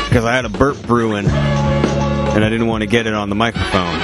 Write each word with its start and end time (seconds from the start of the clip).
because 0.07 0.23
I 0.23 0.34
had 0.34 0.45
a 0.45 0.49
burp 0.49 0.81
brewing 0.84 1.25
and 1.27 2.45
I 2.45 2.49
didn't 2.49 2.67
want 2.67 2.83
to 2.83 2.88
get 2.88 3.05
it 3.05 3.13
on 3.13 3.27
the 3.27 3.35
microphone. 3.35 3.99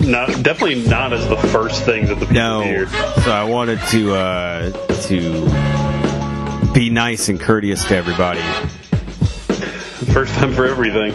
Not, 0.10 0.42
definitely 0.42 0.88
not 0.88 1.12
as 1.12 1.28
the 1.28 1.36
first 1.36 1.84
thing 1.84 2.06
that 2.06 2.16
the 2.16 2.26
people 2.26 2.34
No, 2.34 2.62
hear. 2.62 2.88
so 2.88 3.30
I 3.30 3.44
wanted 3.44 3.78
to 3.90 4.14
uh, 4.14 4.70
to 5.06 6.72
be 6.72 6.90
nice 6.90 7.28
and 7.28 7.38
courteous 7.40 7.84
to 7.86 7.96
everybody. 7.96 8.40
First 10.12 10.34
time 10.34 10.52
for 10.52 10.66
everything. 10.66 11.12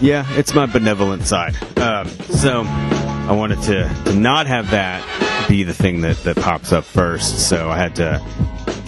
Yeah, 0.00 0.26
it's 0.36 0.54
my 0.54 0.66
benevolent 0.66 1.22
side. 1.24 1.56
Um, 1.78 2.08
so 2.08 2.64
I 2.66 3.32
wanted 3.32 3.62
to, 3.62 3.88
to 4.06 4.14
not 4.14 4.46
have 4.46 4.70
that 4.70 5.02
be 5.48 5.62
the 5.62 5.72
thing 5.74 6.02
that, 6.02 6.16
that 6.24 6.36
pops 6.36 6.72
up 6.72 6.84
first. 6.84 7.48
So 7.48 7.70
I 7.70 7.78
had 7.78 7.96
to 7.96 8.22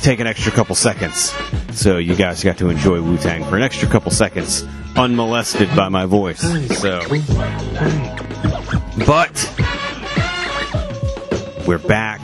take 0.00 0.20
an 0.20 0.26
extra 0.26 0.52
couple 0.52 0.74
seconds. 0.74 1.32
So 1.72 1.96
you 1.98 2.14
guys 2.14 2.44
got 2.44 2.58
to 2.58 2.68
enjoy 2.68 3.00
Wu 3.00 3.16
Tang 3.16 3.42
for 3.44 3.56
an 3.56 3.62
extra 3.62 3.88
couple 3.88 4.10
seconds, 4.10 4.64
unmolested 4.96 5.74
by 5.74 5.88
my 5.88 6.04
voice. 6.06 6.40
So, 6.78 7.00
but 9.06 9.54
we're 11.66 11.78
back. 11.78 12.20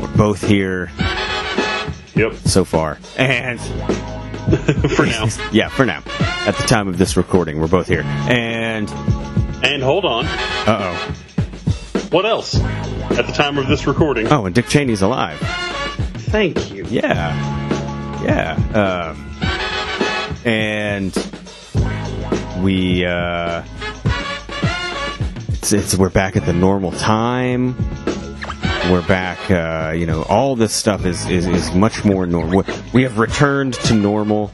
We're 0.00 0.16
both 0.16 0.46
here 0.46 0.90
Yep. 2.14 2.34
so 2.44 2.64
far, 2.64 2.98
and 3.16 3.58
For 4.96 5.06
now. 5.06 5.26
yeah, 5.52 5.68
for 5.68 5.84
now. 5.86 6.02
At 6.46 6.56
the 6.56 6.64
time 6.66 6.88
of 6.88 6.98
this 6.98 7.16
recording, 7.16 7.60
we're 7.60 7.68
both 7.68 7.86
here, 7.86 8.02
and 8.02 8.90
And 9.62 9.82
hold 9.82 10.04
on. 10.04 10.26
uh 10.26 10.94
oh. 10.96 11.14
What 12.10 12.26
else? 12.26 12.56
At 12.58 13.26
the 13.26 13.32
time 13.32 13.58
of 13.58 13.68
this 13.68 13.86
recording. 13.86 14.26
Oh, 14.32 14.46
and 14.46 14.54
Dick 14.54 14.66
Cheney's 14.66 15.02
alive. 15.02 15.38
Thank 16.30 16.72
you. 16.72 16.84
Yeah. 16.88 17.34
Yeah. 18.24 19.14
Um, 19.14 20.44
and 20.44 21.12
we, 22.64 23.04
uh, 23.04 23.62
it's, 25.50 25.72
it's, 25.72 25.94
we're 25.96 26.08
back 26.10 26.36
at 26.36 26.46
the 26.46 26.52
normal 26.52 26.90
time. 26.92 27.76
We're 28.88 29.06
back, 29.06 29.50
uh, 29.50 29.92
you 29.92 30.06
know, 30.06 30.22
all 30.24 30.56
this 30.56 30.72
stuff 30.72 31.04
is, 31.04 31.24
is, 31.26 31.46
is 31.46 31.72
much 31.74 32.04
more 32.04 32.26
normal. 32.26 32.64
We 32.92 33.02
have 33.04 33.18
returned 33.18 33.74
to 33.74 33.94
normal. 33.94 34.50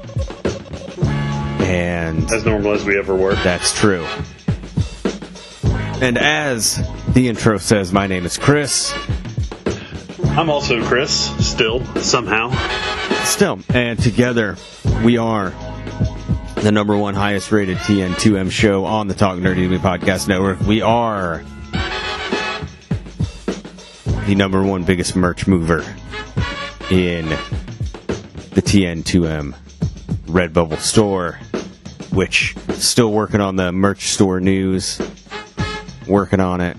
And 1.61 2.31
As 2.31 2.45
normal 2.45 2.73
as 2.73 2.85
we 2.85 2.99
ever 2.99 3.15
were. 3.15 3.35
that's 3.37 3.73
true. 3.79 4.05
And 6.03 6.19
as 6.19 6.77
the 7.15 7.29
intro 7.29 7.57
says, 7.57 7.93
my 7.93 8.07
name 8.07 8.27
is 8.27 8.37
Chris. 8.37 8.93
I'm 10.37 10.51
also 10.51 10.85
Chris, 10.85 11.13
still, 11.47 11.83
somehow. 11.97 12.51
Still, 13.25 13.61
and 13.71 13.99
together 13.99 14.57
we 15.03 15.17
are 15.17 15.55
the 16.57 16.73
number 16.73 16.97
one 16.97 17.15
highest 17.15 17.51
rated 17.53 17.79
TN2M 17.79 18.51
show 18.51 18.85
on 18.85 19.09
the 19.09 19.15
Talk 19.15 19.39
Nerdy 19.39 19.57
to 19.57 19.69
Me 19.69 19.79
Podcast 19.79 20.29
Network. 20.29 20.61
We 20.61 20.83
are 20.83 21.43
the 24.27 24.35
number 24.35 24.61
one 24.61 24.83
biggest 24.83 25.15
merch 25.15 25.47
mover 25.47 25.85
in 26.91 27.29
the 27.29 28.61
TN2M 28.61 29.55
Redbubble 30.27 30.81
store, 30.81 31.39
which 32.11 32.57
still 32.73 33.13
working 33.13 33.41
on 33.41 33.55
the 33.55 33.71
merch 33.71 34.09
store 34.09 34.41
news. 34.41 35.01
Working 36.09 36.41
on 36.41 36.61
it. 36.61 36.77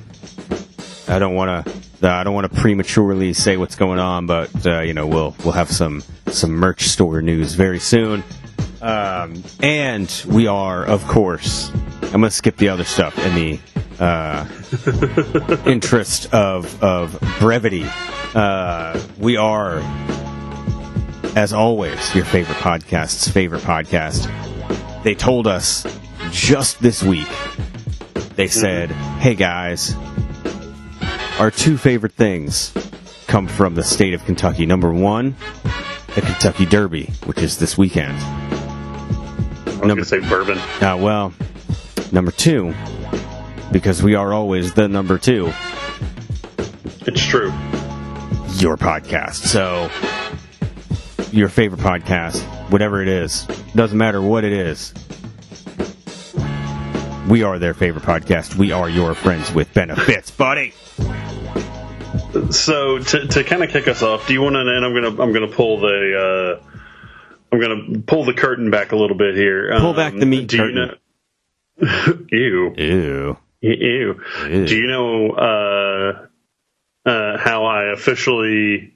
I 1.07 1.19
don't 1.19 1.35
want 1.35 1.65
to. 1.65 2.09
I 2.09 2.25
don't 2.25 2.33
want 2.33 2.51
to 2.51 2.59
prematurely 2.59 3.33
say 3.33 3.55
what's 3.55 3.75
going 3.75 3.99
on, 3.99 4.25
but 4.25 4.65
uh, 4.65 4.81
you 4.81 4.93
know 4.93 5.07
we'll 5.07 5.33
we'll 5.45 5.53
have 5.53 5.71
some 5.71 6.03
some 6.27 6.51
merch 6.51 6.87
store 6.89 7.21
news 7.21 7.53
very 7.53 7.79
soon. 7.79 8.25
Um, 8.81 9.41
and 9.61 10.23
we 10.27 10.47
are, 10.47 10.85
of 10.85 11.07
course, 11.07 11.71
I'm 12.03 12.21
to 12.21 12.29
skip 12.29 12.57
the 12.57 12.69
other 12.69 12.83
stuff 12.83 13.17
in 13.25 13.35
the 13.35 13.59
uh, 13.99 14.45
interest 15.65 16.33
of 16.33 16.83
of 16.83 17.19
brevity. 17.39 17.85
Uh, 18.35 19.01
we 19.17 19.37
are, 19.37 19.79
as 21.35 21.53
always, 21.53 22.13
your 22.15 22.25
favorite 22.25 22.57
podcast's 22.57 23.27
favorite 23.27 23.61
podcast. 23.61 24.31
They 25.03 25.15
told 25.15 25.47
us 25.47 25.85
just 26.31 26.79
this 26.81 27.01
week. 27.03 27.27
They 28.35 28.47
said, 28.47 28.91
"Hey 29.19 29.35
guys, 29.35 29.95
our 31.39 31.49
two 31.51 31.77
favorite 31.77 32.13
things 32.13 32.73
come 33.27 33.47
from 33.47 33.75
the 33.75 33.83
state 33.83 34.13
of 34.13 34.23
Kentucky. 34.25 34.65
Number 34.65 34.93
one, 34.93 35.35
the 36.15 36.21
Kentucky 36.21 36.65
Derby, 36.65 37.05
which 37.25 37.39
is 37.39 37.57
this 37.57 37.77
weekend. 37.77 38.17
I 38.17 39.65
was 39.65 39.75
Number- 39.79 39.87
going 39.87 39.97
to 39.97 40.05
say 40.05 40.19
bourbon. 40.29 40.57
Uh, 40.81 40.97
well, 40.97 41.33
number 42.11 42.31
two, 42.31 42.73
because 43.71 44.01
we 44.01 44.15
are 44.15 44.33
always 44.33 44.73
the 44.73 44.87
number 44.87 45.17
two, 45.17 45.51
It's 47.05 47.23
true. 47.25 47.49
your 48.59 48.77
podcast. 48.77 49.35
So, 49.45 49.89
your 51.31 51.49
favorite 51.49 51.81
podcast, 51.81 52.41
whatever 52.71 53.01
it 53.01 53.07
is, 53.07 53.43
doesn't 53.75 53.97
matter 53.97 54.21
what 54.21 54.43
it 54.43 54.53
is. 54.53 54.93
We 57.29 57.43
are 57.43 57.59
their 57.59 57.73
favorite 57.73 58.05
podcast. 58.05 58.55
We 58.55 58.71
are 58.71 58.89
your 58.89 59.13
friends 59.13 59.53
with 59.53 59.73
benefits, 59.73 60.31
buddy. 60.31 60.73
So 62.51 62.99
to, 62.99 63.27
to 63.27 63.43
kind 63.43 63.63
of 63.63 63.69
kick 63.69 63.87
us 63.89 64.01
off, 64.01 64.27
do 64.27 64.33
you 64.33 64.41
want 64.41 64.53
to? 64.53 64.59
And 64.59 64.85
I'm 64.85 64.93
gonna 64.93 65.21
I'm 65.21 65.33
gonna 65.33 65.47
pull 65.47 65.79
the 65.79 66.59
uh, 66.61 66.65
I'm 67.51 67.59
gonna 67.59 67.99
pull 68.05 68.23
the 68.25 68.33
curtain 68.33 68.69
back 68.69 68.91
a 68.91 68.95
little 68.95 69.17
bit 69.17 69.35
here. 69.35 69.75
Pull 69.79 69.93
back 69.93 70.13
the 70.15 70.25
meat 70.25 70.47
do 70.47 70.57
curtain. 70.57 70.91
You 71.81 71.87
know, 71.87 72.17
ew, 72.31 72.73
Ew. 72.77 73.37
Ew. 73.61 74.21
Ew. 74.49 74.65
Do 74.65 74.75
you 74.75 74.87
know 74.87 75.31
uh, 75.31 77.09
uh, 77.09 77.37
how 77.37 77.65
I 77.65 77.91
officially 77.93 78.93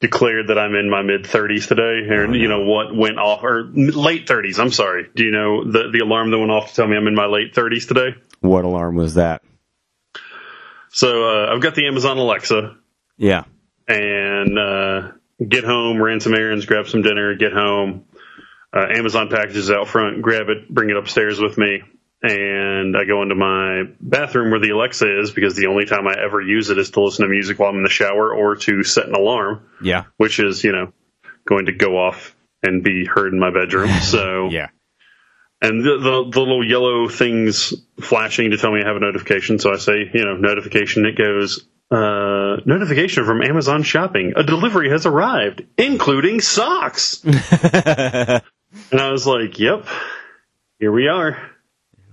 declared 0.00 0.48
that 0.48 0.58
I'm 0.58 0.74
in 0.74 0.88
my 0.90 1.02
mid 1.02 1.24
30s 1.24 1.66
today? 1.68 2.08
Or 2.14 2.34
you 2.34 2.48
know 2.48 2.60
what 2.64 2.94
went 2.94 3.18
off 3.18 3.42
or 3.42 3.64
late 3.74 4.26
30s? 4.26 4.58
I'm 4.58 4.70
sorry. 4.72 5.08
Do 5.14 5.24
you 5.24 5.30
know 5.30 5.64
the 5.70 5.90
the 5.92 6.00
alarm 6.00 6.30
that 6.30 6.38
went 6.38 6.50
off 6.50 6.68
to 6.70 6.74
tell 6.74 6.86
me 6.86 6.96
I'm 6.96 7.06
in 7.06 7.14
my 7.14 7.26
late 7.26 7.54
30s 7.54 7.88
today? 7.88 8.16
What 8.40 8.64
alarm 8.64 8.94
was 8.96 9.14
that? 9.14 9.42
So 10.90 11.24
uh, 11.28 11.52
I've 11.54 11.60
got 11.60 11.74
the 11.74 11.86
Amazon 11.86 12.18
Alexa. 12.18 12.76
Yeah. 13.16 13.44
and 13.88 14.58
uh, 14.58 15.10
get 15.46 15.64
home, 15.64 16.00
ran 16.00 16.20
some 16.20 16.34
errands, 16.34 16.66
grab 16.66 16.86
some 16.86 17.02
dinner, 17.02 17.34
get 17.34 17.52
home. 17.52 18.04
Uh, 18.72 18.86
Amazon 18.94 19.28
packages 19.28 19.70
out 19.70 19.88
front, 19.88 20.22
grab 20.22 20.48
it, 20.50 20.68
bring 20.72 20.90
it 20.90 20.96
upstairs 20.96 21.40
with 21.40 21.56
me, 21.58 21.82
and 22.22 22.96
I 22.96 23.04
go 23.04 23.22
into 23.22 23.34
my 23.36 23.84
bathroom 24.00 24.50
where 24.50 24.60
the 24.60 24.70
Alexa 24.70 25.20
is 25.20 25.30
because 25.30 25.54
the 25.56 25.66
only 25.66 25.84
time 25.86 26.06
I 26.08 26.14
ever 26.24 26.40
use 26.40 26.70
it 26.70 26.78
is 26.78 26.90
to 26.92 27.00
listen 27.02 27.24
to 27.24 27.30
music 27.30 27.58
while 27.58 27.70
I'm 27.70 27.76
in 27.76 27.82
the 27.84 27.88
shower 27.88 28.34
or 28.34 28.56
to 28.56 28.82
set 28.82 29.06
an 29.06 29.14
alarm, 29.14 29.62
Yeah. 29.82 30.04
which 30.16 30.40
is 30.40 30.64
you 30.64 30.72
know 30.72 30.92
going 31.46 31.66
to 31.66 31.72
go 31.72 31.96
off 31.96 32.34
and 32.62 32.82
be 32.82 33.04
heard 33.06 33.32
in 33.32 33.38
my 33.38 33.50
bedroom. 33.52 33.90
So 34.02 34.48
Yeah. 34.50 34.68
and 35.62 35.80
the, 35.84 35.98
the 35.98 36.30
the 36.32 36.40
little 36.40 36.64
yellow 36.68 37.08
things 37.08 37.72
flashing 38.00 38.50
to 38.50 38.56
tell 38.56 38.72
me 38.72 38.80
I 38.82 38.86
have 38.88 38.96
a 38.96 39.00
notification. 39.00 39.58
So 39.58 39.72
I 39.72 39.76
say, 39.76 40.10
you 40.12 40.24
know, 40.24 40.36
notification. 40.36 41.06
It 41.06 41.16
goes, 41.16 41.66
uh, 41.90 42.56
notification 42.66 43.24
from 43.24 43.42
Amazon 43.42 43.82
Shopping. 43.82 44.34
A 44.36 44.42
delivery 44.42 44.90
has 44.90 45.06
arrived, 45.06 45.64
including 45.78 46.40
socks. 46.40 47.22
and 47.24 48.42
I 49.00 49.10
was 49.10 49.26
like, 49.26 49.58
yep, 49.58 49.86
here 50.78 50.92
we 50.92 51.08
are. 51.08 51.38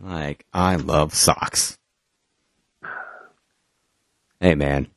Like, 0.01 0.45
I 0.53 0.75
love 0.75 1.13
socks. 1.13 1.77
Hey 4.39 4.56
man, 4.56 4.88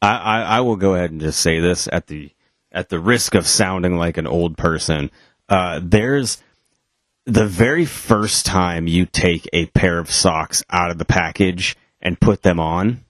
I, 0.00 0.16
I, 0.16 0.40
I 0.42 0.60
will 0.60 0.76
go 0.76 0.94
ahead 0.94 1.10
and 1.10 1.20
just 1.20 1.40
say 1.40 1.60
this 1.60 1.88
at 1.92 2.06
the 2.06 2.30
at 2.72 2.88
the 2.88 2.98
risk 2.98 3.34
of 3.34 3.46
sounding 3.46 3.96
like 3.96 4.16
an 4.16 4.26
old 4.26 4.56
person. 4.56 5.10
Uh, 5.48 5.80
there's 5.82 6.42
the 7.24 7.46
very 7.46 7.84
first 7.84 8.46
time 8.46 8.86
you 8.86 9.06
take 9.06 9.48
a 9.52 9.66
pair 9.66 9.98
of 9.98 10.10
socks 10.10 10.64
out 10.70 10.90
of 10.90 10.98
the 10.98 11.04
package 11.04 11.76
and 12.00 12.20
put 12.20 12.42
them 12.42 12.58
on, 12.60 13.04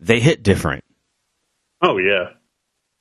they 0.00 0.20
hit 0.20 0.42
different. 0.42 0.84
Oh 1.82 1.98
yeah. 1.98 2.30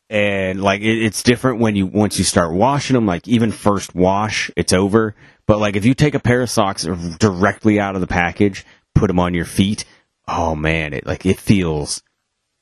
And 0.10 0.62
like 0.62 0.82
it, 0.82 1.04
it's 1.04 1.24
different 1.24 1.60
when 1.60 1.76
you 1.76 1.86
once 1.86 2.18
you 2.18 2.24
start 2.24 2.54
washing 2.54 2.94
them 2.96 3.06
like 3.06 3.28
even 3.28 3.52
first 3.52 3.94
wash 3.96 4.50
it's 4.56 4.72
over 4.74 5.16
but 5.46 5.60
like 5.60 5.76
if 5.76 5.84
you 5.86 5.94
take 5.94 6.16
a 6.16 6.20
pair 6.20 6.42
of 6.42 6.50
socks 6.50 6.84
directly 7.20 7.80
out 7.80 7.96
of 7.96 8.02
the 8.02 8.08
package 8.08 8.66
put 8.96 9.08
them 9.08 9.20
on 9.20 9.34
your 9.34 9.46
feet 9.46 9.84
oh 10.28 10.56
man 10.56 10.94
it 10.94 11.06
like 11.06 11.26
it 11.26 11.40
feels 11.40 12.02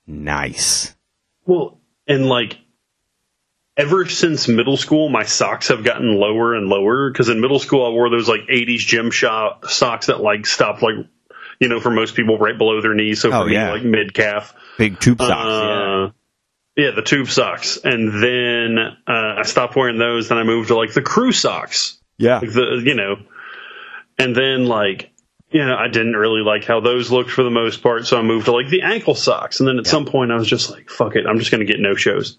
nice 0.07 0.95
Well, 1.45 1.79
and 2.07 2.25
like 2.27 2.57
ever 3.77 4.05
since 4.05 4.47
middle 4.47 4.77
school, 4.77 5.09
my 5.09 5.23
socks 5.23 5.67
have 5.67 5.83
gotten 5.83 6.15
lower 6.15 6.53
and 6.55 6.67
lower 6.67 7.09
because 7.11 7.29
in 7.29 7.41
middle 7.41 7.59
school 7.59 7.85
I 7.85 7.89
wore 7.89 8.09
those 8.09 8.27
like 8.29 8.41
'80s 8.41 8.77
gym 8.79 9.11
shop 9.11 9.65
socks 9.65 10.07
that 10.07 10.21
like 10.21 10.45
stopped 10.45 10.81
like 10.81 10.95
you 11.59 11.67
know 11.69 11.79
for 11.79 11.89
most 11.91 12.15
people 12.15 12.37
right 12.37 12.57
below 12.57 12.81
their 12.81 12.93
knees, 12.93 13.21
so 13.21 13.29
for 13.31 13.37
Oh, 13.37 13.45
me 13.45 13.53
yeah. 13.53 13.71
like 13.71 13.83
mid 13.83 14.13
calf. 14.13 14.53
big 14.77 14.99
tube 14.99 15.19
socks. 15.19 15.31
Uh, 15.31 16.05
yeah, 16.05 16.11
the 16.75 17.01
tube 17.01 17.29
socks, 17.29 17.77
and 17.83 18.21
then 18.21 18.77
uh, 19.07 19.35
I 19.39 19.43
stopped 19.43 19.75
wearing 19.75 19.97
those. 19.97 20.29
Then 20.29 20.37
I 20.37 20.43
moved 20.43 20.67
to 20.69 20.75
like 20.75 20.93
the 20.93 21.01
crew 21.01 21.31
socks, 21.31 21.99
yeah 22.17 22.39
like 22.39 22.51
the 22.51 22.81
you 22.83 22.95
know, 22.95 23.17
and 24.17 24.35
then 24.35 24.65
like 24.65 25.11
you 25.49 25.65
know 25.65 25.75
I 25.75 25.87
didn't 25.87 26.15
really 26.15 26.41
like 26.41 26.65
how 26.65 26.81
those 26.81 27.11
looked 27.11 27.31
for 27.31 27.43
the 27.43 27.49
most 27.49 27.81
part, 27.81 28.05
so 28.05 28.17
I 28.17 28.21
moved 28.21 28.45
to 28.45 28.51
like 28.51 28.69
the 28.69 28.81
ankle 28.81 29.15
socks. 29.15 29.59
And 29.59 29.69
then 29.69 29.79
at 29.79 29.87
some 29.87 30.05
point 30.05 30.31
I 30.31 30.35
was 30.35 30.47
just 30.47 30.69
like, 30.69 30.89
fuck 30.89 31.15
it, 31.15 31.25
I'm 31.25 31.39
just 31.39 31.51
going 31.51 31.65
to 31.65 31.71
get 31.71 31.79
no 31.79 31.95
shows. 31.95 32.37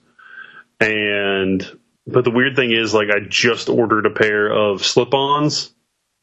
And 0.81 1.67
but 2.07 2.25
the 2.25 2.31
weird 2.31 2.57
thing 2.57 2.73
is 2.73 2.93
like 2.93 3.09
I 3.09 3.21
just 3.27 3.71
ordered 3.71 4.05
a 4.05 4.11
pair 4.11 4.53
of 4.53 4.85
slip-ons, 4.85 5.75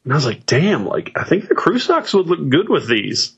and 0.04 0.12
I 0.12 0.16
was 0.16 0.26
like, 0.26 0.46
damn, 0.46 0.86
like 0.86 1.12
I 1.16 1.24
think 1.24 1.48
the 1.48 1.56
crew 1.56 1.80
socks 1.80 2.14
would 2.14 2.28
look 2.28 2.48
good 2.48 2.68
with 2.68 2.88
these. 2.88 3.36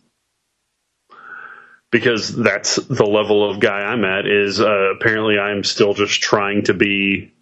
Because 1.92 2.34
that's 2.34 2.76
the 2.76 3.04
level 3.06 3.48
of 3.48 3.60
guy 3.60 3.80
I'm 3.80 4.04
at. 4.04 4.26
Is 4.26 4.60
uh, 4.60 4.92
apparently 4.96 5.38
I'm 5.38 5.62
still 5.64 5.94
just 5.94 6.20
trying 6.20 6.64
to 6.64 6.74
be 6.74 7.32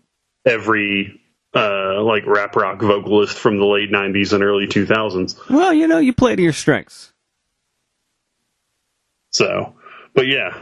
every 0.44 1.20
uh, 1.54 2.02
like 2.02 2.26
rap 2.26 2.54
rock 2.56 2.80
vocalist 2.80 3.38
from 3.38 3.56
the 3.58 3.64
late 3.64 3.90
'90s 3.90 4.32
and 4.32 4.42
early 4.44 4.66
2000s. 4.66 5.38
well 5.48 5.72
you 5.72 5.86
know 5.88 5.98
you 5.98 6.12
play 6.12 6.34
to 6.36 6.42
your 6.42 6.52
strengths 6.52 7.12
So, 9.30 9.74
but 10.14 10.26
yeah, 10.26 10.60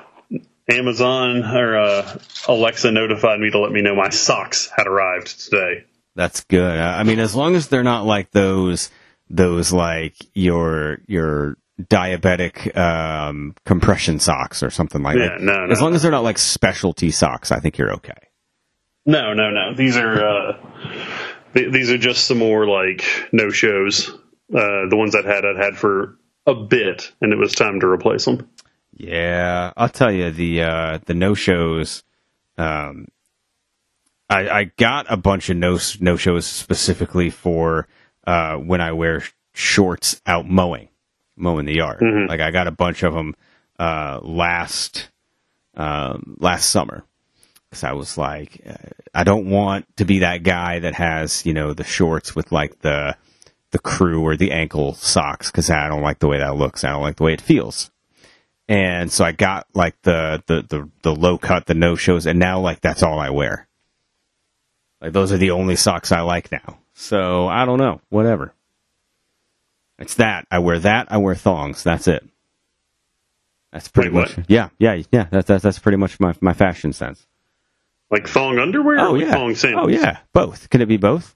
Amazon 0.71 1.45
or 1.45 1.77
uh, 1.77 2.19
Alexa 2.49 2.91
notified 2.93 3.41
me 3.41 3.51
to 3.51 3.59
let 3.59 3.73
me 3.73 3.83
know 3.83 3.95
my 3.95 4.11
socks 4.11 4.71
had 4.77 4.87
arrived 4.87 5.41
today. 5.45 5.85
that's 6.15 6.45
good 6.45 6.79
i 6.79 7.01
I 7.01 7.03
mean 7.05 7.19
as 7.19 7.35
long 7.35 7.55
as 7.57 7.69
they're 7.69 7.83
not 7.83 8.05
like 8.07 8.31
those 8.31 8.91
those 9.31 9.73
like 9.73 10.15
your 10.35 10.99
your 11.07 11.57
diabetic 11.89 12.77
um 12.77 13.55
compression 13.67 14.19
socks 14.19 14.63
or 14.63 14.71
something 14.71 15.03
like 15.03 15.17
Yeah, 15.17 15.29
that 15.29 15.41
no, 15.41 15.67
no, 15.67 15.73
as 15.73 15.81
long 15.81 15.95
as 15.95 16.03
they're 16.03 16.11
not 16.11 16.25
like 16.25 16.39
specialty 16.39 17.11
socks 17.11 17.51
i 17.53 17.59
think 17.61 17.79
you're 17.79 17.93
okay 17.95 18.29
No, 19.05 19.35
no, 19.35 19.51
no. 19.51 19.75
These 19.75 19.97
are 19.97 20.25
uh, 20.25 20.53
th- 21.55 21.73
these 21.73 21.91
are 21.91 21.99
just 21.99 22.25
some 22.27 22.39
more 22.39 22.67
like 22.69 23.05
no 23.33 23.51
shows. 23.51 24.09
Uh, 24.55 24.87
the 24.89 24.97
ones 24.97 25.17
I'd 25.17 25.25
had, 25.25 25.45
I'd 25.45 25.57
had 25.57 25.77
for 25.77 26.19
a 26.47 26.55
bit, 26.55 27.11
and 27.21 27.33
it 27.33 27.37
was 27.37 27.53
time 27.53 27.81
to 27.81 27.89
replace 27.89 28.25
them. 28.27 28.49
Yeah, 28.97 29.73
I'll 29.77 29.89
tell 29.89 30.13
you 30.13 30.31
the 30.31 30.63
uh, 30.63 30.99
the 31.07 31.15
no 31.15 31.35
shows. 31.35 32.05
Um, 32.57 33.09
I, 34.31 34.49
I 34.49 34.65
got 34.77 35.07
a 35.11 35.17
bunch 35.17 35.51
of 35.51 35.57
no 35.57 35.79
no 36.01 36.17
shows 36.17 36.47
specifically 36.47 37.31
for 37.31 37.89
uh, 38.27 38.55
when 38.57 38.81
I 38.81 38.93
wear 38.93 39.25
shorts 39.53 40.21
out 40.27 40.47
mowing, 40.49 40.89
mowing 41.43 41.67
the 41.67 41.75
yard. 41.75 42.01
Like 42.29 42.41
I 42.41 42.51
got 42.51 42.69
a 42.69 42.73
bunch 42.73 43.03
of 43.03 43.13
them 43.13 43.35
uh, 43.79 44.21
last 44.23 45.11
um, 45.77 46.37
last 46.39 46.71
summer 46.71 47.05
because 47.69 47.85
I 47.85 47.93
was 47.93 48.17
like, 48.17 48.61
uh, 48.67 48.75
I 49.15 49.25
don't 49.25 49.51
want 49.51 49.87
to 49.97 50.05
be 50.05 50.21
that 50.21 50.43
guy 50.43 50.79
that 50.79 50.95
has 50.95 51.45
you 51.45 51.53
know 51.53 51.75
the 51.75 51.85
shorts 51.85 52.35
with 52.35 52.53
like 52.53 52.81
the 52.81 53.17
the 53.73 53.79
crew 53.79 54.23
or 54.23 54.37
the 54.37 54.53
ankle 54.53 54.95
socks 54.95 55.51
because 55.51 55.69
I 55.71 55.89
don't 55.89 56.03
like 56.03 56.21
the 56.21 56.29
way 56.29 56.39
that 56.39 56.57
looks. 56.57 56.85
I 56.85 56.91
don't 56.91 57.03
like 57.03 57.17
the 57.17 57.25
way 57.25 57.35
it 57.35 57.41
feels 57.41 57.91
and 58.69 59.13
so 59.13 59.25
I 59.25 59.33
got 59.33 59.67
like 59.75 60.01
the 60.03 60.43
the 60.47 60.63
the, 60.63 60.89
the 61.03 61.15
low 61.15 61.39
cut, 61.39 61.67
the 61.67 61.75
no 61.75 61.97
shows, 61.97 62.27
and 62.27 62.39
now 62.39 62.61
like 62.61 62.81
that's 62.81 63.03
all 63.03 63.19
I 63.19 63.31
wear. 63.31 63.69
Like 65.01 65.13
those 65.13 65.33
are 65.33 65.37
the 65.37 65.51
only 65.51 65.77
socks 65.77 66.13
I 66.13 66.21
like 66.21 66.53
now. 66.53 66.79
So 66.95 67.49
I 67.49 67.65
don't 67.65 67.79
know, 67.79 68.01
whatever. 68.09 68.55
It's 70.03 70.15
that 70.17 70.47
I 70.51 70.59
wear 70.59 70.79
that. 70.81 71.11
I 71.11 71.17
wear 71.19 71.35
thongs. 71.35 71.83
That's 71.83 72.09
it. 72.09 72.29
That's 73.73 73.89
pretty 73.89 74.11
much 74.11 74.37
what? 74.37 74.51
yeah 74.51 74.69
yeah 74.79 75.03
yeah. 75.11 75.29
That's 75.31 75.47
that's 75.49 75.63
that's 75.63 75.79
pretty 75.79 75.97
much 75.97 76.21
my 76.21 76.35
my 76.41 76.53
fashion 76.53 76.93
sense. 76.93 77.27
Like 78.11 78.29
thong 78.29 78.59
underwear 78.59 78.99
Oh 79.01 79.15
or 79.15 79.19
yeah. 79.19 79.33
thong 79.33 79.55
sandals? 79.55 79.87
Oh 79.87 79.89
yeah. 79.89 80.19
Both. 80.35 80.69
Can 80.69 80.83
it 80.83 80.87
be 80.87 80.99
both? 80.99 81.35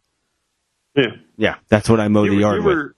Yeah. 0.94 1.12
Yeah. 1.38 1.54
That's 1.68 1.88
what 1.88 2.00
I 2.00 2.08
mow 2.08 2.24
You, 2.24 2.32
the 2.32 2.36
yard 2.38 2.64
with. 2.64 2.72
ever, 2.72 2.96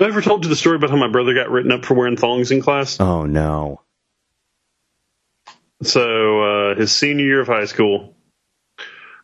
I 0.00 0.04
ever 0.04 0.20
told 0.20 0.44
you 0.44 0.50
the 0.50 0.56
story 0.56 0.76
about 0.76 0.90
how 0.90 0.96
my 0.96 1.08
brother 1.08 1.32
got 1.32 1.50
written 1.50 1.72
up 1.72 1.84
for 1.86 1.94
wearing 1.94 2.16
thongs 2.16 2.50
in 2.50 2.60
class? 2.60 2.98
Oh 3.00 3.24
no. 3.24 3.80
So 5.82 6.42
uh, 6.42 6.74
his 6.74 6.92
senior 6.92 7.24
year 7.24 7.40
of 7.40 7.46
high 7.46 7.66
school, 7.66 8.15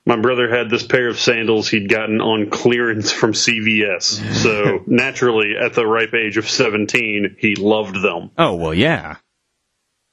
my 0.04 0.16
brother 0.16 0.49
had 0.49 0.69
this 0.69 0.84
pair 0.84 1.08
of 1.08 1.19
sandals 1.19 1.69
he'd 1.69 1.88
gotten 1.88 2.20
on 2.20 2.50
clearance 2.50 3.12
from 3.12 3.32
CVS. 3.32 4.34
So 4.34 4.82
naturally, 4.87 5.54
at 5.60 5.75
the 5.75 5.87
ripe 5.87 6.14
age 6.14 6.37
of 6.37 6.49
seventeen, 6.49 7.37
he 7.38 7.54
loved 7.54 8.00
them. 8.02 8.31
Oh 8.37 8.56
well 8.56 8.75
yeah. 8.75 9.16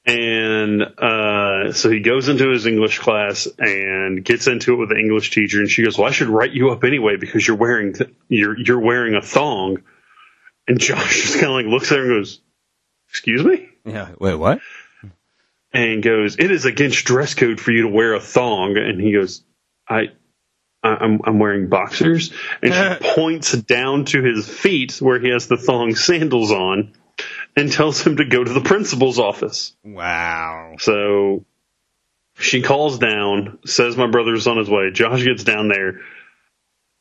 And 0.06 0.82
uh, 0.82 1.72
so 1.72 1.90
he 1.90 2.00
goes 2.00 2.28
into 2.28 2.50
his 2.50 2.66
English 2.66 2.98
class 3.00 3.46
and 3.58 4.24
gets 4.24 4.46
into 4.46 4.72
it 4.72 4.76
with 4.76 4.88
the 4.88 4.98
English 4.98 5.30
teacher, 5.30 5.58
and 5.58 5.68
she 5.68 5.84
goes, 5.84 5.98
"Well, 5.98 6.08
I 6.08 6.12
should 6.12 6.28
write 6.28 6.52
you 6.52 6.70
up 6.70 6.84
anyway 6.84 7.16
because 7.16 7.46
you're 7.46 7.56
wearing 7.56 7.92
th- 7.92 8.10
you're 8.28 8.58
you're 8.58 8.80
wearing 8.80 9.14
a 9.14 9.22
thong." 9.22 9.82
And 10.66 10.78
Josh 10.80 11.22
just 11.22 11.34
kind 11.34 11.46
of 11.46 11.52
like 11.52 11.66
looks 11.66 11.92
at 11.92 11.98
her 11.98 12.04
and 12.04 12.20
goes, 12.20 12.40
"Excuse 13.10 13.44
me." 13.44 13.68
Yeah. 13.84 14.10
Wait 14.18 14.36
what? 14.36 14.60
and 15.72 16.02
goes, 16.02 16.36
"It 16.38 16.50
is 16.50 16.64
against 16.64 17.04
dress 17.04 17.34
code 17.34 17.60
for 17.60 17.70
you 17.70 17.82
to 17.82 17.88
wear 17.88 18.14
a 18.14 18.20
thong." 18.20 18.76
And 18.76 19.00
he 19.00 19.12
goes, 19.12 19.44
"I, 19.90 20.04
I'm 20.82 21.20
I'm 21.24 21.38
wearing 21.38 21.68
boxers." 21.68 22.32
And 22.62 22.72
she 22.72 23.08
points 23.14 23.52
down 23.52 24.06
to 24.06 24.22
his 24.22 24.48
feet 24.48 24.96
where 25.00 25.20
he 25.20 25.30
has 25.30 25.48
the 25.48 25.56
thong 25.56 25.94
sandals 25.94 26.52
on, 26.52 26.92
and 27.56 27.70
tells 27.70 28.00
him 28.00 28.16
to 28.16 28.24
go 28.24 28.42
to 28.42 28.52
the 28.52 28.62
principal's 28.62 29.18
office. 29.18 29.76
Wow. 29.84 30.76
So 30.78 31.44
she 32.38 32.62
calls 32.62 32.98
down, 32.98 33.58
says 33.66 33.96
my 33.96 34.06
brother's 34.06 34.46
on 34.46 34.56
his 34.56 34.70
way. 34.70 34.90
Josh 34.92 35.24
gets 35.24 35.44
down 35.44 35.68
there, 35.68 36.00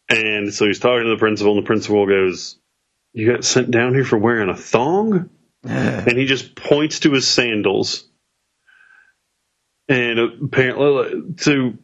and 0.10 0.54
so 0.54 0.66
he's 0.66 0.80
talking 0.80 1.04
to 1.06 1.12
the 1.12 1.18
principal, 1.18 1.54
and 1.54 1.64
the 1.64 1.68
principal 1.68 2.08
goes, 2.08 2.58
"You 3.14 3.32
got 3.32 3.46
sent 3.46 3.72
down 3.72 3.94
here 3.94 4.06
for 4.06 4.18
wearing 4.18 4.50
a 4.50 4.58
thong?" 4.58 5.30
and 5.64 6.18
he 6.18 6.26
just 6.26 6.56
points 6.56 7.02
to 7.02 7.12
his 7.12 7.28
sandals. 7.28 8.06
And 9.88 10.20
apparently, 10.20 11.34
to 11.38 11.78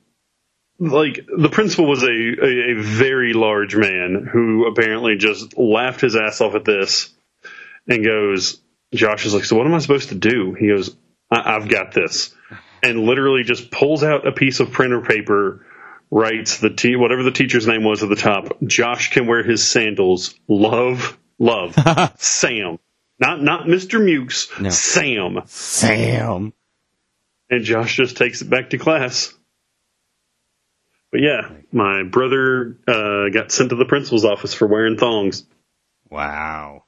like 0.79 1.25
the 1.37 1.49
principal 1.49 1.87
was 1.87 2.03
a, 2.03 2.07
a, 2.07 2.71
a 2.71 2.81
very 2.81 3.33
large 3.33 3.75
man 3.75 4.27
who 4.31 4.67
apparently 4.67 5.15
just 5.17 5.57
laughed 5.57 6.01
his 6.01 6.15
ass 6.15 6.41
off 6.41 6.55
at 6.55 6.65
this 6.65 7.13
and 7.87 8.03
goes, 8.03 8.61
Josh 8.93 9.25
is 9.25 9.33
like, 9.33 9.45
so 9.45 9.55
what 9.55 9.65
am 9.67 9.73
I 9.73 9.79
supposed 9.79 10.09
to 10.09 10.15
do? 10.15 10.53
He 10.53 10.67
goes, 10.67 10.95
I- 11.31 11.55
I've 11.55 11.69
got 11.69 11.91
this. 11.93 12.33
And 12.83 12.99
literally 12.99 13.43
just 13.43 13.71
pulls 13.71 14.03
out 14.03 14.27
a 14.27 14.31
piece 14.31 14.59
of 14.59 14.71
printer 14.71 15.01
paper, 15.01 15.65
writes 16.11 16.59
the 16.59 16.69
te- 16.69 16.95
whatever 16.95 17.23
the 17.23 17.31
teacher's 17.31 17.65
name 17.67 17.83
was 17.83 18.03
at 18.03 18.09
the 18.09 18.15
top. 18.15 18.57
Josh 18.65 19.11
can 19.11 19.27
wear 19.27 19.43
his 19.43 19.65
sandals. 19.67 20.35
Love, 20.47 21.17
love, 21.39 21.73
Sam. 22.17 22.77
Not 23.17 23.41
not 23.41 23.65
Mr. 23.65 23.99
Mukes, 24.03 24.49
No. 24.59 24.69
Sam. 24.69 25.41
Sam. 25.45 26.53
And 27.49 27.63
Josh 27.63 27.95
just 27.95 28.17
takes 28.17 28.41
it 28.41 28.49
back 28.49 28.71
to 28.71 28.77
class. 28.77 29.33
But 31.11 31.21
yeah, 31.21 31.49
my 31.71 32.03
brother 32.03 32.77
uh, 32.87 33.29
got 33.29 33.51
sent 33.51 33.69
to 33.69 33.75
the 33.75 33.85
principal's 33.85 34.25
office 34.25 34.53
for 34.53 34.67
wearing 34.67 34.97
thongs. 34.97 35.45
Wow. 36.09 36.83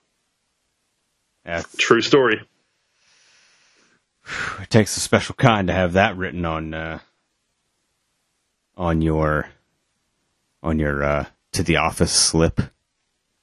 That's 1.45 1.75
True 1.77 2.01
story. 2.01 2.41
it 4.61 4.69
takes 4.69 4.97
a 4.97 4.99
special 4.99 5.35
kind 5.35 5.67
to 5.67 5.73
have 5.73 5.93
that 5.93 6.17
written 6.17 6.45
on 6.45 6.73
uh, 6.73 6.99
on 8.75 9.01
your 9.01 9.47
on 10.61 10.79
your 10.79 11.03
uh, 11.03 11.25
to 11.53 11.63
the 11.63 11.77
office 11.77 12.11
slip, 12.11 12.59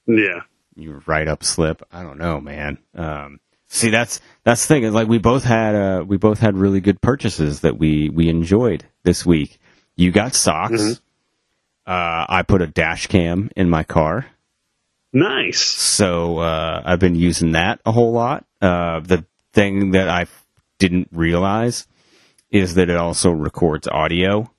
Yeah. 0.05 0.41
your 0.75 1.01
write 1.07 1.27
up 1.27 1.43
slip. 1.43 1.81
I 1.91 2.03
don't 2.03 2.19
know, 2.19 2.39
man. 2.39 2.77
Um, 2.93 3.39
see, 3.67 3.89
that's 3.89 4.21
that's 4.43 4.61
the 4.67 4.73
thing. 4.75 4.83
Is 4.83 4.93
like 4.93 5.07
we 5.07 5.17
both 5.17 5.43
had 5.43 5.73
uh, 5.73 6.03
we 6.05 6.17
both 6.17 6.39
had 6.39 6.55
really 6.55 6.81
good 6.81 7.01
purchases 7.01 7.61
that 7.61 7.79
we 7.79 8.09
we 8.09 8.29
enjoyed 8.29 8.85
this 9.03 9.25
week. 9.25 9.57
You 9.95 10.11
got 10.11 10.35
socks, 10.35 11.01
Uh, 11.87 12.25
I 12.27 12.43
put 12.47 12.61
a 12.61 12.67
dash 12.67 13.07
cam 13.07 13.49
in 13.55 13.69
my 13.69 13.83
car, 13.83 14.25
Nice. 15.13 15.59
so 15.61 16.39
uh, 16.39 16.81
I've 16.83 16.99
been 16.99 17.15
using 17.15 17.51
that 17.53 17.79
a 17.85 17.91
whole 17.91 18.11
lot. 18.11 18.43
Uh, 18.61 18.99
the 19.01 19.23
thing 19.53 19.91
that 19.91 20.09
I 20.09 20.25
didn't 20.79 21.09
realize 21.11 21.87
is 22.49 22.73
that 22.75 22.89
it 22.89 22.97
also 22.97 23.29
records 23.31 23.87
audio. 23.87 24.51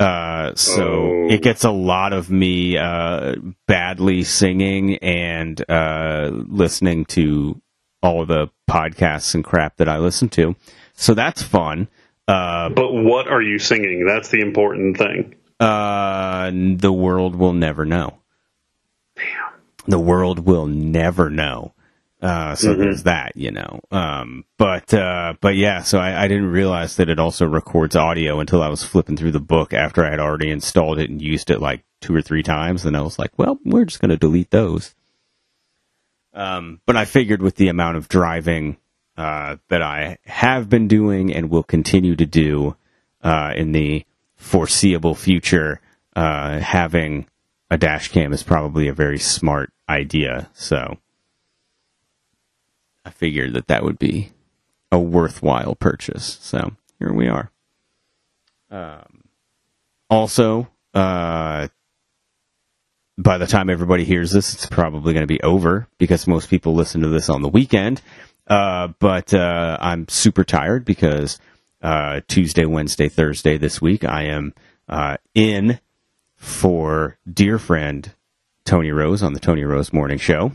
Uh, 0.00 0.54
so 0.54 0.84
Oh. 0.84 1.26
it 1.28 1.42
gets 1.42 1.64
a 1.64 1.70
lot 1.70 2.12
of 2.12 2.30
me 2.30 2.78
uh, 2.78 3.34
badly 3.66 4.22
singing 4.24 4.96
and 4.98 5.62
uh, 5.70 6.30
listening 6.32 7.04
to 7.06 7.60
all 8.02 8.24
the 8.24 8.48
podcasts 8.70 9.34
and 9.34 9.44
crap 9.44 9.76
that 9.76 9.88
I 9.88 9.98
listen 9.98 10.28
to. 10.30 10.54
So 10.94 11.14
that's 11.14 11.42
fun. 11.42 11.88
Uh, 12.28 12.68
But 12.68 12.92
what 12.92 13.26
are 13.26 13.42
you 13.42 13.58
singing? 13.58 14.04
That's 14.06 14.28
the 14.28 14.40
important 14.42 14.98
thing. 14.98 15.34
uh, 15.60 16.50
the 16.52 16.92
world 16.92 17.34
will 17.34 17.54
never 17.54 17.84
know. 17.84 18.18
Damn. 19.16 19.24
The 19.86 19.98
world 19.98 20.40
will 20.46 20.66
never 20.66 21.30
know. 21.30 21.72
Uh, 22.20 22.54
so 22.56 22.74
there's 22.74 23.04
that, 23.04 23.32
you 23.36 23.50
know. 23.52 23.80
Um, 23.92 24.44
but 24.58 24.92
uh, 24.92 25.34
but 25.40 25.54
yeah, 25.56 25.82
so 25.82 25.98
I, 26.00 26.24
I 26.24 26.28
didn't 26.28 26.50
realize 26.50 26.96
that 26.96 27.08
it 27.08 27.18
also 27.20 27.46
records 27.46 27.94
audio 27.96 28.40
until 28.40 28.60
I 28.60 28.68
was 28.68 28.82
flipping 28.84 29.16
through 29.16 29.30
the 29.30 29.40
book 29.40 29.72
after 29.72 30.04
I 30.04 30.10
had 30.10 30.18
already 30.20 30.50
installed 30.50 30.98
it 30.98 31.10
and 31.10 31.22
used 31.22 31.48
it 31.48 31.60
like 31.60 31.84
two 32.00 32.14
or 32.14 32.20
three 32.22 32.42
times, 32.42 32.84
and 32.84 32.96
I 32.96 33.02
was 33.02 33.18
like, 33.20 33.30
well, 33.38 33.58
we're 33.64 33.84
just 33.84 34.00
going 34.00 34.10
to 34.10 34.16
delete 34.16 34.50
those. 34.50 34.94
Um, 36.34 36.80
but 36.86 36.96
I 36.96 37.04
figured 37.04 37.40
with 37.40 37.54
the 37.54 37.68
amount 37.68 37.96
of 37.96 38.08
driving 38.08 38.76
uh, 39.18 39.56
that 39.68 39.82
I 39.82 40.18
have 40.26 40.68
been 40.68 40.86
doing 40.86 41.34
and 41.34 41.50
will 41.50 41.64
continue 41.64 42.14
to 42.14 42.24
do 42.24 42.76
uh, 43.20 43.52
in 43.56 43.72
the 43.72 44.06
foreseeable 44.36 45.16
future, 45.16 45.80
uh, 46.14 46.60
having 46.60 47.26
a 47.68 47.76
dash 47.76 48.12
cam 48.12 48.32
is 48.32 48.44
probably 48.44 48.86
a 48.86 48.92
very 48.92 49.18
smart 49.18 49.72
idea. 49.88 50.48
So 50.54 50.98
I 53.04 53.10
figured 53.10 53.54
that 53.54 53.66
that 53.66 53.82
would 53.82 53.98
be 53.98 54.30
a 54.92 55.00
worthwhile 55.00 55.74
purchase. 55.74 56.38
So 56.40 56.76
here 57.00 57.12
we 57.12 57.26
are. 57.26 57.50
Um, 58.70 59.24
also, 60.08 60.68
uh, 60.94 61.66
by 63.18 63.36
the 63.36 63.48
time 63.48 63.68
everybody 63.68 64.04
hears 64.04 64.30
this, 64.30 64.54
it's 64.54 64.66
probably 64.66 65.12
going 65.12 65.24
to 65.24 65.26
be 65.26 65.42
over 65.42 65.88
because 65.98 66.28
most 66.28 66.48
people 66.48 66.74
listen 66.74 67.00
to 67.00 67.08
this 67.08 67.28
on 67.28 67.42
the 67.42 67.48
weekend. 67.48 68.00
Uh, 68.48 68.88
but 68.98 69.34
uh, 69.34 69.76
I'm 69.80 70.08
super 70.08 70.44
tired 70.44 70.84
because 70.84 71.38
uh, 71.82 72.20
Tuesday, 72.28 72.64
Wednesday, 72.64 73.08
Thursday 73.08 73.58
this 73.58 73.80
week 73.80 74.04
I 74.04 74.24
am 74.24 74.54
uh, 74.88 75.18
in 75.34 75.80
for 76.36 77.18
dear 77.30 77.58
friend 77.58 78.12
Tony 78.64 78.90
Rose 78.90 79.22
on 79.22 79.32
the 79.32 79.40
Tony 79.40 79.64
Rose 79.64 79.92
Morning 79.92 80.18
Show. 80.18 80.52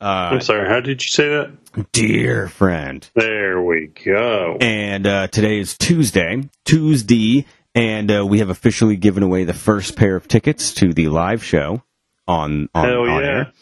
I'm 0.00 0.40
sorry. 0.40 0.68
How 0.68 0.80
did 0.80 1.02
you 1.02 1.08
say 1.08 1.28
that? 1.28 1.92
Dear 1.92 2.48
friend. 2.48 3.08
There 3.14 3.62
we 3.62 3.86
go. 4.04 4.58
And 4.60 5.06
uh, 5.06 5.28
today 5.28 5.58
is 5.58 5.78
Tuesday, 5.78 6.48
Tuesday, 6.64 7.46
and 7.74 8.10
uh, 8.10 8.26
we 8.26 8.40
have 8.40 8.50
officially 8.50 8.96
given 8.96 9.22
away 9.22 9.44
the 9.44 9.54
first 9.54 9.96
pair 9.96 10.14
of 10.16 10.28
tickets 10.28 10.74
to 10.74 10.92
the 10.92 11.08
live 11.08 11.42
show 11.42 11.82
on 12.28 12.68
on, 12.74 12.88
Hell 12.88 13.08
on 13.08 13.22
yeah. 13.22 13.28
air. 13.28 13.52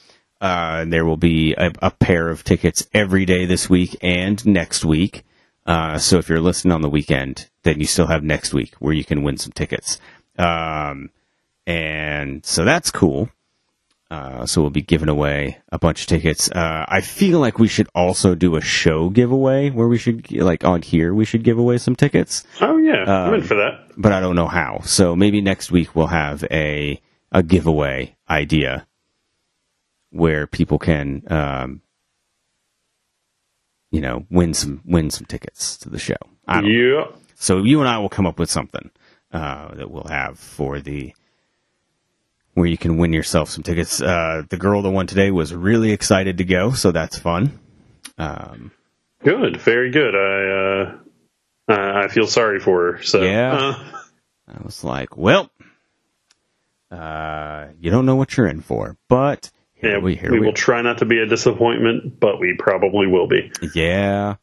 Uh, 0.43 0.85
there 0.85 1.05
will 1.05 1.17
be 1.17 1.55
a, 1.57 1.71
a 1.81 1.91
pair 1.93 2.29
of 2.29 2.43
tickets 2.43 2.87
every 2.93 3.25
day 3.25 3.45
this 3.47 3.71
week 3.71 3.97
and 4.03 4.45
next 4.45 4.85
week. 4.85 5.23
Uh, 5.65 5.97
so 5.99 6.19
if 6.19 6.29
you're 6.29 6.41
listening 6.41 6.73
on 6.73 6.83
the 6.83 6.91
weekend, 6.91 7.49
then 7.63 7.79
you 7.79 7.87
still 7.87 8.09
have 8.09 8.25
next 8.25 8.53
week 8.53 8.75
where 8.81 8.93
you 8.93 9.05
can 9.05 9.23
win 9.23 9.37
some 9.37 9.53
tickets. 9.53 10.01
Um, 10.37 11.11
and 11.67 12.45
so 12.45 12.65
that's 12.65 12.91
cool. 12.91 13.29
Uh, 14.11 14.45
so 14.45 14.61
we'll 14.61 14.71
be 14.71 14.83
giving 14.83 15.09
away 15.09 15.59
a 15.71 15.79
bunch 15.79 16.03
of 16.03 16.07
tickets. 16.09 16.51
Uh, 16.51 16.85
I 16.87 17.01
feel 17.01 17.39
like 17.39 17.59
we 17.59 17.69
should 17.69 17.89
also 17.95 18.35
do 18.35 18.57
a 18.57 18.61
show 18.61 19.09
giveaway 19.09 19.71
where 19.71 19.89
we 19.89 19.97
should, 19.97 20.31
like 20.33 20.65
on 20.65 20.83
here, 20.83 21.15
we 21.15 21.25
should 21.25 21.45
give 21.45 21.57
away 21.57 21.79
some 21.79 21.97
tickets, 21.97 22.45
Oh 22.61 22.77
yeah, 22.77 23.05
I'm 23.05 23.29
Um, 23.29 23.35
in 23.37 23.43
for 23.43 23.55
that. 23.55 23.91
but 23.97 24.13
I 24.13 24.21
don't 24.21 24.37
know 24.37 24.49
how. 24.49 24.81
So 24.85 25.17
maybe 25.17 25.41
next 25.41 25.71
week 25.71 25.95
we'll 25.97 26.09
have 26.09 26.45
a 26.51 27.01
a 27.35 27.43
giveaway 27.43 28.15
idea 28.29 28.87
where 30.13 30.47
people 30.47 30.79
can, 30.79 31.23
um, 31.31 31.81
you 33.91 34.01
know, 34.01 34.27
win 34.31 34.55
some 34.55 34.81
win 34.85 35.11
some 35.11 35.27
tickets 35.27 35.77
to 35.79 35.89
the 35.91 35.99
show. 35.99 36.17
Yeah. 36.49 37.07
so 37.35 37.59
you 37.63 37.81
and 37.81 37.89
I 37.89 37.99
will 37.99 38.09
come 38.09 38.27
up 38.27 38.39
with 38.39 38.51
something 38.51 38.91
uh, 39.33 39.75
that 39.75 39.91
we'll 39.91 40.05
have 40.09 40.39
for 40.39 40.81
the 40.81 41.15
where 42.55 42.67
you 42.67 42.77
can 42.77 42.99
win 42.99 43.13
yourself 43.13 43.49
some 43.49 43.63
tickets. 43.63 44.01
Uh, 44.03 44.43
the 44.49 44.57
girl 44.59 44.83
that 44.83 44.91
won 44.91 45.07
today 45.07 45.31
was 45.31 45.55
really 45.55 45.93
excited 45.93 46.39
to 46.39 46.45
go, 46.45 46.73
so 46.73 46.93
that's 46.93 47.19
fun. 47.19 47.59
Um, 48.19 48.71
Good. 49.25 49.57
Very 49.59 49.91
good. 49.91 50.15
I 50.15 50.93
uh, 51.73 52.05
I 52.05 52.09
feel 52.09 52.27
sorry 52.27 52.59
for 52.61 52.93
her. 52.95 53.03
So 53.03 53.23
Yeah. 53.23 53.53
uh, 53.55 53.85
I 54.49 54.63
was 54.63 54.83
like, 54.85 55.17
well, 55.17 55.49
uh, 56.91 57.69
you 57.81 57.91
don't 57.91 58.05
know 58.05 58.17
what 58.17 58.37
you're 58.37 58.49
in 58.49 58.61
for, 58.61 58.97
but 59.09 59.51
yeah, 59.83 59.99
we 59.99 60.19
we, 60.23 60.31
we, 60.31 60.41
will 60.41 60.53
try 60.53 60.81
not 60.83 60.99
to 60.99 61.05
be 61.05 61.19
a 61.19 61.27
disappointment, 61.27 62.21
but 62.21 62.39
we 62.39 62.55
probably 62.59 63.07
will 63.07 63.27
be. 63.27 63.51
Yeah. 63.75 64.37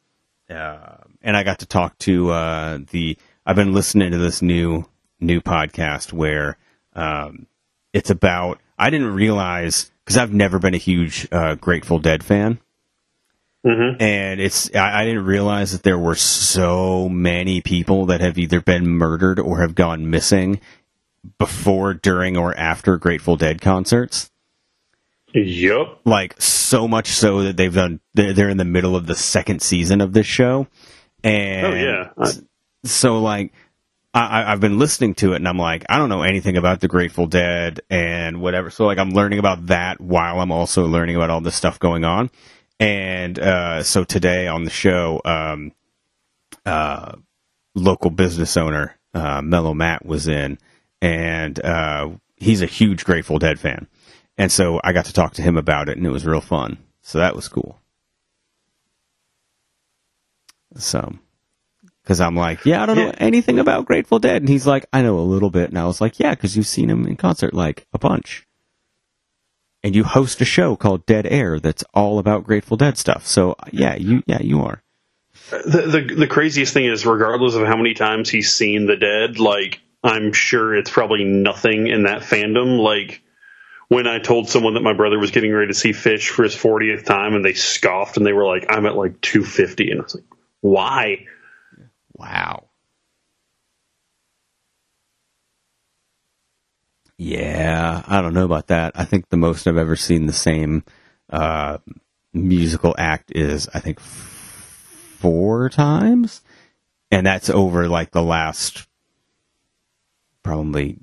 Uh, 0.49 0.97
and 1.21 1.37
I 1.37 1.43
got 1.43 1.59
to 1.59 1.65
talk 1.65 1.97
to 1.99 2.31
uh, 2.31 2.79
the. 2.91 3.17
I've 3.45 3.55
been 3.55 3.73
listening 3.73 4.11
to 4.11 4.17
this 4.17 4.41
new 4.41 4.85
new 5.19 5.41
podcast 5.41 6.11
where 6.11 6.57
um, 6.93 7.47
it's 7.93 8.09
about. 8.09 8.59
I 8.77 8.89
didn't 8.89 9.13
realize 9.13 9.91
because 10.03 10.17
I've 10.17 10.33
never 10.33 10.59
been 10.59 10.73
a 10.73 10.77
huge 10.77 11.27
uh, 11.31 11.55
Grateful 11.55 11.99
Dead 11.99 12.23
fan, 12.23 12.59
Mhm. 13.65 14.01
and 14.01 14.41
it's. 14.41 14.73
I, 14.75 15.01
I 15.01 15.05
didn't 15.05 15.25
realize 15.25 15.71
that 15.71 15.83
there 15.83 15.99
were 15.99 16.15
so 16.15 17.07
many 17.07 17.61
people 17.61 18.07
that 18.07 18.21
have 18.21 18.37
either 18.37 18.61
been 18.61 18.87
murdered 18.87 19.39
or 19.39 19.61
have 19.61 19.75
gone 19.75 20.09
missing 20.09 20.59
before, 21.37 21.93
during, 21.93 22.37
or 22.37 22.57
after 22.57 22.97
Grateful 22.97 23.35
Dead 23.35 23.61
concerts 23.61 24.31
Yup. 25.33 26.01
like 26.05 26.39
so 26.41 26.87
much 26.87 27.07
so 27.09 27.43
that 27.43 27.55
they've 27.57 27.73
done 27.73 27.99
they're, 28.13 28.33
they're 28.33 28.49
in 28.49 28.57
the 28.57 28.65
middle 28.65 28.95
of 28.95 29.05
the 29.05 29.15
second 29.15 29.61
season 29.61 30.01
of 30.01 30.13
this 30.13 30.25
show 30.25 30.67
and 31.23 31.67
Oh 31.67 31.75
yeah. 31.75 32.09
I, 32.17 32.31
so 32.83 33.19
like 33.19 33.53
I, 34.13 34.19
I- 34.41 34.51
I've 34.51 34.59
been 34.59 34.79
listening 34.79 35.13
to 35.15 35.33
it 35.33 35.37
and 35.37 35.47
I'm 35.47 35.57
like 35.59 35.85
I 35.89 35.97
don't 35.97 36.09
know 36.09 36.23
anything 36.23 36.57
about 36.57 36.79
the 36.81 36.87
Grateful 36.87 37.27
Dead 37.27 37.81
and 37.89 38.41
whatever 38.41 38.69
so 38.69 38.85
like 38.85 38.97
I'm 38.97 39.11
learning 39.11 39.39
about 39.39 39.67
that 39.67 40.01
while 40.01 40.39
I'm 40.39 40.51
also 40.51 40.85
learning 40.87 41.15
about 41.15 41.29
all 41.29 41.41
this 41.41 41.55
stuff 41.55 41.79
going 41.79 42.03
on 42.05 42.31
and 42.79 43.37
uh, 43.37 43.83
so 43.83 44.03
today 44.03 44.47
on 44.47 44.63
the 44.63 44.69
show 44.71 45.21
um, 45.25 45.73
uh, 46.65 47.13
local 47.75 48.09
business 48.09 48.57
owner 48.57 48.95
uh, 49.13 49.41
Mellow 49.41 49.73
Matt 49.73 50.05
was 50.05 50.27
in 50.27 50.57
and 51.01 51.63
uh, 51.63 52.09
he's 52.37 52.61
a 52.61 52.65
huge 52.67 53.05
Grateful 53.05 53.37
Dead 53.39 53.59
fan 53.59 53.87
and 54.39 54.51
so 54.51 54.79
I 54.83 54.91
got 54.93 55.05
to 55.05 55.13
talk 55.13 55.33
to 55.35 55.43
him 55.43 55.55
about 55.57 55.87
it 55.89 55.97
and 55.97 56.05
it 56.07 56.11
was 56.11 56.25
real 56.25 56.41
fun 56.41 56.77
so 57.03 57.19
that 57.19 57.35
was 57.35 57.47
cool 57.47 57.79
so 60.77 61.13
because 62.03 62.21
I'm 62.21 62.35
like, 62.35 62.65
yeah, 62.65 62.81
I 62.81 62.85
don't 62.87 62.95
know 62.95 63.05
Yeah. 63.07 63.15
anything 63.19 63.59
about 63.59 63.85
Grateful 63.85 64.17
Dead, 64.17 64.41
and 64.41 64.49
he's 64.49 64.65
like, 64.65 64.85
I 64.91 65.03
know 65.03 65.19
a 65.19 65.21
little 65.21 65.51
bit, 65.51 65.69
and 65.69 65.77
I 65.77 65.85
was 65.85 66.01
like, 66.01 66.19
yeah, 66.19 66.31
because 66.31 66.57
you've 66.57 66.65
seen 66.65 66.89
him 66.89 67.05
in 67.05 67.17
concert 67.17 67.53
like 67.53 67.85
a 67.93 67.99
bunch, 67.99 68.47
and 69.83 69.95
you 69.95 70.03
host 70.03 70.41
a 70.41 70.45
show 70.45 70.75
called 70.75 71.05
Dead 71.05 71.27
Air 71.27 71.59
that's 71.59 71.83
all 71.93 72.17
about 72.17 72.45
Grateful 72.45 72.77
Dead 72.77 72.97
stuff. 72.97 73.27
So 73.27 73.55
yeah, 73.71 73.95
you 73.95 74.23
yeah 74.25 74.41
you 74.41 74.61
are. 74.61 74.81
the, 75.51 75.81
the 76.07 76.15
the 76.15 76.27
craziest 76.27 76.73
thing 76.73 76.85
is, 76.85 77.05
regardless 77.05 77.53
of 77.55 77.67
how 77.67 77.77
many 77.77 77.93
times 77.93 78.29
he's 78.29 78.51
seen 78.51 78.87
the 78.87 78.95
dead, 78.97 79.39
like 79.39 79.79
I'm 80.03 80.33
sure 80.33 80.75
it's 80.75 80.89
probably 80.89 81.23
nothing 81.23 81.87
in 81.87 82.03
that 82.03 82.21
fandom. 82.21 82.79
Like 82.79 83.21
when 83.89 84.07
I 84.07 84.19
told 84.19 84.49
someone 84.49 84.75
that 84.75 84.83
my 84.83 84.93
brother 84.93 85.19
was 85.19 85.31
getting 85.31 85.53
ready 85.53 85.67
to 85.67 85.73
see 85.73 85.91
Phish 85.91 86.29
for 86.29 86.43
his 86.43 86.55
40th 86.55 87.05
time, 87.05 87.35
and 87.35 87.43
they 87.45 87.53
scoffed 87.53 88.17
and 88.17 88.25
they 88.25 88.33
were 88.33 88.45
like, 88.47 88.67
"I'm 88.69 88.85
at 88.85 88.95
like 88.95 89.21
250," 89.21 89.91
and 89.91 90.01
I 90.01 90.03
was 90.03 90.15
like, 90.15 90.25
"Why?" 90.61 91.25
Wow. 92.15 92.69
Yeah, 97.17 98.03
I 98.07 98.21
don't 98.21 98.33
know 98.33 98.45
about 98.45 98.67
that. 98.67 98.93
I 98.95 99.05
think 99.05 99.29
the 99.29 99.37
most 99.37 99.67
I've 99.67 99.77
ever 99.77 99.97
seen 99.97 100.25
the 100.25 100.33
same 100.33 100.83
uh, 101.29 101.79
musical 102.33 102.95
act 102.97 103.31
is 103.35 103.67
I 103.73 103.79
think 103.79 103.99
f- 103.99 105.17
four 105.19 105.69
times, 105.69 106.41
and 107.11 107.25
that's 107.27 107.49
over 107.49 107.89
like 107.89 108.11
the 108.11 108.23
last 108.23 108.87
probably 110.43 110.99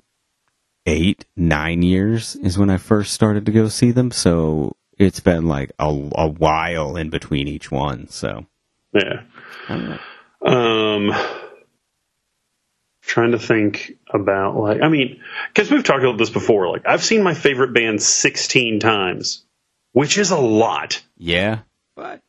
eight 0.87 1.25
nine 1.35 1.83
years 1.83 2.35
is 2.37 2.57
when 2.57 2.69
I 2.71 2.77
first 2.77 3.13
started 3.13 3.45
to 3.45 3.51
go 3.51 3.67
see 3.67 3.91
them. 3.91 4.09
So 4.09 4.75
it's 4.97 5.19
been 5.19 5.45
like 5.45 5.71
a, 5.77 5.85
a 6.15 6.27
while 6.27 6.95
in 6.97 7.09
between 7.11 7.47
each 7.47 7.69
one. 7.71 8.07
So 8.07 8.45
Yeah. 8.93 9.21
I 9.69 9.77
don't. 9.77 9.99
Um, 11.11 11.11
trying 13.01 13.31
to 13.31 13.39
think 13.39 13.93
about 14.13 14.55
like 14.55 14.81
I 14.81 14.87
mean, 14.89 15.21
because 15.53 15.69
we've 15.69 15.83
talked 15.83 16.03
about 16.03 16.17
this 16.17 16.29
before. 16.29 16.69
Like 16.69 16.87
I've 16.87 17.03
seen 17.03 17.21
my 17.23 17.33
favorite 17.33 17.73
band 17.73 18.01
16 18.01 18.79
times, 18.79 19.45
which 19.91 20.17
is 20.17 20.31
a 20.31 20.39
lot. 20.39 21.01
Yeah, 21.17 21.59
but 21.95 22.21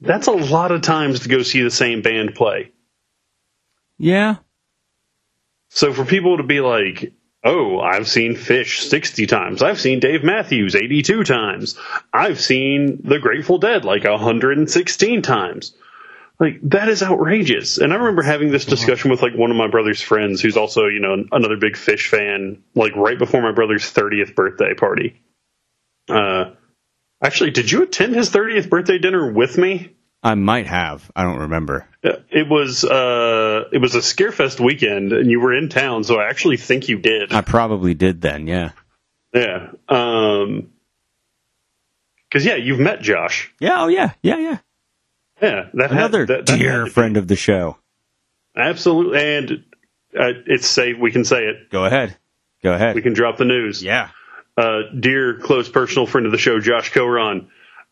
That's 0.00 0.26
a 0.28 0.32
lot 0.32 0.70
of 0.72 0.82
times 0.82 1.20
to 1.20 1.28
go 1.28 1.42
see 1.42 1.62
the 1.62 1.70
same 1.70 2.02
band 2.02 2.34
play. 2.34 2.70
yeah, 3.98 4.36
So 5.70 5.92
for 5.92 6.04
people 6.04 6.36
to 6.38 6.42
be 6.42 6.60
like, 6.60 7.12
oh, 7.44 7.80
I've 7.80 8.08
seen 8.08 8.34
Phish 8.34 8.88
60 8.88 9.26
times. 9.26 9.62
I've 9.62 9.80
seen 9.80 10.00
Dave 10.00 10.22
Matthews 10.24 10.74
82 10.74 11.24
times. 11.24 11.78
I've 12.12 12.40
seen 12.40 13.00
The 13.04 13.18
Grateful 13.18 13.58
Dead 13.58 13.84
like 13.84 14.04
116 14.04 15.22
times. 15.22 15.74
Like, 16.38 16.58
that 16.70 16.88
is 16.88 17.02
outrageous. 17.02 17.78
And 17.78 17.92
I 17.92 17.96
remember 17.96 18.22
having 18.22 18.50
this 18.50 18.64
discussion 18.64 19.10
with 19.10 19.20
like 19.20 19.34
one 19.34 19.50
of 19.50 19.58
my 19.58 19.68
brother's 19.68 20.00
friends 20.00 20.40
who's 20.40 20.56
also, 20.56 20.86
you 20.86 21.00
know, 21.00 21.24
another 21.32 21.56
big 21.58 21.74
Phish 21.74 22.08
fan, 22.08 22.62
like 22.74 22.96
right 22.96 23.18
before 23.18 23.42
my 23.42 23.52
brother's 23.52 23.84
30th 23.84 24.34
birthday 24.34 24.72
party. 24.74 25.20
Uh, 26.08 26.52
actually, 27.22 27.50
did 27.50 27.70
you 27.70 27.82
attend 27.82 28.14
his 28.14 28.30
30th 28.30 28.70
birthday 28.70 28.98
dinner 28.98 29.30
with 29.30 29.58
me? 29.58 29.94
I 30.22 30.34
might 30.34 30.66
have. 30.66 31.10
I 31.14 31.24
don't 31.24 31.40
remember. 31.40 31.86
It 32.02 32.48
was 32.48 32.82
uh, 32.84 33.64
it 33.72 33.78
was 33.78 33.94
a 33.94 33.98
Scarefest 33.98 34.58
weekend, 34.58 35.12
and 35.12 35.30
you 35.30 35.38
were 35.40 35.52
in 35.54 35.68
town, 35.68 36.02
so 36.04 36.18
I 36.18 36.28
actually 36.30 36.56
think 36.56 36.88
you 36.88 36.98
did. 36.98 37.32
I 37.32 37.42
probably 37.42 37.92
did 37.94 38.20
then. 38.22 38.46
Yeah. 38.46 38.70
Yeah. 39.34 39.68
Um 39.88 40.70
'cause 42.32 42.44
yeah, 42.46 42.54
you've 42.56 42.80
met 42.80 43.02
Josh. 43.02 43.52
Yeah. 43.60 43.82
Oh 43.82 43.88
yeah. 43.88 44.12
Yeah. 44.22 44.38
Yeah. 44.38 44.58
Yeah, 45.42 45.68
that 45.74 45.90
had- 45.90 45.98
Another 45.98 46.26
that- 46.26 46.46
that 46.46 46.58
dear 46.58 46.84
had 46.84 46.92
friend 46.92 47.16
of 47.16 47.26
the 47.28 47.36
show. 47.36 47.76
Absolutely, 48.56 49.18
and 49.20 49.50
uh, 50.18 50.32
it's 50.46 50.66
safe. 50.66 50.98
We 50.98 51.12
can 51.12 51.24
say 51.24 51.44
it. 51.44 51.70
Go 51.70 51.84
ahead. 51.84 52.16
Go 52.62 52.72
ahead. 52.72 52.94
We 52.94 53.02
can 53.02 53.12
drop 53.12 53.36
the 53.36 53.44
news. 53.44 53.82
yeah. 53.82 54.08
Uh, 54.56 54.80
dear 54.98 55.38
close 55.38 55.68
personal 55.68 56.06
friend 56.06 56.26
of 56.26 56.32
the 56.32 56.38
show, 56.38 56.60
Josh 56.60 56.92
Coron, 56.92 57.48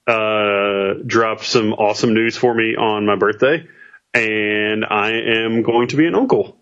uh, 0.07 0.95
dropped 1.07 1.45
some 1.45 1.73
awesome 1.73 2.13
news 2.13 2.37
for 2.37 2.53
me 2.53 2.75
on 2.77 3.07
my 3.07 3.17
birthday, 3.17 3.67
and 4.15 4.85
I 4.85 5.11
am 5.45 5.63
going 5.63 5.89
to 5.89 5.97
be 5.97 6.07
an 6.07 6.15
uncle. 6.15 6.57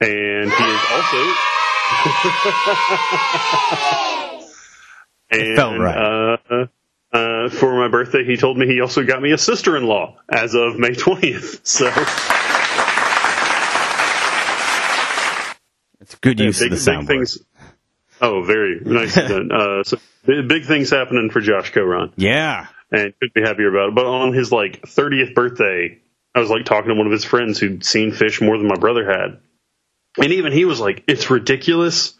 And 0.00 0.50
he 0.50 0.64
is 0.64 0.80
also. 0.90 1.24
and, 5.30 5.56
felt 5.56 5.78
right. 5.78 5.96
Uh, 5.96 6.36
uh, 7.12 7.48
for 7.48 7.76
my 7.78 7.88
birthday, 7.88 8.24
he 8.24 8.36
told 8.36 8.58
me 8.58 8.66
he 8.66 8.80
also 8.80 9.04
got 9.04 9.22
me 9.22 9.30
a 9.32 9.38
sister-in-law 9.38 10.16
as 10.28 10.54
of 10.54 10.76
May 10.78 10.90
20th. 10.90 11.64
So 11.64 11.86
It's 16.00 16.16
good 16.16 16.40
use 16.40 16.58
big, 16.58 16.72
of 16.72 16.84
the 16.84 16.90
soundboard. 16.90 17.06
things. 17.06 17.38
Oh, 18.20 18.42
very 18.42 18.80
nice. 18.80 19.16
uh, 19.16 19.84
so 19.84 19.98
big, 20.26 20.48
big 20.48 20.64
things 20.66 20.90
happening 20.90 21.30
for 21.30 21.40
Josh 21.40 21.72
Coron, 21.72 22.12
Yeah. 22.16 22.66
And 22.90 23.14
couldn't 23.18 23.34
be 23.34 23.42
happier 23.42 23.68
about 23.68 23.88
it. 23.88 23.94
But 23.94 24.06
on 24.06 24.32
his 24.32 24.52
like 24.52 24.82
30th 24.82 25.34
birthday, 25.34 25.98
I 26.34 26.40
was 26.40 26.50
like 26.50 26.64
talking 26.64 26.88
to 26.88 26.94
one 26.94 27.06
of 27.06 27.12
his 27.12 27.24
friends 27.24 27.58
who'd 27.58 27.84
seen 27.84 28.12
Phish 28.12 28.44
more 28.44 28.58
than 28.58 28.66
my 28.66 28.76
brother 28.76 29.04
had, 29.06 29.40
and 30.18 30.32
even 30.32 30.52
he 30.52 30.64
was 30.64 30.80
like, 30.80 31.04
"It's 31.06 31.30
ridiculous." 31.30 32.14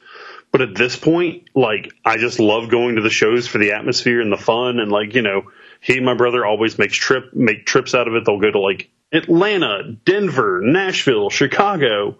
But 0.52 0.60
at 0.60 0.76
this 0.76 0.96
point, 0.96 1.48
like, 1.56 1.92
I 2.04 2.16
just 2.16 2.38
love 2.38 2.70
going 2.70 2.94
to 2.94 3.02
the 3.02 3.10
shows 3.10 3.48
for 3.48 3.58
the 3.58 3.72
atmosphere 3.72 4.20
and 4.20 4.30
the 4.30 4.36
fun, 4.36 4.78
and 4.78 4.90
like, 4.90 5.14
you 5.16 5.22
know, 5.22 5.50
he 5.80 5.96
and 5.96 6.06
my 6.06 6.14
brother 6.14 6.46
always 6.46 6.78
makes 6.78 6.96
trip 6.96 7.34
make 7.34 7.66
trips 7.66 7.94
out 7.94 8.06
of 8.06 8.14
it. 8.14 8.24
They'll 8.24 8.40
go 8.40 8.52
to 8.52 8.60
like 8.60 8.88
Atlanta, 9.12 9.96
Denver, 10.04 10.60
Nashville, 10.62 11.28
Chicago, 11.28 12.18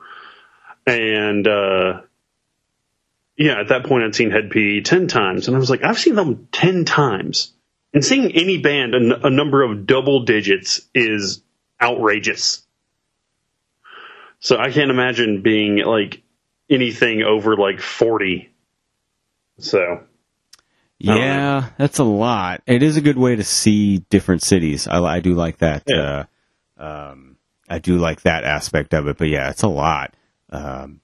and 0.86 1.46
uh, 1.46 2.00
yeah, 3.36 3.60
at 3.60 3.68
that 3.68 3.84
point 3.84 4.04
I'd 4.04 4.14
seen 4.14 4.30
Head 4.30 4.50
PE 4.50 4.80
ten 4.80 5.06
times, 5.06 5.46
and 5.46 5.56
I 5.56 5.60
was 5.60 5.70
like, 5.70 5.84
I've 5.84 5.98
seen 5.98 6.14
them 6.14 6.48
ten 6.52 6.84
times, 6.84 7.52
and 7.94 8.04
seeing 8.04 8.32
any 8.32 8.58
band 8.58 8.94
a 8.94 9.30
number 9.30 9.62
of 9.62 9.86
double 9.86 10.24
digits 10.24 10.80
is 10.94 11.42
outrageous. 11.80 12.66
So 14.40 14.58
I 14.58 14.70
can't 14.72 14.90
imagine 14.90 15.40
being 15.42 15.78
like 15.78 16.20
anything 16.68 17.22
over 17.22 17.56
like 17.56 17.80
forty. 17.80 18.52
So 19.58 20.02
Yeah, 20.98 21.70
that's 21.78 22.00
a 22.00 22.04
lot. 22.04 22.62
It 22.66 22.82
is 22.82 22.96
a 22.96 23.00
good 23.00 23.16
way 23.16 23.36
to 23.36 23.44
see 23.44 23.98
different 24.10 24.42
cities. 24.42 24.88
I, 24.88 24.98
I 25.00 25.20
do 25.20 25.34
like 25.34 25.58
that. 25.58 25.84
Yeah. 25.86 26.24
Uh, 26.76 26.82
um, 26.82 27.36
I 27.68 27.78
do 27.78 27.96
like 27.96 28.22
that 28.22 28.44
aspect 28.44 28.92
of 28.92 29.06
it. 29.06 29.18
But 29.18 29.28
yeah, 29.28 29.50
it's 29.50 29.62
a 29.62 29.68
lot. 29.68 30.14
Um, 30.50 31.00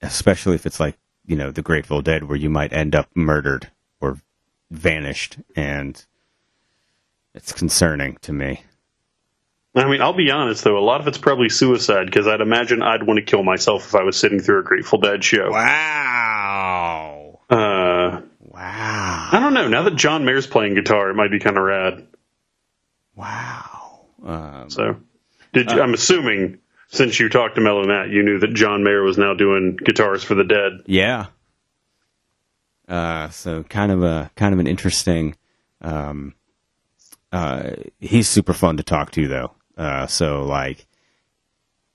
especially 0.00 0.54
if 0.54 0.66
it's 0.66 0.78
like 0.78 0.96
you 1.26 1.36
know 1.36 1.50
the 1.50 1.62
Grateful 1.62 2.00
Dead, 2.00 2.24
where 2.24 2.38
you 2.38 2.48
might 2.48 2.72
end 2.72 2.94
up 2.94 3.10
murdered 3.14 3.70
vanished, 4.70 5.36
and 5.56 6.04
it's 7.34 7.52
concerning 7.52 8.16
to 8.22 8.32
me. 8.32 8.62
I 9.74 9.88
mean, 9.88 10.00
I'll 10.00 10.12
be 10.12 10.30
honest 10.30 10.64
though, 10.64 10.78
a 10.78 10.80
lot 10.80 11.00
of 11.00 11.06
it's 11.06 11.18
probably 11.18 11.48
suicide 11.48 12.06
because 12.06 12.26
I'd 12.26 12.40
imagine 12.40 12.82
I'd 12.82 13.04
want 13.06 13.18
to 13.18 13.24
kill 13.24 13.44
myself 13.44 13.86
if 13.86 13.94
I 13.94 14.02
was 14.02 14.16
sitting 14.16 14.40
through 14.40 14.60
a 14.60 14.64
Grateful 14.64 14.98
Dead 14.98 15.22
show. 15.22 15.50
Wow! 15.50 17.40
Uh, 17.48 18.22
Wow! 18.40 19.28
I 19.30 19.38
don't 19.38 19.54
know. 19.54 19.68
Now 19.68 19.82
that 19.84 19.94
John 19.94 20.24
Mayer's 20.24 20.46
playing 20.48 20.74
guitar, 20.74 21.10
it 21.10 21.14
might 21.14 21.30
be 21.30 21.38
kind 21.38 21.56
of 21.56 21.62
rad. 21.62 22.06
Wow! 23.14 24.00
Um, 24.24 24.70
So, 24.70 24.96
did 25.52 25.70
you, 25.70 25.80
I'm 25.80 25.94
assuming 25.94 26.58
since 26.88 27.20
you 27.20 27.28
talked 27.28 27.54
to 27.54 27.60
Mellow 27.60 27.84
Matt, 27.86 28.08
you 28.08 28.22
knew 28.24 28.38
that 28.40 28.54
John 28.54 28.82
Mayer 28.82 29.02
was 29.02 29.16
now 29.18 29.34
doing 29.34 29.76
guitars 29.76 30.24
for 30.24 30.34
the 30.34 30.44
Dead. 30.44 30.72
Yeah. 30.86 31.26
Uh, 32.88 33.28
so 33.28 33.62
kind 33.64 33.92
of 33.92 34.02
a 34.02 34.30
kind 34.34 34.54
of 34.54 34.60
an 34.60 34.66
interesting. 34.66 35.36
Um, 35.80 36.34
uh, 37.30 37.72
he's 38.00 38.28
super 38.28 38.54
fun 38.54 38.78
to 38.78 38.82
talk 38.82 39.10
to 39.12 39.28
though. 39.28 39.52
Uh, 39.76 40.06
so 40.06 40.44
like, 40.44 40.86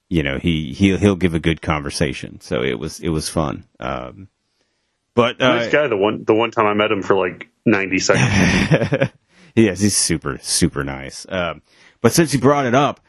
you 0.07 0.21
know, 0.23 0.37
he 0.37 0.73
he'll 0.73 0.97
he'll 0.97 1.15
give 1.15 1.33
a 1.33 1.39
good 1.39 1.61
conversation. 1.61 2.39
So 2.41 2.61
it 2.61 2.77
was 2.77 2.99
it 2.99 3.09
was 3.09 3.27
fun. 3.27 3.65
Um, 3.79 4.27
but 5.15 5.41
uh, 5.41 5.55
nice 5.55 5.71
guy. 5.71 5.87
The 5.87 5.97
one 5.97 6.23
the 6.23 6.35
one 6.35 6.51
time 6.51 6.67
I 6.67 6.73
met 6.73 6.91
him 6.91 7.01
for 7.01 7.15
like 7.15 7.49
90 7.65 7.99
seconds. 7.99 9.09
yes, 9.55 9.79
he's 9.79 9.97
super 9.97 10.37
super 10.41 10.83
nice. 10.83 11.25
Um, 11.27 11.61
but 12.01 12.13
since 12.13 12.33
you 12.33 12.39
brought 12.39 12.65
it 12.65 12.75
up, 12.75 12.99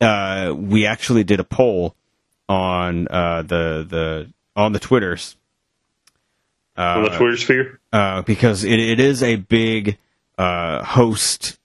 uh, 0.00 0.52
we 0.54 0.86
actually 0.86 1.24
did 1.24 1.40
a 1.40 1.44
poll 1.44 1.96
on 2.48 3.08
uh, 3.08 3.42
the 3.42 3.86
the 3.88 4.32
on 4.56 4.72
the 4.72 4.78
twitters 4.78 5.36
on 6.84 7.02
the 7.04 7.10
Twitter 7.10 7.36
sphere. 7.36 7.80
uh, 7.92 8.22
because 8.22 8.64
it, 8.64 8.78
it 8.78 9.00
is 9.00 9.22
a 9.22 9.36
big 9.36 9.98
uh, 10.38 10.82
host 10.84 11.58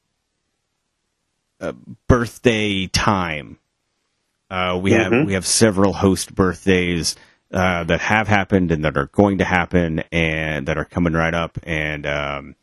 uh, 1.62 1.72
birthday 2.08 2.88
time. 2.88 3.58
Uh, 4.50 4.80
we 4.82 4.92
have 4.92 5.12
Mhm. 5.12 5.26
we 5.26 5.34
have 5.34 5.46
several 5.46 5.94
host 5.94 6.36
birthdays 6.36 7.16
uh, 7.52 7.84
that 7.86 8.00
have 8.02 8.28
happened 8.28 8.72
and 8.72 8.84
that 8.86 8.98
are 8.98 9.08
going 9.08 9.38
to 9.40 9.46
happen 9.46 10.04
and 10.12 10.68
that 10.68 10.78
are 10.78 10.86
coming 10.86 11.14
right 11.14 11.34
up, 11.34 11.58
and 11.64 12.06
um, 12.06 12.56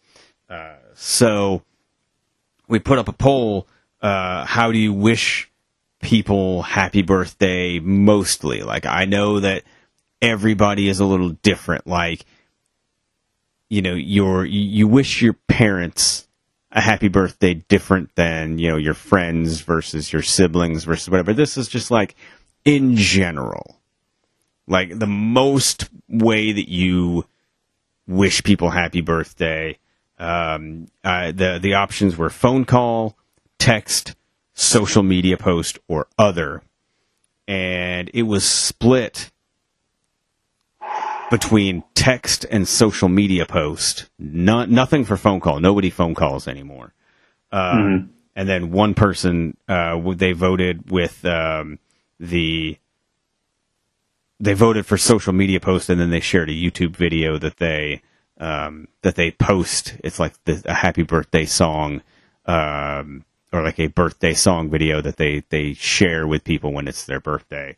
uh, 0.50 0.74
so 0.94 1.62
we 2.68 2.78
put 2.78 2.98
up 2.98 3.08
a 3.08 3.12
poll. 3.12 3.66
Uh, 4.00 4.44
how 4.44 4.70
do 4.72 4.78
you 4.78 4.92
wish 4.92 5.50
people 6.02 6.62
happy 6.62 7.02
birthday? 7.02 7.78
Mostly, 7.80 8.62
like 8.62 8.84
I 8.86 9.04
know 9.06 9.40
that 9.40 9.64
everybody 10.20 10.88
is 10.88 11.00
a 11.00 11.04
little 11.04 11.30
different. 11.30 11.86
Like 11.86 12.24
you 13.72 13.82
know 13.82 13.94
your 13.94 14.44
you 14.44 14.86
wish 14.86 15.22
your 15.22 15.34
parents 15.48 16.28
a 16.70 16.80
happy 16.80 17.08
birthday 17.08 17.54
different 17.54 18.14
than 18.14 18.58
you 18.58 18.68
know 18.70 18.76
your 18.76 18.94
friends 18.94 19.60
versus 19.60 20.12
your 20.12 20.22
siblings 20.22 20.84
versus 20.84 21.08
whatever. 21.08 21.32
This 21.32 21.56
is 21.56 21.68
just 21.68 21.90
like 21.90 22.14
in 22.64 22.96
general 22.96 23.78
like 24.68 24.98
the 24.98 25.06
most 25.06 25.88
way 26.08 26.52
that 26.52 26.68
you 26.68 27.26
wish 28.06 28.42
people 28.44 28.70
happy 28.70 29.00
birthday 29.00 29.76
um, 30.22 30.86
uh, 31.02 31.32
the 31.32 31.58
the 31.60 31.74
options 31.74 32.16
were 32.16 32.30
phone 32.30 32.64
call 32.64 33.16
text 33.58 34.14
social 34.54 35.02
media 35.02 35.36
post 35.36 35.78
or 35.88 36.06
other. 36.16 36.62
And 37.48 38.08
it 38.14 38.22
was 38.22 38.48
split 38.48 39.31
between 41.32 41.82
text 41.94 42.44
and 42.50 42.68
social 42.68 43.08
media 43.08 43.46
post. 43.46 44.10
Not 44.18 44.68
nothing 44.68 45.04
for 45.06 45.16
phone 45.16 45.40
call. 45.40 45.60
Nobody 45.60 45.88
phone 45.88 46.14
calls 46.14 46.46
anymore. 46.46 46.92
Uh, 47.50 47.62
And 48.36 48.48
then 48.48 48.70
one 48.70 48.94
person 48.94 49.56
uh, 49.68 49.98
they 50.14 50.32
voted 50.32 50.90
with 50.90 51.24
um, 51.24 51.78
the 52.20 52.78
they 54.40 54.54
voted 54.54 54.84
for 54.86 54.96
social 54.96 55.32
media 55.32 55.60
post, 55.60 55.88
and 55.90 56.00
then 56.00 56.10
they 56.10 56.20
shared 56.20 56.50
a 56.50 56.52
YouTube 56.52 56.96
video 56.96 57.38
that 57.38 57.56
they 57.58 58.02
um, 58.38 58.88
that 59.02 59.14
they 59.14 59.30
post. 59.30 59.96
It's 60.04 60.18
like 60.18 60.34
the, 60.44 60.62
a 60.66 60.74
happy 60.74 61.02
birthday 61.02 61.46
song 61.46 62.02
um, 62.46 63.24
or 63.52 63.62
like 63.62 63.78
a 63.78 63.88
birthday 63.88 64.34
song 64.34 64.70
video 64.70 65.00
that 65.02 65.16
they 65.16 65.44
they 65.48 65.74
share 65.74 66.26
with 66.26 66.44
people 66.44 66.72
when 66.72 66.88
it's 66.88 67.04
their 67.04 67.20
birthday. 67.20 67.76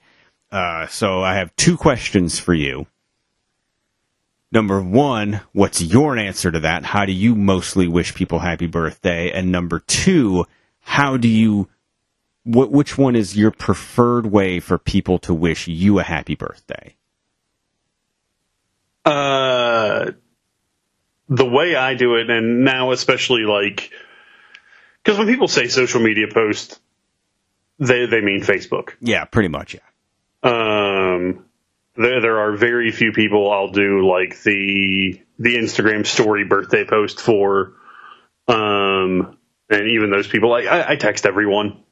Uh, 0.50 0.86
so 0.86 1.22
I 1.22 1.34
have 1.34 1.54
two 1.56 1.76
questions 1.76 2.38
for 2.38 2.54
you. 2.54 2.86
Number 4.54 4.80
one, 4.80 5.40
what's 5.52 5.82
your 5.82 6.16
answer 6.16 6.52
to 6.52 6.60
that? 6.60 6.84
How 6.84 7.06
do 7.06 7.12
you 7.12 7.34
mostly 7.34 7.88
wish 7.88 8.14
people 8.14 8.38
happy 8.38 8.68
birthday? 8.68 9.32
And 9.32 9.50
number 9.50 9.80
two, 9.80 10.46
how 10.78 11.16
do 11.16 11.26
you, 11.26 11.68
wh- 12.44 12.70
which 12.70 12.96
one 12.96 13.16
is 13.16 13.36
your 13.36 13.50
preferred 13.50 14.26
way 14.26 14.60
for 14.60 14.78
people 14.78 15.18
to 15.20 15.34
wish 15.34 15.66
you 15.66 15.98
a 15.98 16.04
happy 16.04 16.36
birthday? 16.36 16.94
Uh, 19.04 20.12
the 21.28 21.44
way 21.44 21.74
I 21.74 21.94
do 21.94 22.14
it, 22.14 22.30
and 22.30 22.64
now 22.64 22.92
especially 22.92 23.42
like, 23.42 23.90
because 25.02 25.18
when 25.18 25.26
people 25.26 25.48
say 25.48 25.66
social 25.66 26.00
media 26.00 26.28
post, 26.32 26.78
they 27.80 28.06
they 28.06 28.20
mean 28.20 28.40
Facebook. 28.40 28.90
Yeah, 29.00 29.24
pretty 29.24 29.48
much. 29.48 29.74
Yeah. 29.74 29.80
Um, 30.44 30.83
there 31.96 32.20
there 32.20 32.38
are 32.40 32.56
very 32.56 32.90
few 32.90 33.12
people 33.12 33.50
I'll 33.50 33.68
do 33.70 34.08
like 34.08 34.42
the 34.42 35.20
the 35.38 35.56
Instagram 35.56 36.06
story 36.06 36.44
birthday 36.44 36.84
post 36.84 37.20
for. 37.20 37.74
Um, 38.46 39.38
and 39.70 39.90
even 39.90 40.10
those 40.10 40.28
people, 40.28 40.50
like 40.50 40.66
I, 40.66 40.92
I 40.92 40.96
text 40.96 41.24
everyone. 41.26 41.82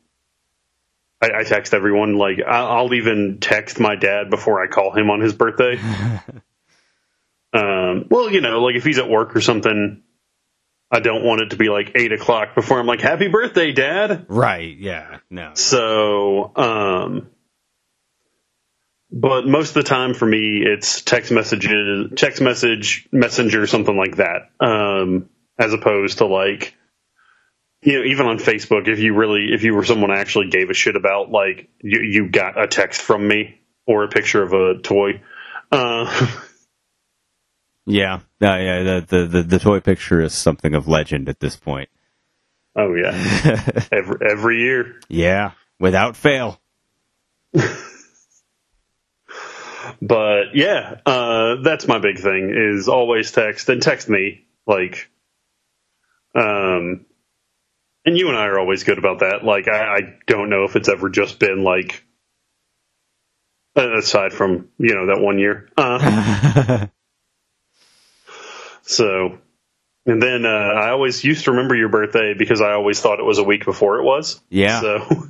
I, 1.22 1.30
I 1.40 1.44
text 1.44 1.72
everyone. 1.72 2.16
Like 2.16 2.38
I- 2.46 2.66
I'll 2.76 2.92
even 2.94 3.38
text 3.40 3.80
my 3.80 3.96
dad 3.96 4.28
before 4.30 4.62
I 4.62 4.66
call 4.66 4.92
him 4.92 5.08
on 5.10 5.20
his 5.20 5.32
birthday. 5.32 5.78
um, 7.52 8.06
well, 8.10 8.30
you 8.30 8.40
know, 8.40 8.62
like 8.62 8.76
if 8.76 8.84
he's 8.84 8.98
at 8.98 9.08
work 9.08 9.34
or 9.36 9.40
something, 9.40 10.02
I 10.90 11.00
don't 11.00 11.24
want 11.24 11.40
it 11.40 11.50
to 11.50 11.56
be 11.56 11.68
like 11.70 11.92
eight 11.94 12.12
o'clock 12.12 12.54
before 12.54 12.78
I'm 12.78 12.86
like, 12.86 13.00
"Happy 13.00 13.28
birthday, 13.28 13.72
Dad." 13.72 14.26
Right. 14.28 14.76
Yeah. 14.76 15.18
No. 15.30 15.52
So, 15.54 16.52
um, 16.54 17.30
but 19.12 19.46
most 19.46 19.68
of 19.68 19.74
the 19.74 19.88
time 19.88 20.14
for 20.14 20.26
me, 20.26 20.62
it's 20.64 21.02
text 21.02 21.30
messages, 21.30 22.12
text 22.16 22.40
message, 22.40 23.06
messenger, 23.12 23.66
something 23.66 23.96
like 23.96 24.16
that. 24.16 24.50
Um, 24.58 25.28
as 25.58 25.72
opposed 25.72 26.18
to 26.18 26.26
like, 26.26 26.74
you 27.82 27.98
know, 27.98 28.04
even 28.04 28.26
on 28.26 28.38
Facebook, 28.38 28.88
if 28.88 28.98
you 28.98 29.14
really, 29.14 29.48
if 29.52 29.62
you 29.64 29.74
were 29.74 29.84
someone 29.84 30.10
I 30.10 30.18
actually 30.20 30.48
gave 30.48 30.70
a 30.70 30.74
shit 30.74 30.96
about, 30.96 31.30
like 31.30 31.68
you, 31.82 32.00
you 32.00 32.28
got 32.30 32.60
a 32.60 32.66
text 32.66 33.02
from 33.02 33.28
me 33.28 33.60
or 33.86 34.04
a 34.04 34.08
picture 34.08 34.42
of 34.42 34.52
a 34.52 34.80
toy. 34.80 35.20
Uh, 35.70 36.28
Yeah. 37.86 38.20
No, 38.40 38.56
yeah. 38.56 38.82
The, 38.82 39.06
the, 39.08 39.26
the, 39.26 39.42
the 39.42 39.58
toy 39.58 39.80
picture 39.80 40.20
is 40.20 40.32
something 40.32 40.74
of 40.74 40.86
legend 40.88 41.28
at 41.28 41.40
this 41.40 41.56
point. 41.56 41.88
oh 42.76 42.94
yeah, 42.94 43.10
every, 43.92 44.16
every 44.30 44.60
year. 44.60 45.00
Yeah. 45.08 45.52
Without 45.80 46.16
fail. 46.16 46.60
But 50.00 50.54
yeah, 50.54 51.00
uh, 51.06 51.56
that's 51.62 51.86
my 51.86 51.98
big 51.98 52.18
thing 52.18 52.54
is 52.54 52.88
always 52.88 53.30
text 53.30 53.68
and 53.68 53.82
text 53.82 54.08
me. 54.08 54.46
Like, 54.66 55.10
um, 56.34 57.06
and 58.04 58.18
you 58.18 58.28
and 58.28 58.36
I 58.36 58.46
are 58.46 58.58
always 58.58 58.84
good 58.84 58.98
about 58.98 59.20
that. 59.20 59.44
Like, 59.44 59.68
I, 59.68 59.96
I 59.96 60.00
don't 60.26 60.50
know 60.50 60.64
if 60.64 60.76
it's 60.76 60.88
ever 60.88 61.08
just 61.08 61.38
been 61.38 61.62
like, 61.62 62.04
aside 63.74 64.32
from, 64.32 64.68
you 64.78 64.94
know, 64.94 65.06
that 65.06 65.20
one 65.20 65.38
year. 65.38 65.68
Uh, 65.76 66.86
so, 68.82 69.38
and 70.04 70.22
then, 70.22 70.44
uh, 70.44 70.48
I 70.48 70.90
always 70.90 71.22
used 71.22 71.44
to 71.44 71.52
remember 71.52 71.74
your 71.76 71.88
birthday 71.88 72.34
because 72.36 72.60
I 72.60 72.72
always 72.72 73.00
thought 73.00 73.20
it 73.20 73.24
was 73.24 73.38
a 73.38 73.44
week 73.44 73.64
before 73.64 73.98
it 73.98 74.04
was. 74.04 74.40
Yeah. 74.50 74.80
So, 74.80 75.28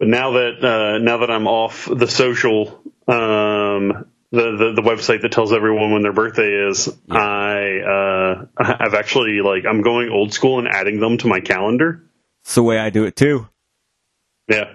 but 0.00 0.08
now 0.08 0.32
that 0.32 0.64
uh, 0.64 0.98
now 0.98 1.18
that 1.18 1.30
I'm 1.30 1.46
off 1.46 1.84
the 1.86 2.08
social, 2.08 2.82
um, 3.06 4.06
the, 4.32 4.56
the 4.56 4.72
the 4.76 4.82
website 4.82 5.20
that 5.22 5.30
tells 5.30 5.52
everyone 5.52 5.92
when 5.92 6.02
their 6.02 6.12
birthday 6.14 6.68
is, 6.68 6.88
I 7.08 7.78
uh, 7.78 8.46
I've 8.56 8.94
actually 8.94 9.40
like 9.42 9.64
I'm 9.68 9.82
going 9.82 10.08
old 10.10 10.32
school 10.32 10.58
and 10.58 10.66
adding 10.66 10.98
them 10.98 11.18
to 11.18 11.28
my 11.28 11.40
calendar. 11.40 12.02
It's 12.44 12.54
the 12.54 12.62
way 12.62 12.78
I 12.78 12.88
do 12.90 13.04
it 13.04 13.14
too. 13.14 13.46
Yeah. 14.48 14.72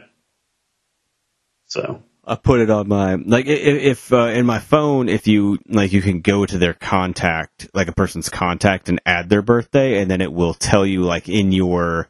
So 1.66 2.04
I 2.24 2.36
put 2.36 2.60
it 2.62 2.70
on 2.70 2.88
my 2.88 3.16
like 3.16 3.48
i- 3.48 3.52
i- 3.52 3.54
if 3.54 4.14
uh, 4.14 4.28
in 4.28 4.46
my 4.46 4.60
phone 4.60 5.10
if 5.10 5.28
you 5.28 5.58
like 5.68 5.92
you 5.92 6.02
can 6.02 6.22
go 6.22 6.46
to 6.46 6.58
their 6.60 6.76
contact 6.76 7.68
like 7.74 7.88
a 7.88 7.92
person's 7.94 8.30
contact 8.30 8.90
and 8.90 9.02
add 9.06 9.30
their 9.30 9.42
birthday 9.42 10.00
and 10.00 10.10
then 10.10 10.22
it 10.22 10.32
will 10.32 10.54
tell 10.54 10.86
you 10.86 11.04
like 11.04 11.28
in 11.28 11.52
your 11.52 12.08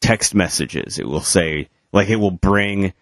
text 0.00 0.34
messages 0.34 0.98
it 1.00 1.06
will 1.06 1.20
say 1.20 1.68
like 1.92 2.08
it 2.08 2.16
will 2.16 2.30
bring 2.30 2.92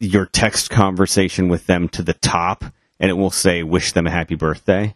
your 0.00 0.26
text 0.26 0.70
conversation 0.70 1.48
with 1.48 1.66
them 1.66 1.88
to 1.90 2.02
the 2.02 2.14
top 2.14 2.64
and 2.98 3.10
it 3.10 3.14
will 3.14 3.30
say 3.30 3.62
wish 3.62 3.92
them 3.92 4.06
a 4.06 4.10
happy 4.10 4.34
birthday. 4.34 4.94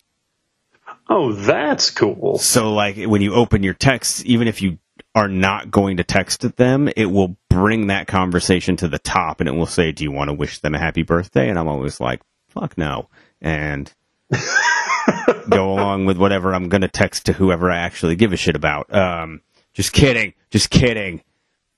oh, 1.08 1.32
that's 1.32 1.90
cool. 1.90 2.38
So 2.38 2.72
like 2.72 2.96
when 2.96 3.22
you 3.22 3.34
open 3.34 3.62
your 3.62 3.74
text, 3.74 4.24
even 4.26 4.48
if 4.48 4.62
you 4.62 4.78
are 5.14 5.28
not 5.28 5.70
going 5.70 5.96
to 5.96 6.04
text 6.04 6.44
at 6.44 6.56
them, 6.56 6.88
it 6.96 7.06
will 7.06 7.36
bring 7.48 7.86
that 7.86 8.06
conversation 8.06 8.76
to 8.76 8.88
the 8.88 8.98
top 8.98 9.40
and 9.40 9.48
it 9.48 9.52
will 9.52 9.66
say, 9.66 9.92
Do 9.92 10.04
you 10.04 10.12
want 10.12 10.28
to 10.28 10.34
wish 10.34 10.58
them 10.58 10.74
a 10.74 10.78
happy 10.78 11.02
birthday? 11.02 11.48
And 11.48 11.58
I'm 11.58 11.68
always 11.68 12.00
like, 12.00 12.20
fuck 12.48 12.76
no. 12.76 13.08
And 13.40 13.92
go 15.48 15.72
along 15.72 16.06
with 16.06 16.18
whatever 16.18 16.54
I'm 16.54 16.68
gonna 16.68 16.88
text 16.88 17.26
to 17.26 17.32
whoever 17.32 17.70
I 17.70 17.78
actually 17.78 18.16
give 18.16 18.32
a 18.32 18.36
shit 18.36 18.56
about. 18.56 18.92
Um 18.94 19.40
just 19.72 19.92
kidding. 19.92 20.34
Just 20.50 20.70
kidding. 20.70 21.22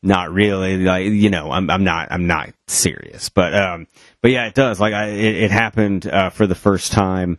Not 0.02 0.32
really. 0.32 0.78
Like 0.78 1.06
you 1.06 1.30
know, 1.30 1.50
I'm 1.50 1.68
I'm 1.70 1.84
not 1.84 2.08
I'm 2.10 2.26
not 2.26 2.50
serious. 2.66 3.28
But 3.28 3.54
um 3.54 3.86
but 4.20 4.30
yeah, 4.30 4.46
it 4.46 4.54
does. 4.54 4.78
Like 4.78 4.94
I 4.94 5.06
it, 5.08 5.34
it 5.44 5.50
happened 5.50 6.06
uh 6.06 6.30
for 6.30 6.46
the 6.46 6.54
first 6.54 6.92
time 6.92 7.38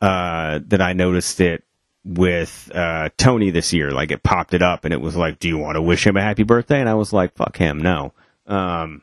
uh 0.00 0.60
that 0.68 0.80
I 0.80 0.94
noticed 0.94 1.40
it 1.40 1.64
with 2.04 2.70
uh 2.74 3.10
Tony 3.18 3.50
this 3.50 3.72
year. 3.74 3.90
Like 3.90 4.10
it 4.10 4.22
popped 4.22 4.54
it 4.54 4.62
up 4.62 4.84
and 4.84 4.94
it 4.94 5.00
was 5.00 5.16
like, 5.16 5.38
Do 5.38 5.48
you 5.48 5.58
want 5.58 5.76
to 5.76 5.82
wish 5.82 6.06
him 6.06 6.16
a 6.16 6.22
happy 6.22 6.44
birthday? 6.44 6.80
And 6.80 6.88
I 6.88 6.94
was 6.94 7.12
like, 7.12 7.34
Fuck 7.34 7.56
him, 7.58 7.78
no. 7.78 8.14
Um 8.46 9.02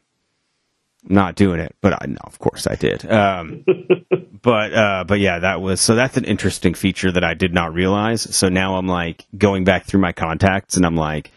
not 1.08 1.36
doing 1.36 1.60
it, 1.60 1.76
but 1.82 1.94
I 1.94 2.08
no, 2.08 2.18
of 2.24 2.40
course 2.40 2.66
I 2.66 2.74
did. 2.74 3.06
Um 3.08 3.64
but 4.42 4.74
uh 4.74 5.04
but 5.04 5.20
yeah, 5.20 5.38
that 5.38 5.62
was 5.62 5.80
so 5.80 5.94
that's 5.94 6.18
an 6.18 6.26
interesting 6.26 6.74
feature 6.74 7.12
that 7.12 7.24
I 7.24 7.36
did 7.36 7.54
not 7.54 7.72
realize. 7.72 8.36
So 8.36 8.50
now 8.50 8.78
I'm 8.78 8.88
like 8.88 9.26
going 9.38 9.64
back 9.64 9.86
through 9.86 10.02
my 10.02 10.12
contacts 10.12 10.76
and 10.76 10.88
I'm 10.88 10.96
like 10.96 11.30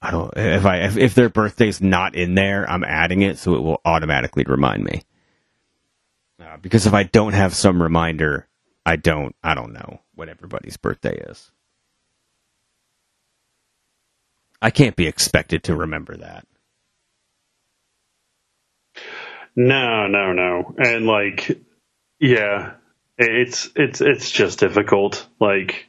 I 0.00 0.10
don't 0.12 0.32
if 0.36 0.64
I 0.64 0.78
if, 0.78 0.96
if 0.96 1.14
their 1.14 1.28
birthday's 1.28 1.80
not 1.80 2.14
in 2.14 2.34
there, 2.34 2.68
I'm 2.70 2.84
adding 2.84 3.22
it 3.22 3.38
so 3.38 3.54
it 3.54 3.62
will 3.62 3.80
automatically 3.84 4.44
remind 4.46 4.84
me. 4.84 5.02
Uh, 6.40 6.56
because 6.58 6.86
if 6.86 6.94
I 6.94 7.02
don't 7.02 7.32
have 7.32 7.54
some 7.54 7.82
reminder, 7.82 8.46
I 8.86 8.96
don't 8.96 9.34
I 9.42 9.54
don't 9.54 9.72
know 9.72 10.00
what 10.14 10.28
everybody's 10.28 10.76
birthday 10.76 11.16
is. 11.16 11.50
I 14.60 14.70
can't 14.70 14.96
be 14.96 15.06
expected 15.06 15.64
to 15.64 15.74
remember 15.76 16.16
that. 16.16 16.46
No, 19.56 20.06
no, 20.06 20.32
no. 20.32 20.74
And 20.78 21.06
like, 21.06 21.60
yeah, 22.20 22.74
it's 23.18 23.68
it's 23.76 24.00
it's 24.00 24.30
just 24.30 24.60
difficult. 24.60 25.26
Like, 25.40 25.87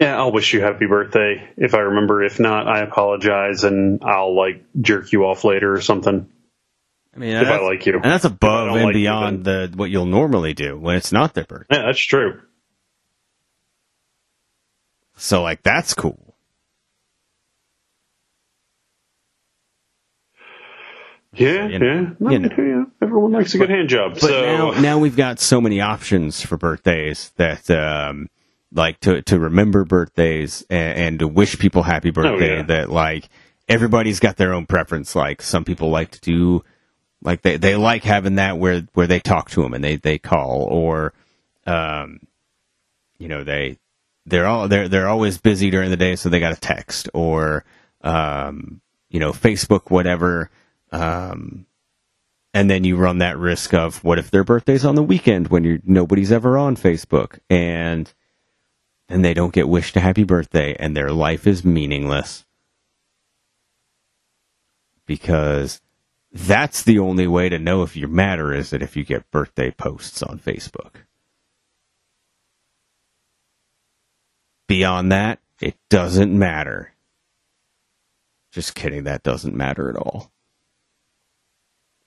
yeah, 0.00 0.16
I'll 0.18 0.32
wish 0.32 0.52
you 0.52 0.60
happy 0.60 0.86
birthday 0.86 1.48
if 1.56 1.74
I 1.74 1.78
remember. 1.78 2.22
If 2.22 2.38
not, 2.38 2.68
I 2.68 2.80
apologize, 2.80 3.64
and 3.64 4.02
I'll 4.04 4.34
like 4.36 4.64
jerk 4.80 5.12
you 5.12 5.24
off 5.24 5.44
later 5.44 5.72
or 5.72 5.80
something. 5.80 6.28
I 7.14 7.18
mean, 7.18 7.34
If 7.36 7.48
I 7.48 7.60
like 7.60 7.86
you. 7.86 7.94
and 7.94 8.04
that's 8.04 8.26
above 8.26 8.68
and 8.68 8.84
like 8.84 8.94
you, 8.94 9.00
beyond 9.00 9.44
the 9.44 9.72
what 9.74 9.88
you'll 9.90 10.04
normally 10.04 10.52
do 10.52 10.78
when 10.78 10.96
it's 10.96 11.12
not 11.12 11.32
their 11.32 11.44
birthday. 11.44 11.76
Yeah, 11.76 11.86
that's 11.86 12.00
true. 12.00 12.42
So 15.16 15.42
like 15.42 15.62
that's 15.62 15.94
cool. 15.94 16.34
Yeah, 21.32 21.66
you 21.68 21.78
know, 21.78 21.86
yeah, 21.86 22.10
No, 22.18 22.30
you 22.30 22.38
know. 22.38 22.48
yeah. 22.58 22.84
Everyone 23.02 23.32
likes 23.32 23.54
a 23.54 23.58
good 23.58 23.68
hand 23.68 23.88
job. 23.90 24.14
But 24.14 24.22
so 24.22 24.72
now, 24.72 24.80
now 24.80 24.98
we've 24.98 25.16
got 25.16 25.38
so 25.38 25.60
many 25.60 25.80
options 25.82 26.40
for 26.40 26.56
birthdays 26.56 27.30
that, 27.36 27.70
um, 27.70 28.28
like 28.72 29.00
to 29.00 29.22
to 29.22 29.38
remember 29.38 29.84
birthdays 29.84 30.64
and, 30.68 30.98
and 30.98 31.18
to 31.20 31.28
wish 31.28 31.58
people 31.58 31.82
happy 31.82 32.10
birthday. 32.10 32.54
Oh, 32.54 32.56
yeah. 32.56 32.62
That 32.62 32.90
like 32.90 33.28
everybody's 33.68 34.20
got 34.20 34.36
their 34.36 34.52
own 34.52 34.66
preference. 34.66 35.14
Like 35.14 35.42
some 35.42 35.64
people 35.64 35.90
like 35.90 36.10
to 36.12 36.20
do, 36.20 36.64
like 37.22 37.42
they 37.42 37.56
they 37.56 37.76
like 37.76 38.04
having 38.04 38.36
that 38.36 38.58
where 38.58 38.86
where 38.94 39.06
they 39.06 39.20
talk 39.20 39.50
to 39.50 39.62
them 39.62 39.74
and 39.74 39.82
they 39.82 39.96
they 39.96 40.18
call 40.18 40.62
or, 40.70 41.14
um, 41.66 42.20
you 43.18 43.28
know 43.28 43.44
they 43.44 43.78
they're 44.26 44.46
all 44.46 44.68
they're 44.68 44.88
they're 44.88 45.08
always 45.08 45.38
busy 45.38 45.70
during 45.70 45.90
the 45.90 45.96
day, 45.96 46.16
so 46.16 46.28
they 46.28 46.40
got 46.40 46.52
a 46.52 46.60
text 46.60 47.08
or, 47.14 47.64
um, 48.02 48.80
you 49.08 49.20
know 49.20 49.32
Facebook 49.32 49.90
whatever. 49.90 50.50
Um, 50.92 51.66
and 52.54 52.70
then 52.70 52.84
you 52.84 52.96
run 52.96 53.18
that 53.18 53.36
risk 53.36 53.74
of 53.74 54.02
what 54.02 54.18
if 54.18 54.30
their 54.30 54.44
birthday's 54.44 54.84
on 54.84 54.94
the 54.94 55.02
weekend 55.02 55.48
when 55.48 55.62
you're 55.62 55.78
nobody's 55.84 56.32
ever 56.32 56.56
on 56.56 56.76
Facebook 56.76 57.38
and 57.50 58.12
then 59.08 59.22
they 59.22 59.34
don't 59.34 59.52
get 59.52 59.68
wished 59.68 59.96
a 59.96 60.00
happy 60.00 60.24
birthday 60.24 60.74
and 60.78 60.96
their 60.96 61.10
life 61.10 61.46
is 61.46 61.64
meaningless. 61.64 62.44
Because 65.06 65.80
that's 66.32 66.82
the 66.82 66.98
only 66.98 67.26
way 67.26 67.48
to 67.48 67.58
know 67.58 67.82
if 67.82 67.96
you 67.96 68.08
matter 68.08 68.52
is 68.52 68.70
that 68.70 68.82
if 68.82 68.96
you 68.96 69.04
get 69.04 69.30
birthday 69.30 69.70
posts 69.70 70.22
on 70.22 70.38
Facebook. 70.38 70.96
Beyond 74.68 75.12
that, 75.12 75.38
it 75.60 75.76
doesn't 75.88 76.36
matter. 76.36 76.92
Just 78.50 78.74
kidding, 78.74 79.04
that 79.04 79.22
doesn't 79.22 79.54
matter 79.54 79.88
at 79.88 79.96
all. 79.96 80.32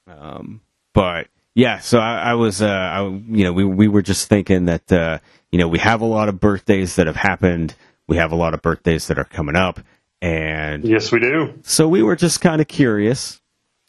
Um, 0.08 0.62
but 0.94 1.28
yeah, 1.56 1.80
so 1.80 2.00
I, 2.00 2.32
I 2.32 2.34
was, 2.34 2.62
uh, 2.62 2.68
I, 2.68 3.04
you 3.04 3.44
know, 3.44 3.54
we 3.54 3.64
we 3.64 3.88
were 3.88 4.02
just 4.02 4.28
thinking 4.28 4.66
that, 4.66 4.92
uh, 4.92 5.20
you 5.52 5.58
know, 5.60 5.68
we 5.68 5.80
have 5.80 6.02
a 6.02 6.06
lot 6.06 6.30
of 6.30 6.40
birthdays 6.40 6.96
that 6.98 7.08
have 7.08 7.16
happened. 7.16 7.74
We 8.08 8.18
have 8.18 8.32
a 8.32 8.36
lot 8.36 8.54
of 8.54 8.62
birthdays 8.62 9.08
that 9.08 9.18
are 9.20 9.24
coming 9.26 9.56
up, 9.56 9.80
and 10.22 10.84
Yes, 10.84 11.12
we 11.12 11.20
do. 11.20 11.54
so 11.64 11.88
we 11.88 12.02
were 12.04 12.16
just 12.16 12.42
kind 12.42 12.62
of 12.62 12.68
curious 12.68 13.40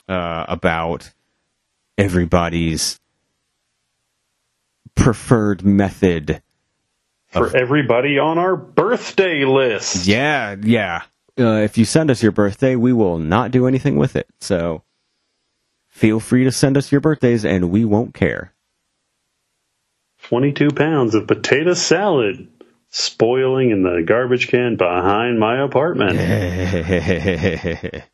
uh, 0.08 0.44
about 0.48 1.10
everybody's 1.98 2.98
preferred 4.94 5.64
method. 5.64 6.42
For 7.28 7.56
everybody 7.56 8.18
on 8.18 8.38
our 8.38 8.56
birthday 8.56 9.44
list. 9.44 10.06
Yeah, 10.06 10.56
yeah. 10.60 11.02
Uh, 11.38 11.60
if 11.62 11.78
you 11.78 11.84
send 11.84 12.10
us 12.10 12.22
your 12.22 12.32
birthday, 12.32 12.74
we 12.74 12.92
will 12.92 13.18
not 13.18 13.52
do 13.52 13.66
anything 13.68 13.96
with 13.96 14.16
it. 14.16 14.26
So 14.40 14.82
feel 15.88 16.18
free 16.18 16.44
to 16.44 16.52
send 16.52 16.76
us 16.76 16.90
your 16.90 17.00
birthdays, 17.00 17.44
and 17.44 17.70
we 17.70 17.84
won't 17.84 18.14
care. 18.14 18.52
22 20.30 20.70
pounds 20.70 21.14
of 21.16 21.26
potato 21.26 21.74
salad 21.74 22.46
spoiling 22.88 23.70
in 23.70 23.82
the 23.82 24.04
garbage 24.06 24.46
can 24.46 24.76
behind 24.76 25.40
my 25.40 25.60
apartment. 25.60 26.16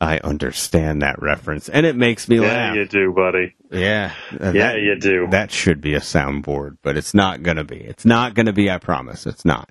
I 0.00 0.18
understand 0.24 1.02
that 1.02 1.22
reference, 1.22 1.68
and 1.68 1.86
it 1.86 1.94
makes 1.94 2.28
me 2.28 2.36
Yeah, 2.40 2.48
laugh. 2.48 2.74
you 2.74 2.86
do, 2.86 3.12
buddy. 3.12 3.54
Yeah, 3.70 4.12
uh, 4.32 4.46
Yeah, 4.46 4.72
that- 4.72 4.80
you 4.80 4.98
do. 4.98 5.28
That 5.30 5.52
should 5.52 5.80
be 5.80 5.94
a 5.94 6.00
soundboard, 6.00 6.78
but 6.82 6.96
it's 6.96 7.14
not 7.14 7.44
going 7.44 7.58
to 7.58 7.64
be. 7.64 7.76
It's 7.76 8.04
not 8.04 8.34
going 8.34 8.46
to 8.46 8.52
be. 8.52 8.68
I 8.70 8.78
promise. 8.78 9.24
It's 9.24 9.44
not. 9.44 9.70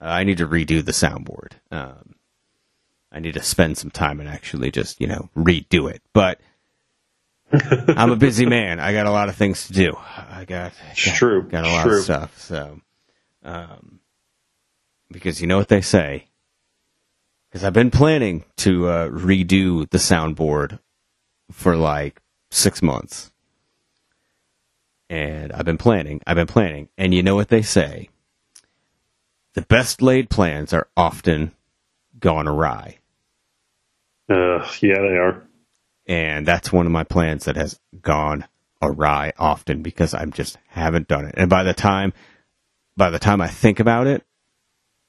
Uh, 0.00 0.04
I 0.04 0.22
need 0.22 0.38
to 0.38 0.46
redo 0.46 0.84
the 0.84 0.92
soundboard. 0.92 1.54
Um, 1.72 2.14
I 3.10 3.18
need 3.18 3.34
to 3.34 3.42
spend 3.42 3.78
some 3.78 3.90
time 3.90 4.20
and 4.20 4.28
actually 4.28 4.70
just 4.70 5.00
you 5.00 5.08
know 5.08 5.28
redo 5.36 5.90
it. 5.90 6.02
But 6.12 6.40
I'm 7.52 8.10
a 8.10 8.16
busy 8.16 8.46
man. 8.46 8.80
I 8.80 8.92
got 8.92 9.06
a 9.06 9.10
lot 9.10 9.28
of 9.28 9.36
things 9.36 9.66
to 9.68 9.72
do. 9.72 9.96
I 9.96 10.44
got, 10.46 10.72
It's 10.92 11.06
got 11.06 11.14
true. 11.16 11.42
got 11.42 11.64
a 11.64 11.68
lot 11.68 11.82
true. 11.84 11.98
of 11.98 12.04
stuff. 12.04 12.38
So, 12.40 12.80
um, 13.44 14.00
because 15.10 15.40
you 15.40 15.46
know 15.46 15.58
what 15.58 15.68
they 15.68 15.80
say. 15.80 16.26
Because 17.48 17.62
I've 17.64 17.72
been 17.72 17.90
planning 17.92 18.44
to 18.58 18.88
uh, 18.88 19.08
redo 19.10 19.88
the 19.90 19.98
soundboard 19.98 20.80
for 21.52 21.76
like 21.76 22.20
six 22.50 22.82
months. 22.82 23.30
And 25.08 25.52
I've 25.52 25.64
been 25.66 25.78
planning, 25.78 26.20
I've 26.26 26.34
been 26.36 26.48
planning. 26.48 26.88
And 26.98 27.14
you 27.14 27.22
know 27.22 27.36
what 27.36 27.48
they 27.48 27.62
say? 27.62 28.08
The 29.52 29.62
best 29.62 30.02
laid 30.02 30.30
plans 30.30 30.72
are 30.72 30.88
often 30.96 31.52
gone 32.18 32.48
awry. 32.48 32.98
Uh, 34.28 34.66
yeah, 34.80 34.94
they 34.98 35.16
are. 35.16 35.42
And 36.06 36.46
that's 36.46 36.72
one 36.72 36.86
of 36.86 36.92
my 36.92 37.04
plans 37.04 37.46
that 37.46 37.56
has 37.56 37.80
gone 38.02 38.46
awry 38.82 39.32
often 39.38 39.82
because 39.82 40.12
I 40.14 40.24
just 40.26 40.58
haven't 40.68 41.08
done 41.08 41.24
it. 41.24 41.34
And 41.36 41.48
by 41.48 41.62
the 41.62 41.74
time, 41.74 42.12
by 42.96 43.10
the 43.10 43.18
time 43.18 43.40
I 43.40 43.48
think 43.48 43.80
about 43.80 44.06
it, 44.06 44.22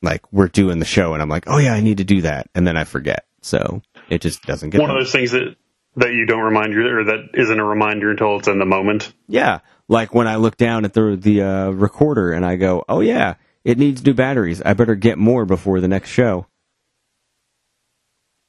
like 0.01 0.31
we're 0.31 0.47
doing 0.47 0.79
the 0.79 0.85
show 0.85 1.13
and 1.13 1.21
I'm 1.21 1.29
like, 1.29 1.45
oh 1.47 1.57
yeah, 1.57 1.73
I 1.73 1.81
need 1.81 1.97
to 1.97 2.03
do 2.03 2.21
that. 2.21 2.49
And 2.55 2.65
then 2.65 2.77
I 2.77 2.85
forget. 2.85 3.25
So 3.41 3.81
it 4.09 4.21
just 4.21 4.43
doesn't 4.43 4.71
get 4.71 4.81
One 4.81 4.89
of 4.89 4.97
those 4.97 5.11
things 5.11 5.31
that 5.31 5.55
that 5.97 6.11
you 6.11 6.25
don't 6.25 6.41
remind 6.41 6.73
you, 6.73 6.85
or 6.87 7.03
that 7.05 7.29
isn't 7.35 7.59
a 7.59 7.63
reminder 7.63 8.11
until 8.11 8.37
it's 8.37 8.47
in 8.47 8.59
the 8.59 8.65
moment. 8.65 9.13
Yeah, 9.27 9.59
like 9.87 10.13
when 10.13 10.27
I 10.27 10.35
look 10.35 10.57
down 10.57 10.83
at 10.85 10.93
the 10.93 11.15
the 11.15 11.41
uh, 11.41 11.69
recorder 11.69 12.33
and 12.33 12.45
I 12.45 12.55
go, 12.55 12.83
"Oh 12.89 12.99
yeah, 12.99 13.35
it 13.63 13.77
needs 13.77 14.03
new 14.03 14.13
batteries. 14.13 14.61
I 14.61 14.73
better 14.73 14.95
get 14.95 15.17
more 15.17 15.45
before 15.45 15.79
the 15.79 15.87
next 15.87 16.09
show." 16.09 16.47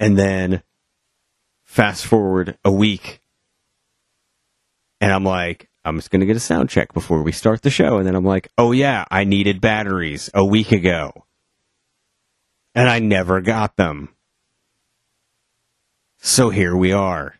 And 0.00 0.18
then 0.18 0.62
fast 1.66 2.06
forward 2.06 2.56
a 2.64 2.72
week, 2.72 3.20
and 5.00 5.12
I'm 5.12 5.24
like, 5.24 5.68
"I'm 5.84 5.96
just 5.96 6.10
gonna 6.10 6.24
get 6.24 6.36
a 6.36 6.40
sound 6.40 6.70
check 6.70 6.94
before 6.94 7.22
we 7.22 7.32
start 7.32 7.62
the 7.62 7.70
show." 7.70 7.98
And 7.98 8.06
then 8.06 8.14
I'm 8.14 8.24
like, 8.24 8.48
"Oh 8.56 8.72
yeah, 8.72 9.04
I 9.10 9.24
needed 9.24 9.60
batteries 9.60 10.30
a 10.32 10.44
week 10.44 10.72
ago, 10.72 11.26
and 12.74 12.88
I 12.88 13.00
never 13.00 13.40
got 13.40 13.76
them." 13.76 14.08
So 16.18 16.50
here 16.50 16.74
we 16.74 16.92
are. 16.92 17.34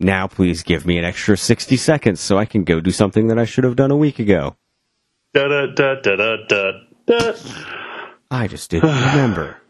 Now, 0.00 0.26
please 0.26 0.64
give 0.64 0.84
me 0.84 0.98
an 0.98 1.04
extra 1.04 1.36
60 1.36 1.76
seconds 1.76 2.20
so 2.20 2.36
I 2.36 2.44
can 2.44 2.64
go 2.64 2.80
do 2.80 2.90
something 2.90 3.28
that 3.28 3.38
I 3.38 3.44
should 3.44 3.62
have 3.62 3.76
done 3.76 3.92
a 3.92 3.96
week 3.96 4.18
ago. 4.18 4.56
Da 5.32 5.46
da 5.46 5.66
da 5.66 5.94
da 6.00 6.16
da 6.16 6.36
da 6.48 6.72
da. 7.06 7.32
I 8.28 8.48
just 8.48 8.70
didn't 8.70 8.90
remember. 8.90 9.61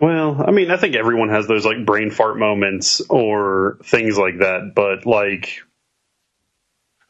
Well, 0.00 0.44
I 0.46 0.50
mean, 0.50 0.70
I 0.70 0.76
think 0.76 0.96
everyone 0.96 1.28
has 1.30 1.46
those 1.46 1.64
like 1.64 1.86
brain 1.86 2.10
fart 2.10 2.38
moments 2.38 3.00
or 3.08 3.78
things 3.84 4.18
like 4.18 4.38
that, 4.38 4.72
but 4.74 5.06
like 5.06 5.62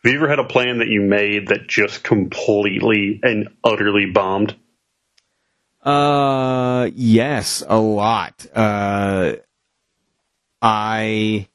have 0.04 0.12
you 0.12 0.18
ever 0.18 0.28
had 0.28 0.38
a 0.38 0.44
plan 0.44 0.78
that 0.78 0.88
you 0.88 1.00
made 1.00 1.48
that 1.48 1.66
just 1.66 2.04
completely 2.04 3.20
and 3.22 3.48
utterly 3.64 4.04
bombed? 4.04 4.54
Uh, 5.80 6.90
yes, 6.94 7.62
a 7.66 7.78
lot. 7.78 8.46
Uh, 8.54 9.36
I, 10.60 11.48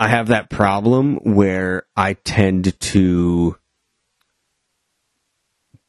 I 0.00 0.08
have 0.08 0.28
that 0.28 0.50
problem 0.50 1.18
where 1.18 1.86
I 1.96 2.14
tend 2.14 2.78
to 2.80 3.56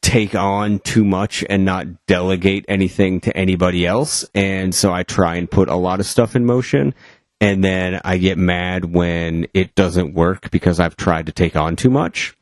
take 0.04 0.34
on 0.34 0.80
too 0.80 1.02
much 1.02 1.42
and 1.48 1.64
not 1.64 1.86
delegate 2.06 2.66
anything 2.68 3.22
to 3.22 3.34
anybody 3.34 3.86
else. 3.86 4.26
And 4.34 4.74
so 4.74 4.92
I 4.92 5.02
try 5.02 5.36
and 5.36 5.50
put 5.50 5.70
a 5.70 5.76
lot 5.76 5.98
of 5.98 6.04
stuff 6.04 6.36
in 6.36 6.44
motion. 6.44 6.94
And 7.40 7.64
then 7.64 8.02
I 8.04 8.18
get 8.18 8.36
mad 8.36 8.84
when 8.84 9.46
it 9.54 9.74
doesn't 9.74 10.12
work 10.14 10.50
because 10.50 10.78
I've 10.78 10.96
tried 10.96 11.26
to 11.26 11.32
take 11.32 11.56
on 11.56 11.76
too 11.76 11.88
much. 11.88 12.36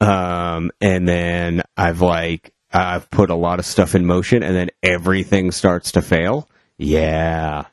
Um, 0.00 0.72
and 0.80 1.06
then 1.08 1.62
I've 1.76 2.00
like, 2.00 2.52
I've 2.72 3.08
put 3.08 3.30
a 3.30 3.36
lot 3.36 3.60
of 3.60 3.66
stuff 3.66 3.94
in 3.94 4.04
motion 4.04 4.42
and 4.42 4.56
then 4.56 4.70
everything 4.82 5.52
starts 5.52 5.92
to 5.92 6.02
fail. 6.02 6.48
Yeah. 6.76 7.66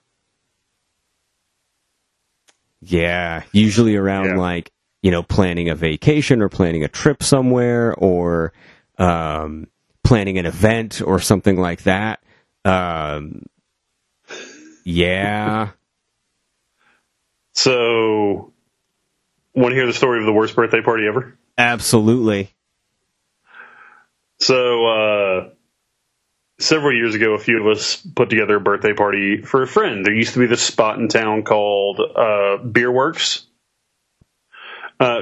Yeah. 2.82 3.44
Usually 3.52 3.96
around 3.96 4.26
Yeah. 4.36 4.36
like, 4.38 4.72
you 5.02 5.10
know, 5.10 5.24
planning 5.24 5.70
a 5.70 5.76
vacation 5.76 6.40
or 6.44 6.50
planning 6.50 6.84
a 6.84 6.88
trip 6.88 7.24
somewhere 7.24 7.96
or, 7.98 8.54
um, 8.98 9.68
planning 10.04 10.38
an 10.38 10.46
event 10.46 11.02
or 11.02 11.20
something 11.20 11.60
like 11.60 11.84
that. 11.84 12.22
Um, 12.66 13.44
yeah. 14.84 15.70
So, 17.54 18.54
want 19.54 19.72
to 19.72 19.76
hear 19.76 19.86
the 19.86 19.94
story 19.94 20.20
of 20.20 20.26
the 20.26 20.32
worst 20.32 20.56
birthday 20.56 20.82
party 20.82 21.06
ever? 21.06 21.38
Absolutely. 21.58 22.50
So, 24.40 24.86
uh, 24.88 25.50
several 26.60 26.96
years 26.96 27.14
ago, 27.14 27.34
a 27.34 27.40
few 27.40 27.60
of 27.60 27.68
us 27.68 27.98
put 27.98 28.30
together 28.30 28.56
a 28.56 28.62
birthday 28.62 28.94
party 28.94 29.42
for 29.42 29.64
a 29.64 29.68
friend. 29.68 30.06
There 30.06 30.14
used 30.14 30.34
to 30.34 30.40
be 30.40 30.48
this 30.48 30.64
spot 30.64 30.98
in 30.98 31.10
town 31.10 31.44
called 31.44 32.00
uh, 32.00 32.58
Beer 32.58 32.92
Works. 32.92 33.46
Uh, 35.00 35.22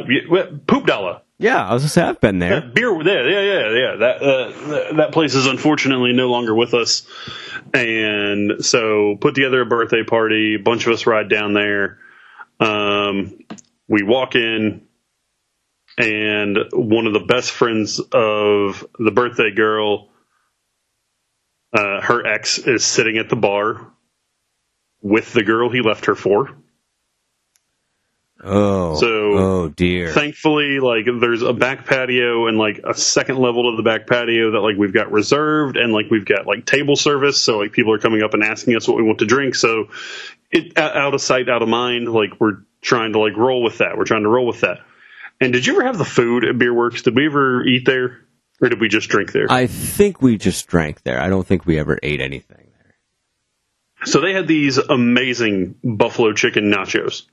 Poop 0.68 0.86
Dollar. 0.86 1.22
Yeah. 1.40 1.66
I 1.68 1.74
was 1.74 1.84
gonna 1.84 1.90
say 1.90 2.02
I've 2.04 2.22
been 2.22 2.40
there. 2.40 2.62
beer. 2.62 3.02
Yeah, 3.02 3.24
yeah, 3.24 3.42
yeah, 3.42 3.70
yeah. 3.72 3.96
That 3.96 4.22
uh, 4.22 4.94
that 4.98 5.12
place 5.14 5.34
is 5.36 5.48
unfortunately 5.48 6.14
no 6.14 6.30
longer 6.30 6.54
with 6.54 6.74
us, 6.74 7.08
and 7.74 8.64
so 8.64 9.16
put 9.20 9.36
together 9.36 9.62
a 9.62 9.66
birthday 9.66 10.04
party. 10.04 10.56
A 10.56 10.60
bunch 10.60 10.86
of 10.86 10.94
us 10.94 11.08
ride 11.08 11.30
down 11.30 11.54
there. 11.54 11.98
Um, 12.60 13.40
we 13.88 14.04
walk 14.04 14.36
in, 14.36 14.82
and 15.98 16.58
one 16.74 17.08
of 17.08 17.14
the 17.14 17.22
best 17.22 17.52
friends 17.52 18.00
of 18.00 18.86
the 19.00 19.12
birthday 19.12 19.52
girl, 19.52 20.10
uh, 21.74 22.02
her 22.02 22.26
ex, 22.28 22.58
is 22.58 22.86
sitting 22.86 23.18
at 23.18 23.30
the 23.30 23.38
bar 23.38 23.88
with 25.02 25.32
the 25.32 25.44
girl 25.44 25.70
he 25.70 25.82
left 25.82 26.06
her 26.08 26.16
for. 26.16 26.50
Oh. 28.42 28.96
So- 28.96 29.08
oh 29.38 29.70
dear. 29.70 30.12
thankfully 30.12 30.80
like 30.80 31.06
there's 31.20 31.42
a 31.42 31.54
back 31.54 31.86
patio 31.86 32.48
and 32.48 32.58
like 32.58 32.80
a 32.84 32.94
second 32.94 33.38
level 33.38 33.72
to 33.72 33.78
the 33.78 33.84
back 33.84 34.08
patio 34.08 34.52
that 34.52 34.60
like 34.62 34.78
we've 34.78 34.94
got 34.94 35.12
reserved 35.12 35.76
and 35.78 35.92
like 35.92 36.10
we've 36.10 36.26
got 36.26 36.48
like 36.48 36.66
table 36.66 36.96
service 36.96 37.40
so 37.42 37.58
like 37.60 37.72
people 37.74 37.94
are 37.94 38.00
coming 38.00 38.22
up 38.24 38.34
and 38.34 38.44
asking 38.44 38.76
us 38.76 38.88
what 38.88 38.96
we 38.98 39.04
want 39.04 39.20
to 39.20 39.26
drink 39.26 39.56
so 39.56 39.90
it 40.52 40.78
out 40.78 41.14
of 41.14 41.22
sight 41.22 41.50
out 41.50 41.62
of 41.62 41.70
mind 41.70 42.08
like 42.08 42.40
we're 42.40 42.60
trying 42.82 43.14
to 43.14 43.20
like 43.20 43.36
roll 43.36 43.62
with 43.62 43.80
that. 43.80 43.98
We're 43.98 44.06
trying 44.06 44.24
to 44.24 44.30
roll 44.30 44.48
with 44.48 44.62
that. 44.62 44.80
And 45.42 45.54
did 45.54 45.66
you 45.66 45.74
ever 45.74 45.84
have 45.86 45.98
the 45.98 46.06
food 46.06 46.46
at 46.46 46.58
Beer 46.58 46.74
Works? 46.74 47.02
Did 47.02 47.16
we 47.16 47.26
ever 47.26 47.64
eat 47.66 47.86
there, 47.86 48.20
or 48.62 48.70
did 48.70 48.80
we 48.80 48.88
just 48.90 49.10
drink 49.10 49.32
there? 49.32 49.48
I 49.50 49.68
think 49.68 50.22
we 50.22 50.38
just 50.38 50.68
drank 50.68 51.04
there. 51.04 51.22
I 51.22 51.30
don't 51.30 51.46
think 51.46 51.66
we 51.66 51.78
ever 51.78 52.00
ate 52.02 52.20
anything 52.22 52.72
there. 52.82 52.96
So 54.06 54.22
they 54.22 54.34
had 54.34 54.48
these 54.48 54.78
amazing 54.78 55.76
buffalo 55.84 56.34
chicken 56.34 56.72
nachos. 56.72 57.24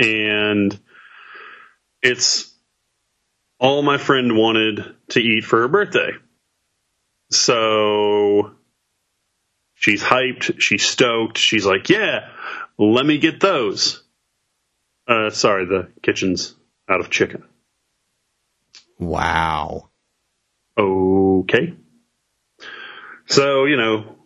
And 0.00 0.78
it's 2.02 2.52
all 3.58 3.82
my 3.82 3.98
friend 3.98 4.36
wanted 4.36 4.96
to 5.10 5.20
eat 5.20 5.44
for 5.44 5.60
her 5.60 5.68
birthday. 5.68 6.12
So 7.30 8.52
she's 9.74 10.02
hyped, 10.02 10.60
she's 10.60 10.86
stoked, 10.86 11.38
she's 11.38 11.66
like, 11.66 11.88
yeah, 11.90 12.30
let 12.78 13.04
me 13.04 13.18
get 13.18 13.40
those. 13.40 14.02
Uh, 15.06 15.30
sorry, 15.30 15.66
the 15.66 15.88
kitchen's 16.02 16.54
out 16.88 17.00
of 17.00 17.10
chicken. 17.10 17.44
Wow. 18.98 19.90
Okay. 20.78 21.74
So, 23.26 23.64
you 23.66 23.76
know, 23.76 24.16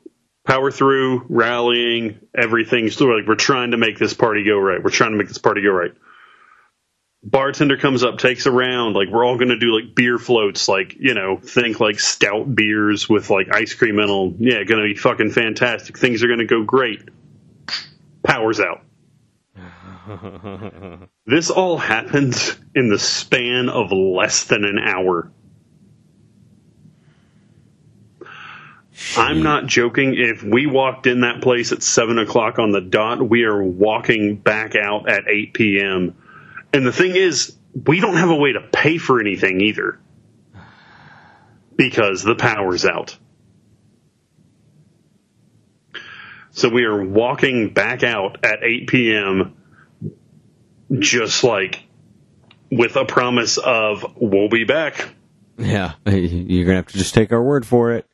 power 0.45 0.71
through, 0.71 1.27
rallying, 1.29 2.21
everything. 2.37 2.91
So 2.91 3.07
like 3.07 3.27
we're 3.27 3.35
trying 3.35 3.73
to 3.73 3.77
make 3.77 3.99
this 3.99 4.15
party 4.15 4.45
go 4.45 4.59
right. 4.59 4.83
We're 4.83 4.91
trying 4.91 5.13
to 5.13 5.17
make 5.17 5.29
this 5.29 5.39
party 5.39 5.63
go 5.63 5.71
right. 5.71 5.93
Bartender 7.23 7.79
comes 7.79 8.05
up, 8.05 8.19
takes 8.19 8.45
a 8.45 8.53
round. 8.53 8.95
Like 8.95 9.09
we're 9.09 9.25
all 9.25 9.39
going 9.39 9.49
to 9.49 9.59
do 9.59 9.75
like 9.75 9.95
beer 9.95 10.19
floats. 10.19 10.69
Like 10.69 10.95
you 10.99 11.15
know, 11.15 11.39
think 11.39 11.81
like 11.81 11.99
stout 11.99 12.55
beers 12.55 13.09
with 13.09 13.31
like 13.31 13.49
ice 13.53 13.73
cream 13.73 13.99
in 13.99 14.07
them. 14.07 14.37
Yeah, 14.41 14.63
going 14.65 14.83
to 14.83 14.95
be 14.95 14.95
fucking 14.95 15.31
fantastic. 15.31 15.99
Things 15.99 16.23
are 16.23 16.29
going 16.29 16.41
to 16.41 16.47
go 16.47 16.63
great. 16.63 17.09
Powers 18.23 18.61
out. 18.61 18.83
this 21.27 21.49
all 21.51 21.79
happened 21.79 22.37
in 22.75 22.91
the 22.91 22.99
span 22.99 23.71
of 23.71 23.91
less 23.91 24.45
than 24.45 24.65
an 24.65 24.79
hour. 24.79 25.33
I'm 29.17 29.43
not 29.43 29.67
joking. 29.67 30.15
If 30.17 30.43
we 30.43 30.67
walked 30.67 31.07
in 31.07 31.23
that 31.23 31.43
place 31.43 31.73
at 31.73 31.83
seven 31.83 32.19
o'clock 32.19 32.59
on 32.59 32.71
the 32.71 32.81
dot, 32.81 33.29
we 33.29 33.45
are 33.45 33.63
walking 33.63 34.37
back 34.37 34.77
out 34.77 35.09
at 35.09 35.29
8 35.29 35.53
p.m. 35.55 36.17
And 36.73 36.87
the 36.87 36.93
thing 36.93 37.17
is, 37.17 37.57
we 37.87 38.01
don't 38.01 38.17
have 38.17 38.31
a 38.31 38.37
way 38.37 38.53
to 38.53 38.61
pay 38.61 38.99
for 38.99 39.21
anything 39.21 39.61
either 39.61 39.99
because 41.77 42.23
the 42.23 42.37
power's 42.37 42.85
out. 42.85 43.17
So 46.53 46.69
we 46.69 46.85
are 46.85 47.05
walking 47.05 47.75
back 47.75 48.05
out 48.05 48.45
at 48.45 48.63
8 48.63 48.89
p.m. 48.89 49.57
just 51.01 51.43
like 51.43 51.83
with 52.71 52.95
a 52.95 53.05
promise 53.05 53.59
of 53.59 54.05
we'll 54.17 54.49
be 54.49 54.63
back. 54.63 55.09
Yeah, 55.59 55.95
you're 56.07 56.65
gonna 56.65 56.77
have 56.77 56.87
to 56.87 56.99
just 56.99 57.15
take 57.15 57.33
our 57.33 57.43
word 57.43 57.67
for 57.67 57.93
it. 57.93 58.07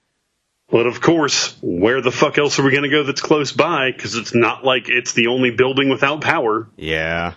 But 0.70 0.86
of 0.86 1.00
course, 1.00 1.56
where 1.60 2.00
the 2.00 2.12
fuck 2.12 2.38
else 2.38 2.58
are 2.58 2.62
we 2.62 2.70
going 2.70 2.84
to 2.84 2.90
go 2.90 3.02
that's 3.02 3.20
close 3.20 3.50
by? 3.50 3.90
Because 3.90 4.14
it's 4.14 4.34
not 4.34 4.64
like 4.64 4.88
it's 4.88 5.14
the 5.14 5.26
only 5.26 5.50
building 5.50 5.88
without 5.88 6.20
power. 6.20 6.68
Yeah. 6.76 7.34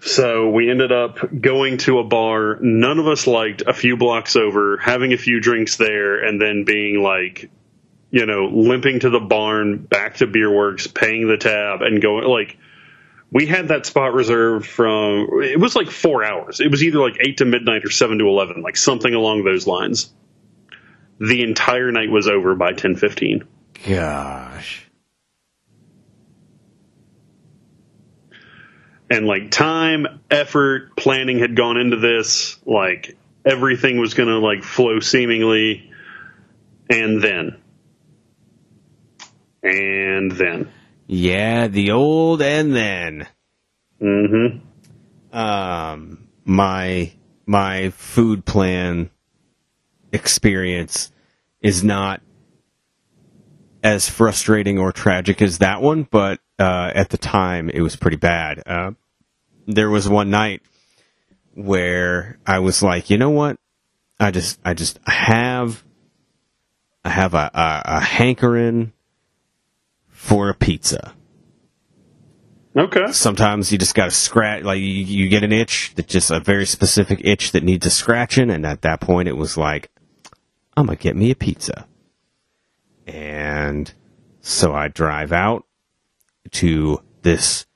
So 0.00 0.50
we 0.50 0.70
ended 0.70 0.92
up 0.92 1.18
going 1.40 1.78
to 1.78 1.98
a 2.00 2.04
bar 2.04 2.58
none 2.60 2.98
of 2.98 3.06
us 3.06 3.26
liked 3.26 3.62
a 3.66 3.72
few 3.72 3.96
blocks 3.96 4.36
over, 4.36 4.76
having 4.76 5.12
a 5.12 5.16
few 5.16 5.40
drinks 5.40 5.76
there, 5.76 6.22
and 6.22 6.40
then 6.40 6.64
being 6.64 7.02
like, 7.02 7.50
you 8.10 8.26
know, 8.26 8.46
limping 8.52 9.00
to 9.00 9.10
the 9.10 9.20
barn, 9.20 9.78
back 9.78 10.16
to 10.16 10.26
Beerworks, 10.26 10.92
paying 10.92 11.28
the 11.28 11.36
tab, 11.36 11.82
and 11.82 12.02
going 12.02 12.26
like. 12.26 12.58
We 13.30 13.46
had 13.46 13.68
that 13.68 13.84
spot 13.84 14.14
reserved 14.14 14.64
from 14.64 15.42
it 15.42 15.58
was 15.58 15.74
like 15.74 15.90
four 15.90 16.22
hours. 16.22 16.60
It 16.60 16.70
was 16.70 16.84
either 16.84 17.00
like 17.00 17.16
eight 17.18 17.38
to 17.38 17.44
midnight 17.44 17.84
or 17.84 17.90
seven 17.90 18.18
to 18.18 18.28
eleven, 18.28 18.62
like 18.62 18.76
something 18.76 19.12
along 19.12 19.42
those 19.42 19.66
lines 19.66 20.12
the 21.18 21.42
entire 21.42 21.92
night 21.92 22.10
was 22.10 22.28
over 22.28 22.54
by 22.54 22.72
10:15. 22.72 23.42
Gosh. 23.86 24.88
And 29.10 29.26
like 29.26 29.50
time, 29.50 30.20
effort, 30.30 30.96
planning 30.96 31.38
had 31.38 31.54
gone 31.54 31.76
into 31.76 31.98
this, 31.98 32.56
like 32.66 33.16
everything 33.44 33.98
was 33.98 34.14
going 34.14 34.28
to 34.28 34.38
like 34.38 34.62
flow 34.64 35.00
seemingly 35.00 35.90
and 36.88 37.22
then 37.22 37.56
and 39.62 40.30
then 40.32 40.70
Yeah, 41.06 41.68
the 41.68 41.90
old 41.92 42.42
and 42.42 42.74
then. 42.74 43.26
Mm 44.00 44.60
mhm 45.32 45.36
Um, 45.36 46.28
my 46.44 47.12
my 47.46 47.90
food 47.90 48.44
plan 48.44 49.10
experience 50.14 51.12
is 51.60 51.84
not 51.84 52.22
as 53.82 54.08
frustrating 54.08 54.78
or 54.78 54.92
tragic 54.92 55.42
as 55.42 55.58
that 55.58 55.82
one, 55.82 56.04
but 56.10 56.40
uh, 56.58 56.90
at 56.94 57.10
the 57.10 57.18
time 57.18 57.68
it 57.68 57.82
was 57.82 57.96
pretty 57.96 58.16
bad. 58.16 58.62
Uh, 58.66 58.92
there 59.66 59.90
was 59.90 60.08
one 60.08 60.30
night 60.30 60.62
where 61.54 62.38
I 62.46 62.60
was 62.60 62.82
like, 62.82 63.10
you 63.10 63.18
know 63.18 63.30
what? 63.30 63.58
I 64.18 64.30
just 64.30 64.60
I 64.64 64.74
just 64.74 64.98
have 65.06 65.84
I 67.04 67.10
have 67.10 67.34
a, 67.34 67.50
a, 67.52 67.82
a 67.96 68.00
hankering 68.00 68.92
for 70.08 70.48
a 70.48 70.54
pizza 70.54 71.14
okay 72.76 73.12
sometimes 73.12 73.70
you 73.70 73.78
just 73.78 73.94
got 73.94 74.06
to 74.06 74.10
scratch 74.10 74.64
like 74.64 74.78
you, 74.78 74.86
you 74.86 75.28
get 75.28 75.44
an 75.44 75.52
itch 75.52 75.92
that 75.94 76.08
just 76.08 76.30
a 76.30 76.40
very 76.40 76.66
specific 76.66 77.20
itch 77.22 77.52
that 77.52 77.62
needs 77.62 77.86
a 77.86 77.90
scratching 77.90 78.50
and 78.50 78.66
at 78.66 78.82
that 78.82 79.00
point 79.00 79.28
it 79.28 79.36
was 79.36 79.56
like 79.56 79.90
i'm 80.76 80.86
gonna 80.86 80.96
get 80.96 81.16
me 81.16 81.30
a 81.30 81.34
pizza. 81.34 81.86
And 83.06 83.92
so 84.40 84.74
i 84.74 84.88
drive 84.88 85.32
out 85.32 85.64
to 86.52 87.00
this 87.22 87.66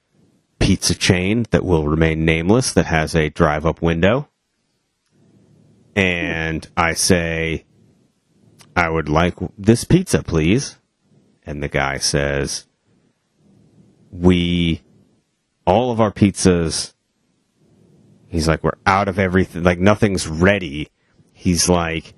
pizza 0.58 0.94
chain 0.94 1.44
that 1.50 1.64
will 1.64 1.86
remain 1.86 2.24
nameless 2.24 2.72
that 2.72 2.86
has 2.86 3.14
a 3.14 3.30
drive 3.30 3.66
up 3.66 3.82
window. 3.82 4.28
And 5.94 6.66
i 6.76 6.94
say 6.94 7.64
i 8.76 8.88
would 8.88 9.08
like 9.08 9.34
this 9.56 9.84
pizza 9.84 10.22
please. 10.22 10.78
And 11.44 11.62
the 11.62 11.68
guy 11.68 11.98
says 11.98 12.66
we 14.10 14.82
all 15.66 15.90
of 15.90 16.00
our 16.00 16.12
pizzas 16.12 16.94
he's 18.28 18.46
like 18.46 18.62
we're 18.62 18.72
out 18.86 19.08
of 19.08 19.18
everything 19.18 19.62
like 19.62 19.78
nothing's 19.78 20.28
ready. 20.28 20.88
He's 21.32 21.68
like 21.68 22.14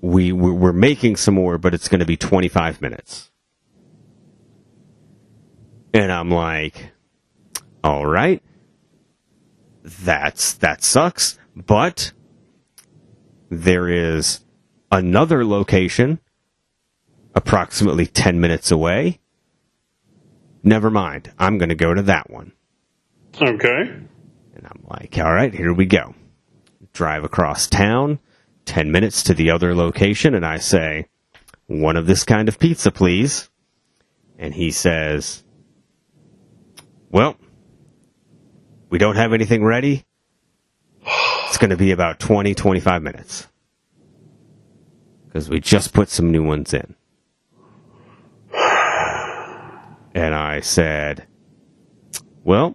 we 0.00 0.32
we're, 0.32 0.72
making 0.72 1.16
some 1.16 1.34
more 1.34 1.58
but 1.58 1.74
it's 1.74 1.88
going 1.88 2.00
to 2.00 2.06
be 2.06 2.16
25 2.16 2.80
minutes 2.80 3.30
and 5.94 6.12
i'm 6.12 6.30
like 6.30 6.92
all 7.82 8.06
right 8.06 8.42
that's 9.82 10.52
that 10.54 10.82
sucks 10.82 11.38
but 11.54 12.12
there 13.48 13.88
is 13.88 14.40
another 14.92 15.44
location 15.44 16.20
approximately 17.34 18.06
10 18.06 18.40
minutes 18.40 18.70
away 18.70 19.20
never 20.66 20.90
mind. 20.90 21.32
I'm 21.38 21.56
going 21.56 21.70
to 21.70 21.74
go 21.74 21.94
to 21.94 22.02
that 22.02 22.28
one. 22.28 22.52
okay 23.40 23.80
And 23.82 24.66
I'm 24.66 24.84
like, 24.88 25.16
all 25.18 25.32
right, 25.32 25.54
here 25.54 25.72
we 25.72 25.86
go. 25.86 26.14
Drive 26.92 27.24
across 27.24 27.66
town, 27.66 28.18
10 28.66 28.92
minutes 28.92 29.22
to 29.24 29.34
the 29.34 29.50
other 29.50 29.74
location, 29.74 30.34
and 30.34 30.44
I 30.44 30.58
say, 30.58 31.06
one 31.66 31.96
of 31.96 32.06
this 32.06 32.24
kind 32.24 32.48
of 32.48 32.58
pizza, 32.58 32.90
please. 32.90 33.50
And 34.38 34.54
he 34.54 34.70
says, 34.70 35.42
well, 37.10 37.36
we 38.90 38.98
don't 38.98 39.16
have 39.16 39.32
anything 39.32 39.64
ready. 39.64 40.04
It's 41.48 41.58
going 41.58 41.70
to 41.70 41.76
be 41.76 41.90
about 41.90 42.18
20, 42.18 42.54
25 42.54 43.02
minutes. 43.02 43.48
Because 45.26 45.48
we 45.48 45.60
just 45.60 45.92
put 45.92 46.08
some 46.08 46.30
new 46.30 46.44
ones 46.44 46.74
in. 46.74 46.94
And 50.14 50.34
I 50.34 50.60
said, 50.60 51.26
well, 52.42 52.74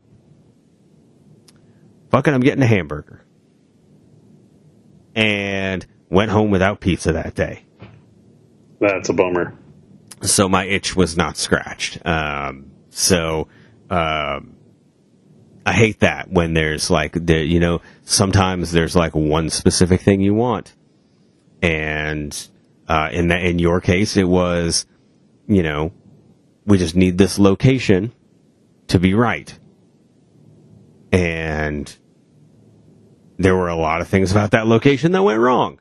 fucking, 2.11 2.33
I'm 2.33 2.41
getting 2.41 2.63
a 2.63 2.67
hamburger. 2.67 3.20
And 5.16 5.86
went 6.09 6.32
home 6.32 6.51
without 6.51 6.80
pizza 6.80 7.12
that 7.14 7.36
day. 7.36 7.66
that's 8.80 9.09
a 9.09 9.14
bummer 9.14 9.53
So 10.22 10.47
my 10.47 10.66
itch 10.66 10.95
was 10.95 11.18
not 11.18 11.38
scratched. 11.38 12.05
Um, 12.05 12.72
so, 12.89 13.47
um, 13.89 14.55
I 15.66 15.74
hate 15.74 15.99
that 15.99 16.32
when 16.32 16.53
there's 16.53 16.89
like, 16.89 17.14
the, 17.14 17.43
you 17.43 17.59
know, 17.59 17.82
sometimes 18.03 18.72
there's 18.72 18.95
like 18.95 19.14
one 19.16 19.49
specific 19.49 20.01
thing 20.01 20.22
you 20.22 20.34
want. 20.34 20.76
And, 21.62 22.36
uh, 22.88 23.09
in 23.12 23.28
that, 23.30 23.43
in 23.43 23.59
your 23.59 23.80
case, 23.80 24.18
it 24.18 24.28
was, 24.28 24.86
you 25.47 25.64
know, 25.64 25.91
we 26.66 26.78
just 26.78 26.95
need 26.95 27.18
this 27.18 27.38
location 27.38 28.12
to 28.88 28.99
be 28.99 29.14
right. 29.14 29.57
And 31.12 31.95
there 33.43 33.55
were 33.55 33.69
a 33.69 33.75
lot 33.75 34.01
of 34.01 34.07
things 34.07 34.31
about 34.31 34.51
that 34.51 34.67
location 34.67 35.11
that 35.13 35.23
went 35.23 35.39
wrong. 35.39 35.79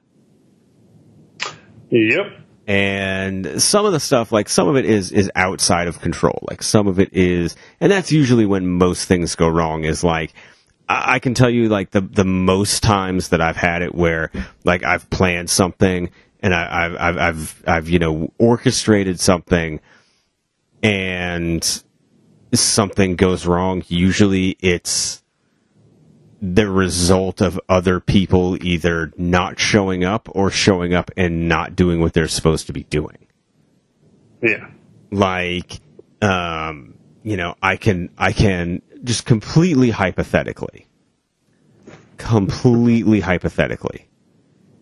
Yep. 1.91 2.39
And 2.67 3.61
some 3.61 3.85
of 3.85 3.93
the 3.93 3.99
stuff, 3.99 4.31
like 4.31 4.49
some 4.49 4.69
of 4.69 4.77
it 4.77 4.85
is, 4.85 5.11
is 5.11 5.31
outside 5.35 5.89
of 5.89 6.01
control. 6.01 6.39
Like 6.49 6.63
some 6.63 6.87
of 6.87 7.01
it 7.01 7.13
is, 7.13 7.57
and 7.81 7.91
that's 7.91 8.13
usually 8.13 8.47
when 8.47 8.69
most 8.69 9.07
things 9.07 9.35
go 9.35 9.49
wrong 9.49 9.85
is 9.85 10.05
like, 10.05 10.33
I 10.89 11.15
I 11.15 11.19
can 11.19 11.35
tell 11.35 11.51
you 11.51 11.69
like 11.69 11.91
the, 11.91 12.01
the 12.01 12.25
most 12.25 12.83
times 12.83 13.31
that 13.31 13.41
I've 13.41 13.57
had 13.57 13.83
it 13.83 13.95
where 13.95 14.31
like 14.65 14.85
I've 14.85 15.11
planned 15.11 15.51
something 15.51 16.11
and 16.41 16.55
I, 16.55 16.85
I've, 16.85 16.97
I've, 16.97 17.19
I've, 17.19 17.65
I've, 17.67 17.89
you 17.89 17.99
know, 17.99 18.33
orchestrated 18.39 19.19
something 19.19 19.81
and 20.83 21.83
something 22.53 23.17
goes 23.17 23.47
wrong. 23.47 23.83
Usually 23.89 24.57
it's 24.61 25.20
the 26.43 26.69
result 26.71 27.41
of 27.43 27.61
other 27.69 28.01
people 28.01 28.57
either 28.65 29.13
not 29.19 29.59
showing 29.59 30.05
up 30.05 30.29
or 30.33 30.51
showing 30.51 30.95
up 30.95 31.11
and 31.17 31.49
not 31.49 31.77
doing 31.77 32.01
what 32.01 32.13
they're 32.15 32.29
supposed 32.29 32.67
to 32.67 32.73
be 32.73 32.85
doing. 32.85 33.27
Yeah. 34.43 34.69
Like, 35.11 35.81
um, 36.23 36.95
you 37.23 37.37
know, 37.37 37.57
I 37.63 37.77
can, 37.77 38.09
I 38.17 38.33
can 38.33 38.81
just 39.05 39.27
completely 39.27 39.91
hypothetically, 39.91 40.87
completely 42.17 43.21
hypothetically, 43.21 44.09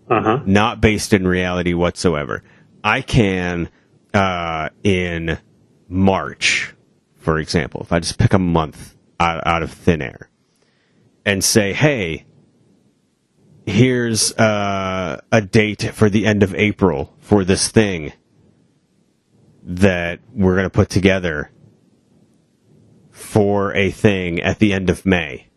Uh 0.08 0.22
huh. 0.22 0.40
not 0.46 0.80
based 0.80 1.12
in 1.12 1.26
reality 1.26 1.74
whatsoever. 1.74 2.42
I 2.84 3.00
can, 3.02 3.68
uh, 4.14 4.68
in 4.84 5.38
March, 5.88 6.74
for 7.16 7.38
example, 7.38 7.80
if 7.82 7.92
I 7.92 7.98
just 7.98 8.18
pick 8.18 8.32
a 8.32 8.38
month 8.38 8.94
out, 9.18 9.44
out 9.46 9.62
of 9.64 9.72
thin 9.72 10.02
air 10.02 10.30
and 11.28 11.44
say, 11.44 11.74
hey, 11.74 12.24
here's 13.66 14.32
uh, 14.38 15.20
a 15.30 15.42
date 15.42 15.82
for 15.92 16.08
the 16.08 16.24
end 16.24 16.42
of 16.42 16.54
April 16.54 17.14
for 17.18 17.44
this 17.44 17.68
thing 17.68 18.14
that 19.62 20.20
we're 20.32 20.54
going 20.54 20.64
to 20.64 20.70
put 20.70 20.88
together 20.88 21.50
for 23.10 23.76
a 23.76 23.90
thing 23.90 24.40
at 24.40 24.58
the 24.58 24.72
end 24.72 24.88
of 24.88 25.04
May. 25.04 25.48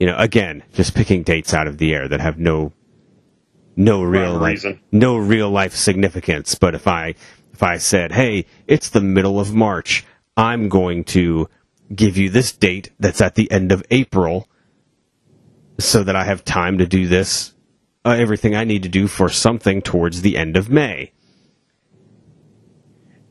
You 0.00 0.08
know, 0.08 0.16
again, 0.16 0.64
just 0.72 0.96
picking 0.96 1.22
dates 1.22 1.54
out 1.54 1.68
of 1.68 1.78
the 1.78 1.94
air 1.94 2.08
that 2.08 2.18
have 2.20 2.40
no 2.40 2.72
no 3.76 4.02
real 4.02 4.32
life, 4.36 4.64
reason. 4.64 4.80
no 4.90 5.16
real 5.16 5.48
life 5.48 5.76
significance. 5.76 6.56
But 6.56 6.74
if 6.74 6.88
I 6.88 7.14
if 7.52 7.62
I 7.62 7.76
said, 7.78 8.10
"Hey, 8.10 8.46
it's 8.66 8.88
the 8.88 9.00
middle 9.00 9.38
of 9.38 9.54
March. 9.54 10.04
I'm 10.36 10.68
going 10.68 11.04
to 11.04 11.48
give 11.94 12.16
you 12.16 12.30
this 12.30 12.52
date 12.52 12.90
that's 12.98 13.20
at 13.20 13.34
the 13.34 13.50
end 13.50 13.72
of 13.72 13.82
April 13.90 14.48
so 15.78 16.02
that 16.02 16.16
I 16.16 16.24
have 16.24 16.44
time 16.44 16.78
to 16.78 16.86
do 16.86 17.06
this 17.08 17.54
uh, 18.04 18.10
everything 18.10 18.56
I 18.56 18.64
need 18.64 18.82
to 18.82 18.88
do 18.88 19.06
for 19.06 19.28
something 19.28 19.80
towards 19.80 20.22
the 20.22 20.36
end 20.36 20.56
of 20.56 20.68
May." 20.68 21.12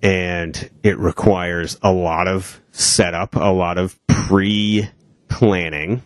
And 0.02 0.70
it 0.82 0.98
requires 0.98 1.78
a 1.84 1.92
lot 1.92 2.28
of 2.28 2.62
setup, 2.72 3.36
a 3.36 3.54
lot 3.54 3.78
of 3.78 4.00
pre-planning, 4.08 6.02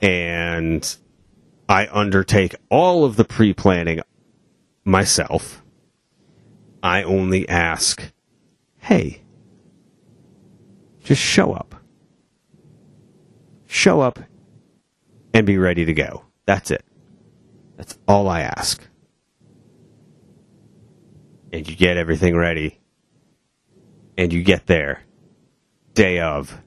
and 0.00 0.96
I 1.68 1.88
undertake 1.92 2.54
all 2.70 3.04
of 3.04 3.16
the 3.16 3.24
pre 3.24 3.52
planning 3.52 4.00
myself. 4.84 5.62
I 6.82 7.02
only 7.02 7.48
ask, 7.48 8.12
hey, 8.78 9.22
just 11.08 11.22
show 11.22 11.52
up. 11.52 11.74
Show 13.66 14.00
up 14.00 14.18
and 15.34 15.46
be 15.46 15.58
ready 15.58 15.84
to 15.84 15.92
go. 15.92 16.24
That's 16.46 16.70
it. 16.70 16.84
That's 17.76 17.98
all 18.06 18.28
I 18.28 18.40
ask. 18.40 18.82
And 21.52 21.68
you 21.68 21.76
get 21.76 21.96
everything 21.96 22.36
ready. 22.36 22.78
And 24.16 24.32
you 24.32 24.42
get 24.42 24.66
there, 24.66 25.02
day 25.94 26.20
of, 26.20 26.60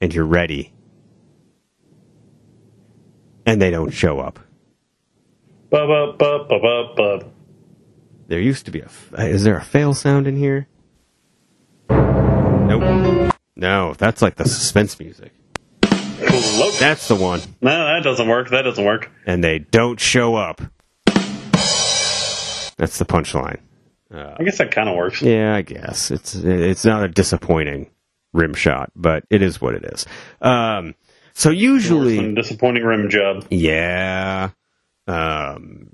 and 0.00 0.14
you're 0.14 0.24
ready 0.24 0.72
and 3.50 3.60
they 3.60 3.70
don't 3.70 3.90
show 3.90 4.20
up. 4.20 4.38
Ba 5.70 5.86
ba 5.86 6.12
ba 6.16 6.44
ba 6.48 6.58
ba 6.60 6.94
ba. 6.96 7.26
There 8.28 8.40
used 8.40 8.64
to 8.66 8.70
be 8.70 8.80
a. 8.80 8.88
Is 9.26 9.42
there 9.42 9.56
a 9.56 9.64
fail 9.64 9.94
sound 9.94 10.26
in 10.26 10.36
here? 10.36 10.68
Nope. 11.90 13.19
No, 13.60 13.92
that's 13.92 14.22
like 14.22 14.36
the 14.36 14.48
suspense 14.48 14.98
music. 14.98 15.32
That's 16.80 17.08
the 17.08 17.14
one. 17.14 17.40
No, 17.60 17.70
that 17.70 18.02
doesn't 18.02 18.26
work. 18.26 18.48
That 18.48 18.62
doesn't 18.62 18.84
work. 18.84 19.10
And 19.26 19.44
they 19.44 19.58
don't 19.58 20.00
show 20.00 20.34
up. 20.34 20.62
That's 21.04 22.98
the 22.98 23.04
punchline. 23.04 23.60
I 24.10 24.42
guess 24.42 24.56
that 24.58 24.70
kind 24.70 24.88
of 24.88 24.96
works. 24.96 25.20
Yeah, 25.20 25.54
I 25.54 25.60
guess 25.60 26.10
it's 26.10 26.34
it's 26.34 26.86
not 26.86 27.04
a 27.04 27.08
disappointing 27.08 27.90
rim 28.32 28.54
shot, 28.54 28.90
but 28.96 29.24
it 29.28 29.42
is 29.42 29.60
what 29.60 29.74
it 29.74 29.84
is. 29.84 30.06
Um, 30.40 30.94
so 31.34 31.50
usually, 31.50 32.16
Some 32.16 32.34
disappointing 32.34 32.82
rim 32.82 33.10
job. 33.10 33.44
Yeah. 33.50 34.50
Um, 35.06 35.90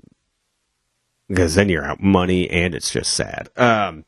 because 1.27 1.55
then 1.55 1.67
you're 1.67 1.83
out 1.85 2.01
money 2.01 2.49
and 2.49 2.73
it's 2.73 2.89
just 2.89 3.13
sad. 3.13 3.49
Um, 3.57 4.05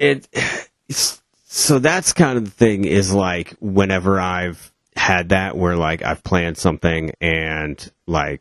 it, 0.00 0.28
it's, 0.88 1.21
so 1.54 1.78
that's 1.78 2.14
kind 2.14 2.38
of 2.38 2.46
the 2.46 2.50
thing 2.50 2.86
is 2.86 3.12
like 3.12 3.54
whenever 3.60 4.18
I've 4.18 4.72
had 4.96 5.28
that 5.28 5.54
where 5.54 5.76
like 5.76 6.02
I've 6.02 6.24
planned 6.24 6.56
something 6.56 7.12
and 7.20 7.92
like 8.06 8.40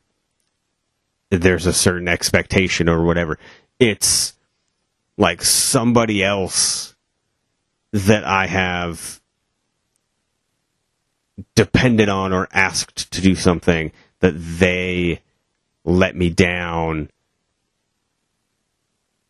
there's 1.30 1.66
a 1.66 1.74
certain 1.74 2.08
expectation 2.08 2.88
or 2.88 3.04
whatever, 3.04 3.38
it's 3.80 4.34
like 5.18 5.42
somebody 5.42 6.24
else 6.24 6.96
that 7.92 8.24
I 8.24 8.48
have 8.48 9.20
depended 11.54 12.08
on 12.08 12.32
or 12.32 12.48
asked 12.54 13.12
to 13.12 13.20
do 13.20 13.36
something 13.36 13.92
that 14.22 14.36
they 14.38 15.20
let 15.84 16.16
me 16.16 16.30
down 16.30 17.10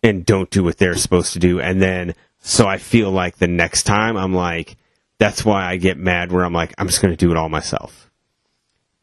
and 0.03 0.23
don't 0.23 0.51
do 0.51 0.63
what 0.63 0.77
they're 0.77 0.95
supposed 0.95 1.33
to 1.33 1.39
do. 1.39 1.59
And 1.59 1.81
then 1.81 2.13
so 2.41 2.67
I 2.67 2.77
feel 2.77 3.11
like 3.11 3.37
the 3.37 3.47
next 3.47 3.83
time 3.83 4.17
I'm 4.17 4.33
like 4.33 4.77
that's 5.19 5.45
why 5.45 5.65
I 5.65 5.77
get 5.77 5.97
mad 5.97 6.31
where 6.31 6.43
I'm 6.43 6.53
like 6.53 6.73
I'm 6.77 6.87
just 6.87 7.01
going 7.01 7.13
to 7.13 7.17
do 7.17 7.31
it 7.31 7.37
all 7.37 7.49
myself. 7.49 8.09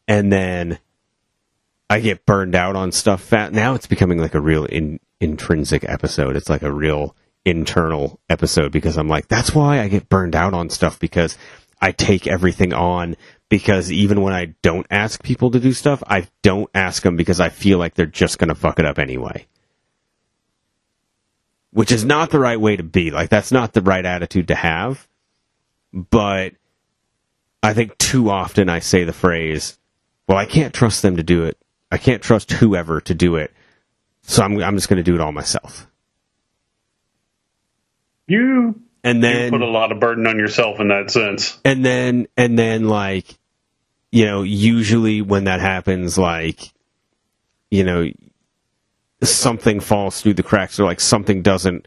And 0.09 0.33
then 0.33 0.79
I 1.89 2.01
get 2.01 2.27
burned 2.27 2.55
out 2.55 2.77
on 2.77 2.93
stuff 2.93 3.23
fat. 3.23 3.53
Now 3.53 3.75
it's 3.75 3.87
becoming 3.87 4.19
like 4.19 4.35
a 4.35 4.41
real 4.41 4.65
in, 4.65 4.99
intrinsic 5.21 5.89
episode. 5.89 6.37
It's 6.37 6.49
like 6.49 6.63
a 6.63 6.73
real 6.73 7.15
internal 7.45 8.21
episode 8.29 8.73
because 8.73 8.97
I'm 8.97 9.09
like, 9.09 9.29
that's 9.29 9.55
why 9.55 9.81
I 9.81 9.89
get 9.89 10.09
burned 10.09 10.35
out 10.35 10.55
on 10.55 10.71
stuff 10.71 10.99
because 10.99 11.39
I 11.81 11.93
take 11.93 12.27
everything 12.27 12.73
on 12.73 13.17
because 13.49 13.91
even 13.93 14.21
when 14.21 14.35
I 14.35 14.55
don't 14.63 14.87
ask 14.91 15.23
people 15.23 15.51
to 15.53 15.61
do 15.61 15.73
stuff, 15.73 16.03
I 16.07 16.27
don't 16.43 16.69
ask 16.75 17.03
them 17.03 17.17
because 17.17 17.41
I 17.41 17.49
feel 17.49 17.79
like 17.79 17.95
they're 17.95 18.07
just 18.07 18.39
going 18.39 18.49
to 18.49 18.55
fuck 18.55 18.79
it 18.79 18.85
up 18.87 18.99
anyway. 18.99 19.47
Which 21.73 21.93
is 21.93 22.05
not 22.05 22.31
the 22.31 22.39
right 22.39 22.61
way 22.61 22.77
to 22.77 22.83
be. 22.83 23.11
Like, 23.11 23.29
that's 23.29 23.53
not 23.53 23.73
the 23.73 23.83
right 23.83 24.05
attitude 24.05 24.49
to 24.49 24.55
have. 24.55 25.07
But 25.93 26.55
I 27.63 27.75
think 27.75 27.97
too 27.99 28.31
often 28.31 28.69
I 28.69 28.79
say 28.79 29.05
the 29.05 29.13
phrase, 29.13 29.79
well, 30.27 30.39
I 30.39 30.47
can't 30.47 30.73
trust 30.75 31.03
them 31.03 31.17
to 31.17 31.23
do 31.23 31.45
it. 31.45 31.59
I 31.91 31.99
can't 31.99 32.23
trust 32.23 32.53
whoever 32.53 33.01
to 33.03 33.15
do 33.15 33.37
it. 33.37 33.53
So 34.23 34.43
I'm, 34.43 34.63
I'm 34.63 34.77
just 34.77 34.89
going 34.89 34.99
to 34.99 35.03
do 35.03 35.15
it 35.15 35.21
all 35.21 35.33
myself. 35.33 35.87
You, 38.27 38.81
And 39.05 39.23
then 39.23 39.45
you 39.45 39.51
put 39.51 39.63
a 39.63 39.67
lot 39.71 39.91
of 39.91 40.01
burden 40.01 40.27
on 40.27 40.39
yourself 40.39 40.81
in 40.81 40.89
that 40.89 41.11
sense. 41.11 41.59
and 41.65 41.85
then 41.85 42.29
and 42.37 42.59
then 42.59 42.89
like 42.89 43.39
you 44.13 44.27
know 44.27 44.43
usually 44.43 45.23
when 45.23 45.45
that 45.45 45.61
happens 45.61 46.19
like 46.19 46.73
you 47.71 47.85
know 47.85 48.07
something 49.23 49.81
falls 49.81 50.21
through 50.21 50.35
the 50.35 50.43
cracks 50.43 50.79
or 50.79 50.85
like 50.85 51.01
something 51.01 51.43
doesn't 51.43 51.87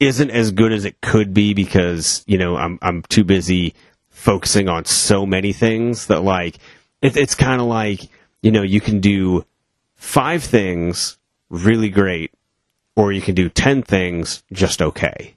isn't 0.00 0.30
as 0.30 0.50
good 0.50 0.72
as 0.72 0.84
it 0.84 1.00
could 1.00 1.34
be 1.34 1.54
because 1.54 2.24
you 2.26 2.38
know 2.38 2.56
I'm 2.56 2.78
I'm 2.82 3.02
too 3.02 3.24
busy 3.24 3.74
focusing 4.08 4.68
on 4.68 4.84
so 4.84 5.26
many 5.26 5.52
things 5.52 6.06
that 6.06 6.22
like 6.22 6.58
it, 7.00 7.16
it's 7.16 7.34
kind 7.34 7.60
of 7.60 7.66
like 7.66 8.08
you 8.42 8.50
know 8.50 8.62
you 8.62 8.80
can 8.80 9.00
do 9.00 9.44
five 9.94 10.42
things 10.42 11.18
really 11.50 11.90
great 11.90 12.32
or 12.96 13.12
you 13.12 13.20
can 13.20 13.34
do 13.34 13.48
10 13.48 13.82
things 13.82 14.42
just 14.52 14.82
okay 14.82 15.36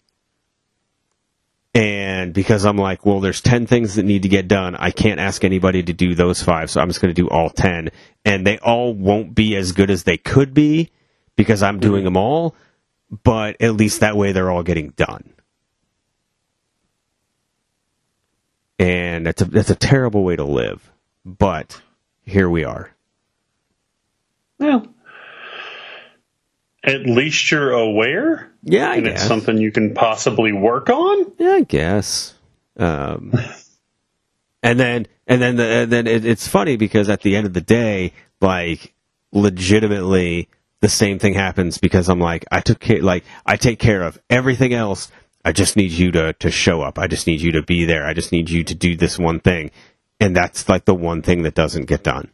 and 1.75 2.33
because 2.33 2.63
I'm 2.63 2.77
like, 2.77 3.05
well, 3.05 3.19
there's 3.19 3.41
10 3.41 3.67
things 3.67 3.95
that 3.95 4.05
need 4.05 4.23
to 4.23 4.29
get 4.29 4.47
done, 4.47 4.77
I 4.77 4.91
can't 4.91 5.19
ask 5.19 5.43
anybody 5.43 5.83
to 5.83 5.91
do 5.91 6.15
those 6.15 6.41
five, 6.41 6.71
so 6.71 6.79
I'm 6.79 6.87
just 6.87 7.01
going 7.01 7.13
to 7.13 7.21
do 7.21 7.27
all 7.27 7.49
10. 7.49 7.89
And 8.23 8.47
they 8.47 8.57
all 8.59 8.93
won't 8.93 9.35
be 9.35 9.57
as 9.57 9.73
good 9.73 9.89
as 9.89 10.03
they 10.03 10.15
could 10.15 10.53
be 10.53 10.89
because 11.35 11.61
I'm 11.63 11.79
doing 11.79 12.03
them 12.03 12.17
all. 12.17 12.55
but 13.23 13.61
at 13.61 13.75
least 13.75 13.99
that 14.01 14.17
way 14.17 14.31
they're 14.31 14.49
all 14.51 14.63
getting 14.63 14.89
done. 14.91 15.31
And 18.77 19.25
that's 19.25 19.41
a 19.41 19.45
that's 19.45 19.69
a 19.69 19.75
terrible 19.75 20.23
way 20.23 20.35
to 20.35 20.43
live, 20.43 20.91
but 21.23 21.81
here 22.25 22.49
we 22.49 22.65
are. 22.65 22.91
Well, 24.59 24.87
at 26.83 27.05
least 27.05 27.49
you're 27.51 27.71
aware, 27.71 28.51
Yeah, 28.63 28.89
I 28.91 28.95
and 28.95 29.05
guess. 29.05 29.19
it's 29.21 29.27
something 29.27 29.57
you 29.57 29.71
can 29.71 29.93
possibly 29.93 30.51
work 30.51 30.89
on. 30.89 31.31
Yeah, 31.37 31.51
I 31.51 31.61
guess. 31.61 32.33
Um, 32.77 33.33
and 34.63 34.77
then 34.79 35.07
and 35.25 35.41
then 35.41 35.55
the, 35.55 35.65
and 35.65 35.91
then 35.91 36.05
it, 36.07 36.25
it's 36.25 36.47
funny 36.47 36.75
because 36.75 37.09
at 37.09 37.21
the 37.21 37.37
end 37.37 37.47
of 37.47 37.53
the 37.53 37.61
day, 37.61 38.11
like 38.41 38.93
legitimately, 39.31 40.49
the 40.85 40.89
same 40.89 41.17
thing 41.17 41.33
happens 41.33 41.79
because 41.79 42.09
I'm 42.09 42.19
like 42.19 42.45
I 42.51 42.59
took 42.59 42.79
care, 42.79 43.01
like 43.01 43.23
I 43.43 43.57
take 43.57 43.79
care 43.79 44.03
of 44.03 44.19
everything 44.29 44.71
else. 44.71 45.11
I 45.43 45.51
just 45.51 45.75
need 45.75 45.89
you 45.89 46.11
to 46.11 46.33
to 46.33 46.51
show 46.51 46.83
up. 46.83 46.99
I 46.99 47.07
just 47.07 47.25
need 47.25 47.41
you 47.41 47.53
to 47.53 47.63
be 47.63 47.85
there. 47.85 48.05
I 48.05 48.13
just 48.13 48.31
need 48.31 48.51
you 48.51 48.63
to 48.63 48.75
do 48.75 48.95
this 48.95 49.17
one 49.17 49.39
thing, 49.39 49.71
and 50.19 50.35
that's 50.35 50.69
like 50.69 50.85
the 50.85 50.93
one 50.93 51.23
thing 51.23 51.41
that 51.41 51.55
doesn't 51.55 51.85
get 51.85 52.03
done. 52.03 52.29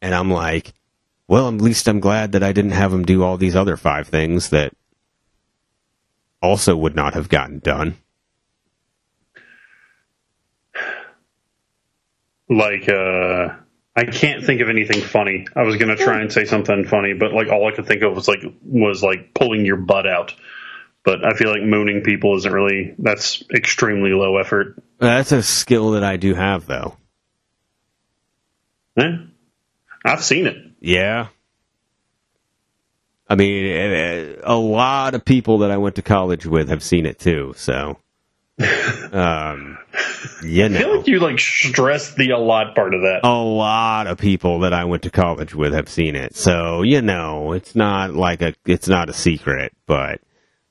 And 0.00 0.14
I'm 0.14 0.30
like, 0.30 0.72
well, 1.28 1.48
at 1.48 1.60
least 1.60 1.88
I'm 1.88 2.00
glad 2.00 2.32
that 2.32 2.42
I 2.42 2.52
didn't 2.52 2.70
have 2.70 2.94
him 2.94 3.04
do 3.04 3.22
all 3.22 3.36
these 3.36 3.54
other 3.54 3.76
five 3.76 4.08
things 4.08 4.48
that 4.48 4.72
also 6.40 6.74
would 6.74 6.96
not 6.96 7.12
have 7.12 7.28
gotten 7.28 7.58
done. 7.58 7.98
Like, 12.48 12.88
uh, 12.88 13.56
I 13.96 14.04
can't 14.04 14.44
think 14.44 14.60
of 14.60 14.68
anything 14.68 15.02
funny. 15.02 15.46
I 15.54 15.62
was 15.62 15.76
gonna 15.76 15.96
try 15.96 16.20
and 16.20 16.32
say 16.32 16.44
something 16.44 16.84
funny, 16.84 17.12
but 17.14 17.32
like 17.32 17.48
all 17.48 17.68
I 17.68 17.72
could 17.74 17.86
think 17.86 18.02
of 18.02 18.14
was 18.14 18.26
like 18.26 18.42
was 18.64 19.02
like 19.02 19.34
pulling 19.34 19.64
your 19.64 19.76
butt 19.76 20.06
out. 20.06 20.34
But 21.04 21.24
I 21.24 21.34
feel 21.34 21.50
like 21.50 21.62
mooning 21.62 22.02
people 22.02 22.36
isn't 22.38 22.52
really 22.52 22.94
that's 22.98 23.44
extremely 23.54 24.10
low 24.10 24.38
effort. 24.38 24.82
That's 24.98 25.32
a 25.32 25.42
skill 25.42 25.92
that 25.92 26.02
I 26.02 26.16
do 26.16 26.34
have, 26.34 26.66
though. 26.66 26.96
Eh, 28.96 29.16
I've 30.04 30.24
seen 30.24 30.46
it. 30.46 30.56
Yeah. 30.80 31.28
I 33.28 33.36
mean, 33.36 33.66
eh, 33.66 34.36
a 34.42 34.56
lot 34.56 35.14
of 35.14 35.24
people 35.24 35.58
that 35.58 35.70
I 35.70 35.76
went 35.76 35.96
to 35.96 36.02
college 36.02 36.46
with 36.46 36.68
have 36.68 36.82
seen 36.82 37.06
it 37.06 37.18
too. 37.18 37.54
So, 37.56 37.98
um, 39.12 39.78
you 40.42 40.68
know. 40.68 40.76
I 40.76 40.82
feel 40.82 40.96
like 40.96 41.06
you 41.08 41.18
like 41.20 41.40
stressed 41.40 42.16
the 42.16 42.30
a 42.30 42.38
lot 42.38 42.74
part 42.74 42.94
of 42.94 43.00
that. 43.02 43.20
a 43.24 43.28
lot 43.28 44.06
of 44.06 44.18
people 44.18 44.60
that 44.60 44.72
I 44.72 44.84
went 44.84 45.02
to 45.02 45.10
college 45.10 45.54
with 45.54 45.72
have 45.72 45.88
seen 45.88 46.14
it. 46.14 46.36
So, 46.36 46.82
you 46.82 47.02
know, 47.02 47.52
it's 47.52 47.74
not 47.74 48.14
like 48.14 48.42
a, 48.42 48.54
it's 48.64 48.88
not 48.88 49.08
a 49.08 49.12
secret, 49.12 49.72
but, 49.86 50.20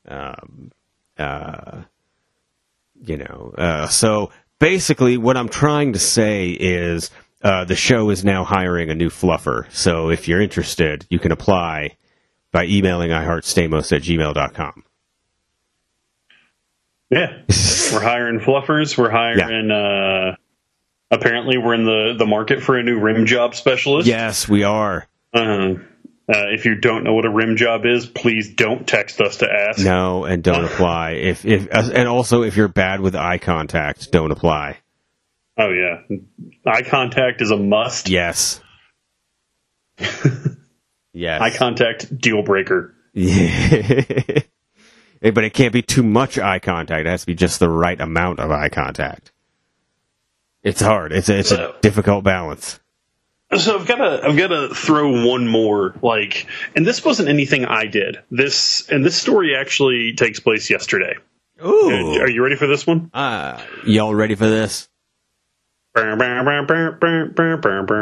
um, 0.08 0.72
uh, 1.18 1.82
you 3.02 3.18
know, 3.18 3.54
uh, 3.58 3.88
so 3.88 4.32
basically 4.60 5.18
what 5.18 5.36
I'm 5.36 5.50
trying 5.50 5.94
to 5.94 6.00
say 6.00 6.50
is, 6.50 7.12
uh, 7.44 7.66
the 7.66 7.76
show 7.76 8.10
is 8.10 8.24
now 8.24 8.46
hiring 8.46 8.90
a 8.90 8.96
new 8.96 9.10
fluffer. 9.10 9.70
So 9.74 10.10
if 10.10 10.30
you're 10.30 10.42
interested, 10.42 11.06
you 11.10 11.20
can 11.20 11.34
apply 11.34 11.98
by 12.54 12.66
emailing 12.66 13.10
iheartstamos 13.10 13.92
at 13.92 14.04
gmail.com. 14.04 14.84
Yeah, 17.14 17.42
we're 17.94 18.02
hiring 18.02 18.40
fluffers. 18.40 18.98
We're 18.98 19.12
hiring. 19.12 19.72
uh 19.72 20.36
Apparently, 21.12 21.60
we're 21.60 21.76
in 21.76 21.86
the 21.86 22.16
the 22.18 22.26
market 22.26 22.64
for 22.64 22.76
a 22.76 22.82
new 22.82 23.00
rim 23.00 23.28
job 23.28 23.54
specialist. 23.54 24.08
Yes, 24.08 24.50
we 24.50 24.64
are. 24.64 25.08
Um, 25.32 25.86
uh, 26.28 26.50
if 26.50 26.66
you 26.66 26.76
don't 26.76 27.04
know 27.04 27.14
what 27.14 27.26
a 27.26 27.30
rim 27.30 27.56
job 27.56 27.86
is, 27.86 28.08
please 28.08 28.56
don't 28.56 28.88
text 28.88 29.22
us 29.22 29.38
to 29.38 29.48
ask. 29.48 29.84
No, 29.84 30.24
and 30.26 30.42
don't 30.42 30.66
apply. 30.66 31.12
If 31.12 31.46
if 31.46 31.68
uh, 31.72 31.92
and 31.94 32.08
also 32.08 32.42
if 32.42 32.58
you're 32.58 32.68
bad 32.68 33.00
with 33.00 33.16
eye 33.16 33.38
contact, 33.38 34.12
don't 34.12 34.32
apply. 34.32 34.78
Oh 35.56 35.70
yeah, 35.70 36.18
eye 36.66 36.82
contact 36.82 37.44
is 37.44 37.52
a 37.52 37.58
must. 37.58 38.10
Yes. 38.10 38.60
yes. 41.14 41.42
Eye 41.42 41.56
contact 41.56 42.18
deal 42.18 42.42
breaker. 42.42 42.96
Yeah. 43.14 44.40
Hey, 45.24 45.32
but 45.32 45.44
it 45.46 45.54
can't 45.54 45.72
be 45.74 45.82
too 45.82 46.04
much 46.04 46.38
eye 46.38 46.60
contact. 46.60 47.08
It 47.08 47.10
has 47.10 47.22
to 47.22 47.28
be 47.28 47.34
just 47.34 47.60
the 47.60 47.70
right 47.70 48.00
amount 48.00 48.40
of 48.40 48.52
eye 48.52 48.68
contact. 48.68 49.32
It's 50.62 50.82
hard. 50.82 51.14
It's 51.14 51.30
a, 51.30 51.40
it's 51.40 51.52
a 51.52 51.56
So- 51.56 51.76
difficult 51.82 52.24
balance. 52.26 52.80
So 53.56 53.80
I've 53.80 53.86
got 53.88 53.98
to 53.98 54.22
I've 54.28 54.36
got 54.36 54.48
to 54.48 54.74
throw 54.74 55.28
one 55.28 55.48
more 55.48 55.94
like, 56.02 56.48
and 56.76 56.84
this 56.86 57.06
wasn't 57.06 57.30
anything 57.30 57.66
I 57.66 57.86
did. 57.86 58.18
This 58.32 58.90
and 58.90 59.06
this 59.06 59.16
story 59.16 59.56
actually 59.56 60.14
takes 60.14 60.40
place 60.40 60.72
yesterday. 60.72 61.16
Ooh. 61.64 62.20
Are 62.20 62.28
you 62.30 62.42
ready 62.44 62.56
for 62.56 62.66
this 62.66 62.88
one? 62.88 63.12
Uh, 63.14 63.62
y'all 63.86 64.16
ready 64.16 64.34
for 64.34 64.48
this? 64.48 64.90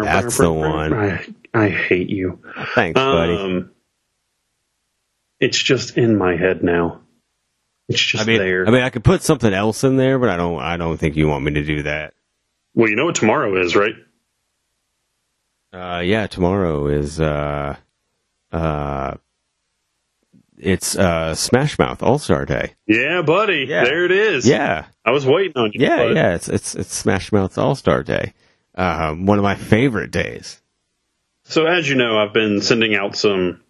That's 0.05 0.37
the 0.37 0.51
one. 0.53 0.93
I, 0.93 1.25
I 1.53 1.67
hate 1.67 2.09
you. 2.09 2.39
Thanks, 2.73 2.97
buddy. 2.97 3.35
Um, 3.35 3.71
it's 5.41 5.61
just 5.61 5.97
in 5.97 6.17
my 6.17 6.37
head 6.37 6.63
now. 6.63 7.01
It's 7.91 8.01
just 8.01 8.23
I 8.23 8.27
mean, 8.27 8.39
there. 8.39 8.67
I 8.67 8.71
mean, 8.71 8.81
I 8.81 8.89
could 8.89 9.03
put 9.03 9.21
something 9.23 9.53
else 9.53 9.83
in 9.83 9.97
there, 9.97 10.17
but 10.19 10.29
I 10.29 10.37
don't. 10.37 10.59
I 10.59 10.77
don't 10.77 10.97
think 10.97 11.15
you 11.15 11.27
want 11.27 11.43
me 11.43 11.53
to 11.53 11.63
do 11.63 11.83
that. 11.83 12.13
well, 12.73 12.89
you 12.89 12.95
know 12.95 13.05
what 13.05 13.15
tomorrow 13.15 13.61
is, 13.61 13.75
right? 13.75 13.95
Uh, 15.73 16.01
yeah, 16.03 16.27
tomorrow 16.27 16.87
is 16.87 17.19
uh, 17.21 17.75
uh, 18.51 19.15
it's 20.57 20.97
uh, 20.97 21.33
Smash 21.33 21.79
Mouth 21.79 22.03
All 22.03 22.19
Star 22.19 22.45
Day. 22.45 22.75
Yeah, 22.87 23.21
buddy. 23.21 23.65
Yeah. 23.67 23.85
There 23.85 24.05
it 24.05 24.11
is. 24.11 24.45
Yeah, 24.47 24.85
I 25.05 25.11
was 25.11 25.25
waiting 25.25 25.57
on 25.57 25.71
you. 25.73 25.85
yeah, 25.85 25.97
bud. 25.97 26.15
yeah. 26.15 26.35
It's 26.35 26.49
it's 26.49 26.75
it's 26.75 26.93
Smash 26.93 27.31
Mouth 27.31 27.57
All 27.57 27.75
Star 27.75 28.03
Day. 28.03 28.33
Um, 28.75 29.25
one 29.25 29.37
of 29.37 29.43
my 29.43 29.55
favorite 29.55 30.11
days. 30.11 30.61
So 31.43 31.65
as 31.65 31.89
you 31.89 31.95
know, 31.95 32.17
I've 32.17 32.33
been 32.33 32.61
sending 32.61 32.95
out 32.95 33.15
some. 33.15 33.61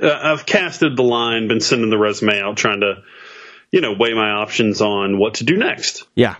Uh, 0.00 0.18
I've 0.22 0.46
casted 0.46 0.96
the 0.96 1.02
line, 1.02 1.48
been 1.48 1.60
sending 1.60 1.90
the 1.90 1.98
resume 1.98 2.40
out, 2.40 2.56
trying 2.56 2.80
to, 2.80 3.02
you 3.70 3.80
know, 3.80 3.94
weigh 3.98 4.14
my 4.14 4.30
options 4.30 4.80
on 4.80 5.18
what 5.18 5.34
to 5.34 5.44
do 5.44 5.56
next. 5.56 6.04
Yeah. 6.14 6.36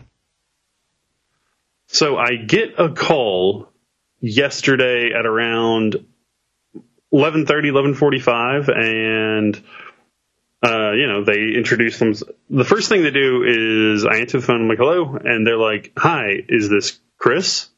So 1.87 2.17
I 2.17 2.37
get 2.37 2.79
a 2.79 2.91
call 2.91 3.71
yesterday 4.21 5.13
at 5.13 5.25
around 5.25 6.05
11:30, 7.13 7.71
11:45, 7.71 8.69
and 8.69 9.63
uh, 10.63 10.93
you 10.93 11.07
know 11.07 11.25
they 11.25 11.55
introduce 11.57 11.99
them. 11.99 12.15
The 12.51 12.65
first 12.65 12.89
thing 12.89 13.03
they 13.03 13.11
do 13.11 13.45
is 13.47 14.05
I 14.05 14.17
answer 14.19 14.41
the 14.41 14.47
phone. 14.47 14.63
I'm 14.63 14.69
like, 14.69 14.79
"Hello," 14.79 15.17
and 15.17 15.47
they're 15.47 15.57
like, 15.57 15.93
"Hi, 15.97 16.33
is 16.49 16.69
this 16.69 16.99
Chris?" 17.19 17.69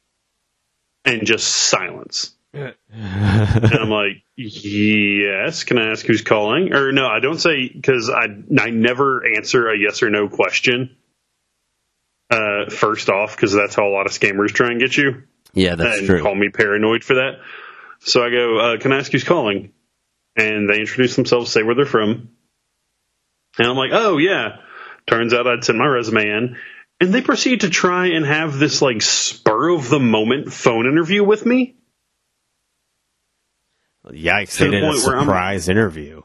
And 1.05 1.27
just 1.27 1.47
silence. 1.47 2.35
and 2.93 3.75
I'm 3.75 3.91
like, 3.91 4.23
"Yes." 4.37 5.65
Can 5.65 5.79
I 5.79 5.91
ask 5.91 6.05
who's 6.05 6.23
calling? 6.23 6.73
Or 6.73 6.93
no, 6.93 7.07
I 7.07 7.21
don't 7.21 7.39
say 7.39 7.69
because 7.69 8.11
I 8.11 8.27
I 8.61 8.71
never 8.71 9.25
answer 9.37 9.69
a 9.69 9.79
yes 9.79 10.03
or 10.03 10.11
no 10.11 10.29
question. 10.29 10.97
Uh, 12.31 12.69
first 12.69 13.09
off, 13.09 13.35
because 13.37 13.53
that's 13.53 13.75
how 13.75 13.87
a 13.87 13.93
lot 13.93 14.07
of 14.07 14.13
scammers 14.13 14.49
try 14.53 14.71
and 14.71 14.79
get 14.81 14.95
you 14.97 15.23
Yeah, 15.55 15.77
that's 15.77 15.99
and 15.99 16.07
true. 16.07 16.21
call 16.23 16.35
me 16.35 16.51
paranoid 16.51 17.03
for 17.03 17.15
that. 17.15 17.41
So 18.01 18.23
I 18.23 18.31
go, 18.31 18.59
uh, 18.59 18.77
"Can 18.79 18.93
I 18.93 18.99
ask 18.99 19.11
who's 19.11 19.25
calling?" 19.25 19.73
And 20.37 20.69
they 20.69 20.79
introduce 20.81 21.17
themselves, 21.17 21.51
say 21.51 21.63
where 21.63 21.75
they're 21.75 21.87
from, 21.87 22.29
and 23.59 23.67
I'm 23.67 23.77
like, 23.77 23.93
"Oh 23.93 24.19
yeah." 24.19 24.59
Turns 25.07 25.33
out 25.33 25.47
I'd 25.47 25.65
sent 25.65 25.79
my 25.79 25.87
resume 25.87 26.29
in, 26.29 26.57
and 27.01 27.15
they 27.15 27.23
proceed 27.23 27.63
to 27.63 27.71
try 27.71 28.09
and 28.09 28.27
have 28.27 28.59
this 28.59 28.83
like 28.83 29.01
spur 29.01 29.71
of 29.71 29.89
the 29.89 29.99
moment 29.99 30.53
phone 30.53 30.85
interview 30.87 31.25
with 31.25 31.47
me. 31.47 31.78
Yikes! 34.13 34.57
to 34.59 34.65
They 34.65 34.67
the 34.67 34.71
did 34.73 34.85
a 34.85 34.87
point 34.87 35.05
where 35.05 35.17
I'm- 35.17 35.25
surprise 35.27 35.69
interview. 35.69 36.23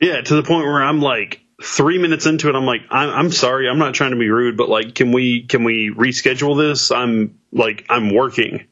Yeah, 0.00 0.20
to 0.22 0.34
the 0.34 0.42
point 0.42 0.64
where 0.66 0.82
I'm 0.82 1.00
like 1.00 1.40
three 1.62 1.98
minutes 1.98 2.24
into 2.24 2.48
it, 2.48 2.54
I'm 2.54 2.64
like, 2.64 2.80
I'm, 2.90 3.10
I'm 3.10 3.30
sorry, 3.32 3.68
I'm 3.68 3.78
not 3.78 3.92
trying 3.94 4.12
to 4.12 4.16
be 4.16 4.30
rude, 4.30 4.56
but 4.56 4.68
like, 4.70 4.94
can 4.94 5.12
we 5.12 5.42
can 5.42 5.62
we 5.64 5.92
reschedule 5.94 6.56
this? 6.56 6.90
I'm 6.90 7.38
like, 7.52 7.84
I'm 7.90 8.14
working. 8.14 8.66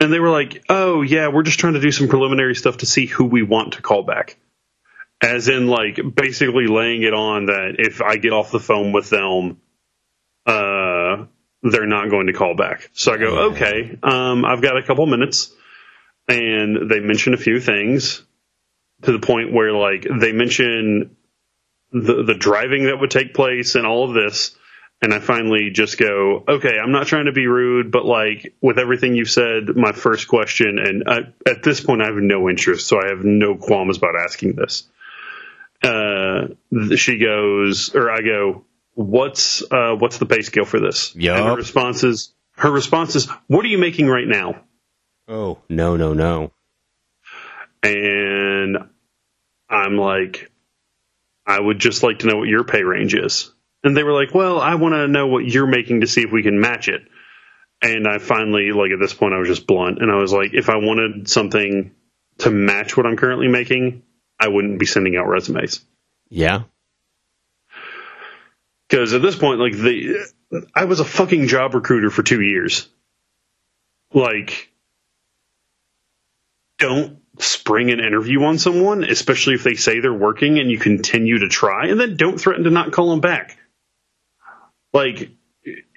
And 0.00 0.10
they 0.10 0.18
were 0.18 0.30
like, 0.30 0.64
oh 0.70 1.02
yeah, 1.02 1.28
we're 1.28 1.42
just 1.42 1.58
trying 1.60 1.74
to 1.74 1.80
do 1.80 1.92
some 1.92 2.08
preliminary 2.08 2.54
stuff 2.54 2.78
to 2.78 2.86
see 2.86 3.04
who 3.04 3.26
we 3.26 3.42
want 3.42 3.74
to 3.74 3.82
call 3.82 4.02
back. 4.02 4.38
As 5.22 5.48
in, 5.48 5.66
like, 5.66 6.00
basically 6.14 6.66
laying 6.66 7.02
it 7.02 7.12
on 7.12 7.44
that 7.46 7.74
if 7.78 8.00
I 8.00 8.16
get 8.16 8.32
off 8.32 8.50
the 8.50 8.58
phone 8.58 8.92
with 8.92 9.10
them, 9.10 9.60
uh, 10.46 11.26
they're 11.62 11.86
not 11.86 12.08
going 12.08 12.28
to 12.28 12.32
call 12.32 12.54
back. 12.56 12.88
So 12.94 13.12
I 13.12 13.18
go, 13.18 13.50
okay, 13.50 13.98
um, 14.02 14.46
I've 14.46 14.62
got 14.62 14.78
a 14.78 14.82
couple 14.82 15.04
minutes, 15.04 15.52
and 16.30 16.90
they 16.90 17.00
mention 17.00 17.34
a 17.34 17.38
few 17.38 17.60
things 17.60 18.22
to 19.02 19.12
the 19.12 19.18
point 19.18 19.52
where 19.52 19.72
like 19.72 20.06
they 20.20 20.32
mention 20.32 21.16
the 21.92 22.22
the 22.22 22.34
driving 22.34 22.84
that 22.84 22.98
would 23.00 23.10
take 23.10 23.34
place 23.34 23.74
and 23.74 23.86
all 23.86 24.04
of 24.04 24.14
this 24.14 24.56
and 25.02 25.14
I 25.14 25.18
finally 25.18 25.70
just 25.70 25.98
go, 25.98 26.44
okay, 26.46 26.78
I'm 26.78 26.92
not 26.92 27.06
trying 27.06 27.24
to 27.24 27.32
be 27.32 27.46
rude, 27.46 27.90
but 27.90 28.04
like 28.04 28.54
with 28.60 28.78
everything 28.78 29.14
you've 29.14 29.30
said, 29.30 29.74
my 29.74 29.92
first 29.92 30.28
question, 30.28 30.78
and 30.78 31.04
I, 31.06 31.50
at 31.50 31.62
this 31.62 31.80
point 31.80 32.02
I 32.02 32.06
have 32.06 32.16
no 32.16 32.50
interest, 32.50 32.86
so 32.86 33.00
I 33.02 33.08
have 33.08 33.24
no 33.24 33.56
qualms 33.56 33.96
about 33.96 34.14
asking 34.22 34.56
this. 34.56 34.84
Uh, 35.82 36.48
she 36.96 37.16
goes, 37.16 37.94
or 37.94 38.10
I 38.10 38.20
go, 38.20 38.64
what's 38.92 39.62
uh, 39.62 39.94
what's 39.98 40.18
the 40.18 40.26
pay 40.26 40.42
scale 40.42 40.66
for 40.66 40.78
this? 40.78 41.14
And 41.36 41.46
her 41.46 41.56
response 41.56 42.04
is, 42.04 42.34
her 42.56 42.70
response 42.70 43.16
is, 43.16 43.26
what 43.46 43.64
are 43.64 43.68
you 43.68 43.78
making 43.78 44.06
right 44.06 44.28
now? 44.28 44.60
Oh 45.30 45.58
no 45.68 45.96
no 45.96 46.12
no. 46.12 46.52
And 47.82 48.76
I'm 49.68 49.96
like, 49.96 50.50
I 51.46 51.58
would 51.58 51.78
just 51.78 52.02
like 52.02 52.18
to 52.18 52.26
know 52.26 52.36
what 52.36 52.48
your 52.48 52.64
pay 52.64 52.82
range 52.82 53.14
is. 53.14 53.52
And 53.82 53.96
they 53.96 54.02
were 54.02 54.12
like, 54.12 54.34
well, 54.34 54.60
I 54.60 54.74
want 54.74 54.94
to 54.94 55.08
know 55.08 55.28
what 55.28 55.46
you're 55.46 55.66
making 55.66 56.02
to 56.02 56.06
see 56.06 56.22
if 56.22 56.32
we 56.32 56.42
can 56.42 56.60
match 56.60 56.88
it. 56.88 57.02
And 57.80 58.06
I 58.06 58.18
finally, 58.18 58.72
like, 58.72 58.90
at 58.90 58.98
this 59.00 59.14
point, 59.14 59.32
I 59.32 59.38
was 59.38 59.48
just 59.48 59.66
blunt. 59.66 60.02
And 60.02 60.10
I 60.10 60.16
was 60.16 60.32
like, 60.32 60.52
if 60.52 60.68
I 60.68 60.76
wanted 60.76 61.30
something 61.30 61.94
to 62.38 62.50
match 62.50 62.94
what 62.96 63.06
I'm 63.06 63.16
currently 63.16 63.48
making, 63.48 64.02
I 64.38 64.48
wouldn't 64.48 64.78
be 64.78 64.84
sending 64.84 65.16
out 65.16 65.28
resumes. 65.28 65.82
Yeah. 66.28 66.64
Because 68.88 69.14
at 69.14 69.22
this 69.22 69.36
point, 69.36 69.60
like, 69.60 69.72
the, 69.72 70.30
I 70.74 70.84
was 70.84 71.00
a 71.00 71.04
fucking 71.04 71.46
job 71.46 71.74
recruiter 71.74 72.10
for 72.10 72.22
two 72.22 72.42
years. 72.42 72.86
Like, 74.12 74.69
don't 76.80 77.18
spring 77.38 77.90
an 77.90 78.00
interview 78.00 78.42
on 78.42 78.58
someone, 78.58 79.04
especially 79.04 79.54
if 79.54 79.62
they 79.62 79.74
say 79.74 80.00
they're 80.00 80.12
working 80.12 80.58
and 80.58 80.70
you 80.70 80.78
continue 80.78 81.38
to 81.38 81.48
try, 81.48 81.86
and 81.86 82.00
then 82.00 82.16
don't 82.16 82.38
threaten 82.38 82.64
to 82.64 82.70
not 82.70 82.92
call 82.92 83.10
them 83.10 83.20
back. 83.20 83.56
Like, 84.92 85.30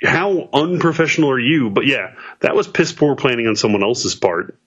how 0.01 0.49
unprofessional 0.53 1.31
are 1.31 1.39
you? 1.39 1.69
But 1.69 1.85
yeah, 1.87 2.13
that 2.41 2.55
was 2.55 2.67
piss 2.67 2.91
poor 2.91 3.15
planning 3.15 3.47
on 3.47 3.55
someone 3.55 3.83
else's 3.83 4.13
part. 4.15 4.57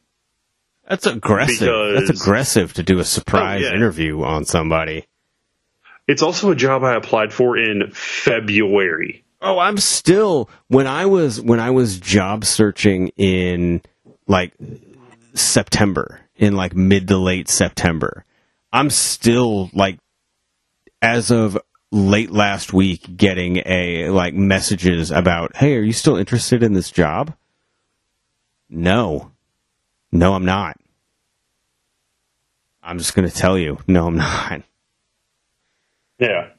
That's 0.88 1.06
aggressive. 1.06 1.60
Because- 1.60 2.08
That's 2.08 2.20
aggressive 2.20 2.72
to 2.74 2.82
do 2.82 2.96
a 2.96 3.00
oh, 3.00 3.04
surprise 3.04 3.62
Oh, 3.62 3.68
yeah. 3.68 3.74
interview 3.74 4.22
on 4.22 4.44
somebody. 4.44 5.06
It's 6.08 6.22
also 6.22 6.50
a 6.52 6.56
job 6.56 6.84
I 6.84 6.94
applied 6.94 7.32
for 7.32 7.58
in 7.58 7.90
February. 7.92 9.24
Oh, 9.40 9.58
I'm 9.58 9.76
still 9.78 10.48
when 10.68 10.86
I 10.86 11.06
was 11.06 11.40
when 11.40 11.60
I 11.60 11.70
was 11.70 11.98
job 11.98 12.44
searching 12.44 13.08
in 13.16 13.82
like 14.28 14.52
September, 15.39 16.20
in 16.37 16.55
like 16.57 16.74
mid 16.74 17.09
to 17.09 17.16
late 17.16 17.49
September. 17.49 18.24
I'm 18.72 18.91
still 18.91 19.70
like 19.72 19.99
as 21.01 21.30
of 21.30 21.59
late 21.93 22.30
last 22.30 22.72
week 22.72 23.16
getting 23.16 23.62
a 23.66 24.11
like 24.11 24.34
messages 24.34 25.11
about, 25.11 25.57
"Hey, 25.57 25.76
are 25.76 25.82
you 25.82 25.93
still 25.93 26.16
interested 26.16 26.62
in 26.62 26.72
this 26.72 26.91
job?" 26.91 27.34
No. 28.68 29.32
No, 30.12 30.34
I'm 30.34 30.45
not. 30.45 30.76
I'm 32.82 32.99
just 32.99 33.14
going 33.14 33.28
to 33.28 33.34
tell 33.34 33.59
you, 33.59 33.78
no, 33.87 34.07
I'm 34.07 34.16
not. 34.16 34.62
Yeah. 36.18 36.51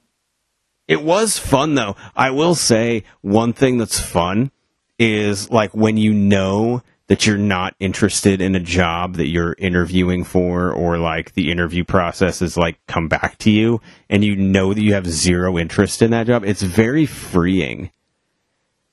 It 0.87 1.01
was 1.01 1.37
fun 1.37 1.75
though. 1.75 1.95
I 2.15 2.31
will 2.31 2.55
say 2.55 3.03
one 3.21 3.53
thing 3.53 3.77
that's 3.77 3.99
fun 3.99 4.51
is 4.99 5.49
like 5.49 5.73
when 5.73 5.97
you 5.97 6.13
know 6.13 6.81
that 7.07 7.25
you're 7.25 7.37
not 7.37 7.73
interested 7.79 8.41
in 8.41 8.55
a 8.55 8.59
job 8.59 9.15
that 9.15 9.27
you're 9.27 9.55
interviewing 9.57 10.23
for 10.23 10.71
or 10.71 10.97
like 10.97 11.33
the 11.33 11.51
interview 11.51 11.83
process 11.83 12.41
is 12.41 12.57
like 12.57 12.77
come 12.87 13.07
back 13.07 13.37
to 13.39 13.49
you 13.49 13.81
and 14.09 14.23
you 14.25 14.35
know 14.35 14.73
that 14.73 14.81
you 14.81 14.93
have 14.93 15.07
zero 15.07 15.57
interest 15.57 16.01
in 16.01 16.11
that 16.11 16.27
job. 16.27 16.43
It's 16.43 16.61
very 16.61 17.05
freeing 17.05 17.91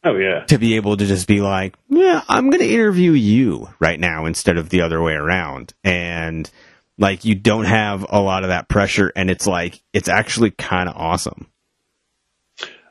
Oh 0.04 0.16
yeah. 0.16 0.44
to 0.44 0.58
be 0.58 0.76
able 0.76 0.96
to 0.96 1.06
just 1.06 1.26
be 1.26 1.40
like, 1.40 1.74
yeah, 1.88 2.22
I'm 2.28 2.50
going 2.50 2.62
to 2.62 2.72
interview 2.72 3.12
you 3.12 3.68
right 3.80 3.98
now 3.98 4.26
instead 4.26 4.58
of 4.58 4.68
the 4.68 4.82
other 4.82 5.02
way 5.02 5.14
around. 5.14 5.72
And 5.82 6.48
like 6.98 7.24
you 7.24 7.34
don't 7.34 7.64
have 7.64 8.06
a 8.08 8.20
lot 8.20 8.44
of 8.44 8.50
that 8.50 8.68
pressure 8.68 9.10
and 9.16 9.30
it's 9.30 9.46
like 9.46 9.82
it's 9.92 10.08
actually 10.08 10.52
kind 10.52 10.88
of 10.88 10.94
awesome. 10.96 11.48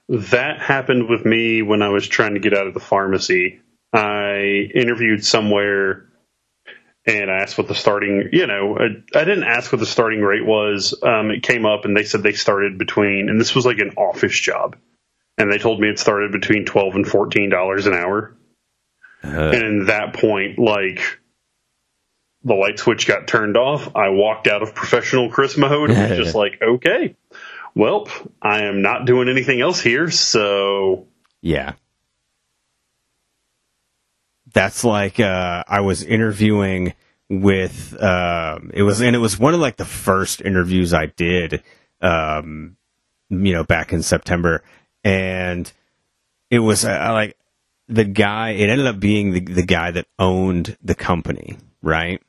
That 0.10 0.60
happened 0.60 1.08
with 1.08 1.24
me 1.24 1.62
when 1.62 1.82
I 1.82 1.90
was 1.90 2.06
trying 2.06 2.34
to 2.34 2.40
get 2.42 2.54
out 2.54 2.68
of 2.68 2.74
the 2.74 2.82
pharmacy. 2.82 3.62
I 3.94 4.70
interviewed 4.74 5.24
somewhere 5.24 6.08
and 7.06 7.30
I 7.30 7.36
asked 7.42 7.58
what 7.58 7.68
the 7.68 7.76
starting, 7.76 8.30
you 8.32 8.48
know, 8.48 8.78
I, 8.78 9.20
I 9.20 9.24
didn't 9.26 9.44
ask 9.44 9.72
what 9.72 9.80
the 9.80 9.86
starting 9.86 10.22
rate 10.22 10.46
was. 10.46 10.96
Um, 11.04 11.32
it 11.32 11.44
came 11.44 11.66
up 11.66 11.86
and 11.86 11.96
they 11.96 12.04
said 12.04 12.24
they 12.24 12.34
started 12.34 12.78
between, 12.78 13.30
and 13.30 13.40
this 13.40 13.54
was 13.54 13.66
like 13.66 13.80
an 13.80 13.92
office 13.98 14.40
job. 14.40 14.78
And 15.38 15.52
they 15.52 15.58
told 15.58 15.80
me 15.80 15.90
it 15.90 16.00
started 16.00 16.32
between 16.32 16.66
12 16.66 16.96
and 16.96 17.06
$14 17.06 17.88
an 17.88 17.94
hour. 17.94 18.36
and 19.54 19.64
in 19.64 19.86
that 19.88 20.14
point, 20.14 20.60
like, 20.60 21.20
the 22.44 22.54
light 22.54 22.78
switch 22.78 23.08
got 23.08 23.28
turned 23.28 23.58
off. 23.58 23.96
I 23.96 24.10
walked 24.10 24.48
out 24.48 24.62
of 24.62 24.76
professional 24.76 25.30
Chris 25.30 25.58
mode 25.58 25.92
and 25.92 26.10
was 26.10 26.18
just 26.18 26.36
like, 26.44 26.62
okay, 26.62 27.16
well, 27.74 28.08
I 28.42 28.64
am 28.64 28.82
not 28.82 29.06
doing 29.06 29.30
anything 29.30 29.62
else 29.62 29.82
here, 29.82 30.12
so 30.12 31.08
Yeah. 31.42 31.74
That's 34.54 34.84
like 34.84 35.20
uh, 35.20 35.64
I 35.68 35.82
was 35.82 36.04
interviewing 36.04 36.94
with 37.30 37.96
um 38.02 38.70
it 38.74 38.84
was 38.84 39.02
and 39.02 39.16
it 39.16 39.20
was 39.20 39.40
one 39.40 39.54
of 39.54 39.60
like 39.60 39.78
the 39.78 39.86
first 39.86 40.42
interviews 40.42 40.94
I 40.94 41.08
did 41.08 41.64
um 42.02 42.76
you 43.30 43.54
know 43.54 43.64
back 43.64 43.92
in 43.94 44.04
September. 44.04 44.64
And 45.04 45.72
it 46.52 46.60
was 46.60 46.86
uh, 46.86 47.10
like 47.12 47.36
the 47.88 48.04
guy 48.06 48.52
it 48.52 48.70
ended 48.70 48.86
up 48.88 49.00
being 49.00 49.32
the 49.32 49.40
the 49.40 49.64
guy 49.66 49.92
that 49.92 50.06
owned 50.20 50.78
the 50.84 50.96
company 50.96 51.58
right? 51.82 52.22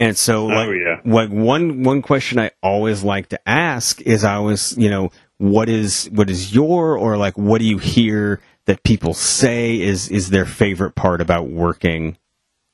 And 0.00 0.16
so 0.16 0.46
like 0.46 0.68
Oh, 0.68 0.72
yeah. 0.72 1.00
like 1.04 1.28
one 1.30 1.82
one 1.82 2.00
question 2.02 2.38
I 2.38 2.50
always 2.62 3.04
like 3.04 3.28
to 3.28 3.48
ask 3.48 4.00
is 4.00 4.24
I 4.24 4.38
was 4.38 4.74
you 4.78 4.88
know 4.88 5.10
what 5.36 5.68
is 5.68 6.06
what 6.12 6.30
is 6.30 6.54
your 6.54 6.96
or 6.96 7.16
like 7.18 7.36
what 7.36 7.60
do 7.60 7.66
you 7.66 7.78
hear 7.78 8.40
that 8.70 8.84
people 8.84 9.14
say 9.14 9.80
is 9.80 10.08
is 10.10 10.30
their 10.30 10.46
favorite 10.46 10.94
part 10.94 11.20
about 11.20 11.48
working 11.48 12.16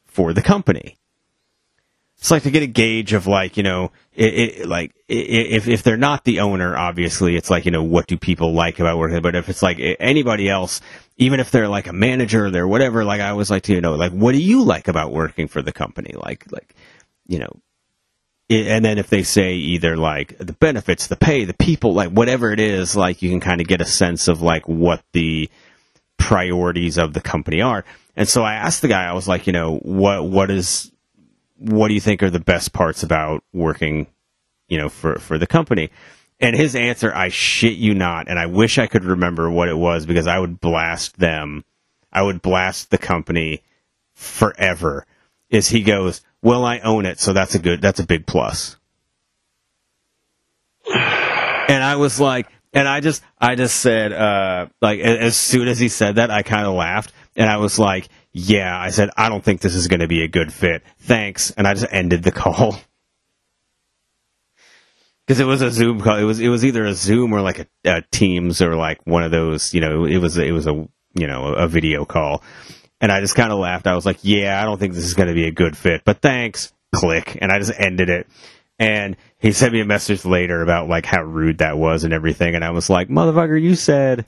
for 0.05 0.34
the 0.34 0.42
company. 0.42 0.99
It's 2.18 2.30
like 2.30 2.42
to 2.42 2.51
get 2.51 2.62
a 2.62 2.66
gauge 2.66 3.14
of 3.14 3.26
like 3.26 3.57
you 3.57 3.62
know 3.62 3.92
it, 4.12 4.34
it 4.34 4.68
like 4.68 4.92
if 5.09 5.66
if 5.68 5.82
they're 5.82 5.97
not 5.97 6.24
the 6.24 6.40
owner, 6.40 6.76
obviously 6.76 7.34
it's 7.34 7.49
like 7.49 7.64
you 7.64 7.70
know 7.70 7.82
what 7.82 8.09
do 8.09 8.18
people 8.18 8.53
like 8.53 8.78
about 8.78 8.99
working. 8.99 9.22
But 9.22 9.36
if 9.36 9.49
it's 9.49 9.62
like 9.62 9.78
anybody 9.99 10.51
else, 10.51 10.82
even 11.16 11.40
if 11.40 11.51
they're 11.51 11.66
like 11.66 11.86
a 11.86 11.94
manager, 11.94 12.44
or 12.44 12.51
they're 12.51 12.68
whatever. 12.68 13.03
Like 13.03 13.22
I 13.22 13.30
always 13.30 13.51
like 13.51 13.62
to 13.62 13.72
you 13.72 13.80
know 13.80 13.94
like 13.94 14.12
what 14.12 14.32
do 14.32 14.38
you 14.38 14.64
like 14.64 14.88
about 14.88 15.12
working 15.12 15.49
for 15.49 15.62
the 15.62 15.72
company? 15.72 16.12
Like 16.14 16.44
like 16.53 16.74
you 17.26 17.38
know 17.38 17.59
and 18.51 18.84
then 18.84 18.99
if 18.99 19.09
they 19.09 19.22
say 19.22 19.55
either 19.55 19.97
like 19.97 20.36
the 20.36 20.53
benefits, 20.53 21.07
the 21.07 21.16
pay, 21.16 21.47
the 21.47 21.55
people, 21.55 21.94
like 21.94 22.11
whatever 22.11 22.53
it 22.53 22.61
is, 22.61 22.94
like 22.94 23.22
you 23.22 23.30
can 23.30 23.40
kind 23.40 23.62
of 23.62 23.66
get 23.66 23.80
a 23.80 23.86
sense 23.86 24.28
of 24.28 24.42
like 24.42 24.68
what 24.68 25.03
the 25.14 25.49
priorities 26.18 26.98
of 26.98 27.12
the 27.12 27.20
company 27.20 27.60
are. 27.60 27.84
And 28.16 28.28
so 28.28 28.42
I 28.42 28.54
asked 28.54 28.82
the 28.82 28.88
guy, 28.88 29.04
I 29.04 29.12
was 29.12 29.28
like, 29.28 29.46
you 29.46 29.52
know, 29.52 29.76
what 29.78 30.24
what 30.24 30.50
is 30.50 30.90
what 31.58 31.88
do 31.88 31.94
you 31.94 32.00
think 32.00 32.22
are 32.22 32.30
the 32.30 32.40
best 32.40 32.72
parts 32.72 33.02
about 33.02 33.42
working, 33.52 34.06
you 34.68 34.78
know, 34.78 34.88
for 34.88 35.18
for 35.18 35.38
the 35.38 35.46
company? 35.46 35.90
And 36.38 36.54
his 36.54 36.76
answer, 36.76 37.14
I 37.14 37.30
shit 37.30 37.76
you 37.76 37.94
not, 37.94 38.28
and 38.28 38.38
I 38.38 38.46
wish 38.46 38.78
I 38.78 38.86
could 38.86 39.04
remember 39.04 39.50
what 39.50 39.68
it 39.68 39.76
was 39.76 40.04
because 40.04 40.26
I 40.26 40.38
would 40.38 40.60
blast 40.60 41.18
them. 41.18 41.64
I 42.12 42.22
would 42.22 42.42
blast 42.42 42.90
the 42.90 42.98
company 42.98 43.62
forever. 44.12 45.06
Is 45.48 45.68
he 45.68 45.82
goes, 45.82 46.22
well, 46.42 46.64
I 46.64 46.80
own 46.80 47.06
it, 47.06 47.20
so 47.20 47.32
that's 47.32 47.54
a 47.54 47.58
good, 47.58 47.80
that's 47.80 48.00
a 48.00 48.06
big 48.06 48.26
plus. 48.26 48.76
And 51.68 51.82
I 51.82 51.96
was 51.96 52.20
like, 52.20 52.46
and 52.76 52.86
I 52.86 53.00
just, 53.00 53.22
I 53.40 53.54
just 53.54 53.80
said, 53.80 54.12
uh, 54.12 54.66
like, 54.82 55.00
as 55.00 55.34
soon 55.34 55.66
as 55.66 55.78
he 55.78 55.88
said 55.88 56.16
that, 56.16 56.30
I 56.30 56.42
kind 56.42 56.66
of 56.66 56.74
laughed, 56.74 57.10
and 57.34 57.48
I 57.48 57.56
was 57.56 57.78
like, 57.78 58.06
yeah, 58.32 58.78
I 58.78 58.90
said, 58.90 59.08
I 59.16 59.30
don't 59.30 59.42
think 59.42 59.62
this 59.62 59.74
is 59.74 59.88
going 59.88 60.00
to 60.00 60.08
be 60.08 60.22
a 60.22 60.28
good 60.28 60.52
fit. 60.52 60.82
Thanks, 60.98 61.50
and 61.52 61.66
I 61.66 61.72
just 61.72 61.86
ended 61.90 62.22
the 62.22 62.32
call. 62.42 62.76
Because 65.26 65.40
it 65.40 65.46
was 65.46 65.62
a 65.62 65.70
Zoom 65.70 66.02
call. 66.02 66.18
It 66.18 66.24
was 66.24 66.38
it 66.38 66.48
was 66.48 66.64
either 66.64 66.84
a 66.84 66.92
Zoom 66.92 67.32
or 67.32 67.40
like 67.40 67.60
a, 67.60 67.66
a 67.84 68.02
Teams 68.12 68.60
or 68.60 68.76
like 68.76 69.00
one 69.06 69.24
of 69.24 69.30
those. 69.30 69.72
You 69.72 69.80
know, 69.80 70.04
it 70.04 70.18
was 70.18 70.36
it 70.36 70.52
was 70.52 70.66
a 70.66 70.86
you 71.14 71.26
know 71.26 71.54
a 71.54 71.66
video 71.66 72.04
call, 72.04 72.44
and 73.00 73.10
I 73.10 73.20
just 73.20 73.34
kind 73.34 73.52
of 73.52 73.58
laughed. 73.58 73.88
I 73.88 73.96
was 73.96 74.06
like, 74.06 74.18
"Yeah, 74.22 74.60
I 74.60 74.64
don't 74.66 74.78
think 74.78 74.94
this 74.94 75.04
is 75.04 75.14
going 75.14 75.28
to 75.28 75.34
be 75.34 75.46
a 75.46 75.50
good 75.50 75.76
fit, 75.76 76.02
but 76.04 76.20
thanks." 76.20 76.72
Click, 76.94 77.36
and 77.40 77.50
I 77.50 77.58
just 77.58 77.72
ended 77.76 78.08
it. 78.08 78.28
And 78.78 79.16
he 79.38 79.52
sent 79.52 79.72
me 79.72 79.80
a 79.80 79.86
message 79.86 80.24
later 80.24 80.62
about 80.62 80.88
like 80.88 81.06
how 81.06 81.22
rude 81.22 81.58
that 81.58 81.78
was 81.78 82.04
and 82.04 82.12
everything, 82.12 82.54
and 82.54 82.64
I 82.64 82.70
was 82.70 82.90
like, 82.90 83.08
"Motherfucker, 83.08 83.60
you 83.60 83.74
said 83.74 84.26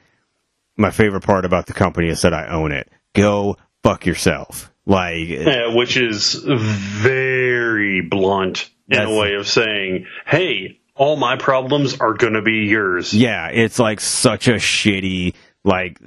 my 0.76 0.90
favorite 0.90 1.24
part 1.24 1.44
about 1.44 1.66
the 1.66 1.74
company 1.74 2.08
is 2.08 2.22
that 2.22 2.32
I 2.32 2.48
own 2.48 2.72
it. 2.72 2.88
Go 3.14 3.56
fuck 3.82 4.06
yourself." 4.06 4.72
Like, 4.86 5.28
Yeah, 5.28 5.74
which 5.74 5.98
is 5.98 6.34
very 6.34 8.00
blunt 8.00 8.70
in 8.88 9.00
a 9.02 9.14
way 9.14 9.34
of 9.34 9.46
saying, 9.46 10.06
"Hey, 10.26 10.78
all 10.94 11.16
my 11.16 11.36
problems 11.36 12.00
are 12.00 12.14
going 12.14 12.32
to 12.32 12.42
be 12.42 12.68
yours." 12.68 13.12
Yeah, 13.12 13.48
it's 13.48 13.78
like 13.78 14.00
such 14.00 14.48
a 14.48 14.54
shitty 14.54 15.34
like 15.62 16.00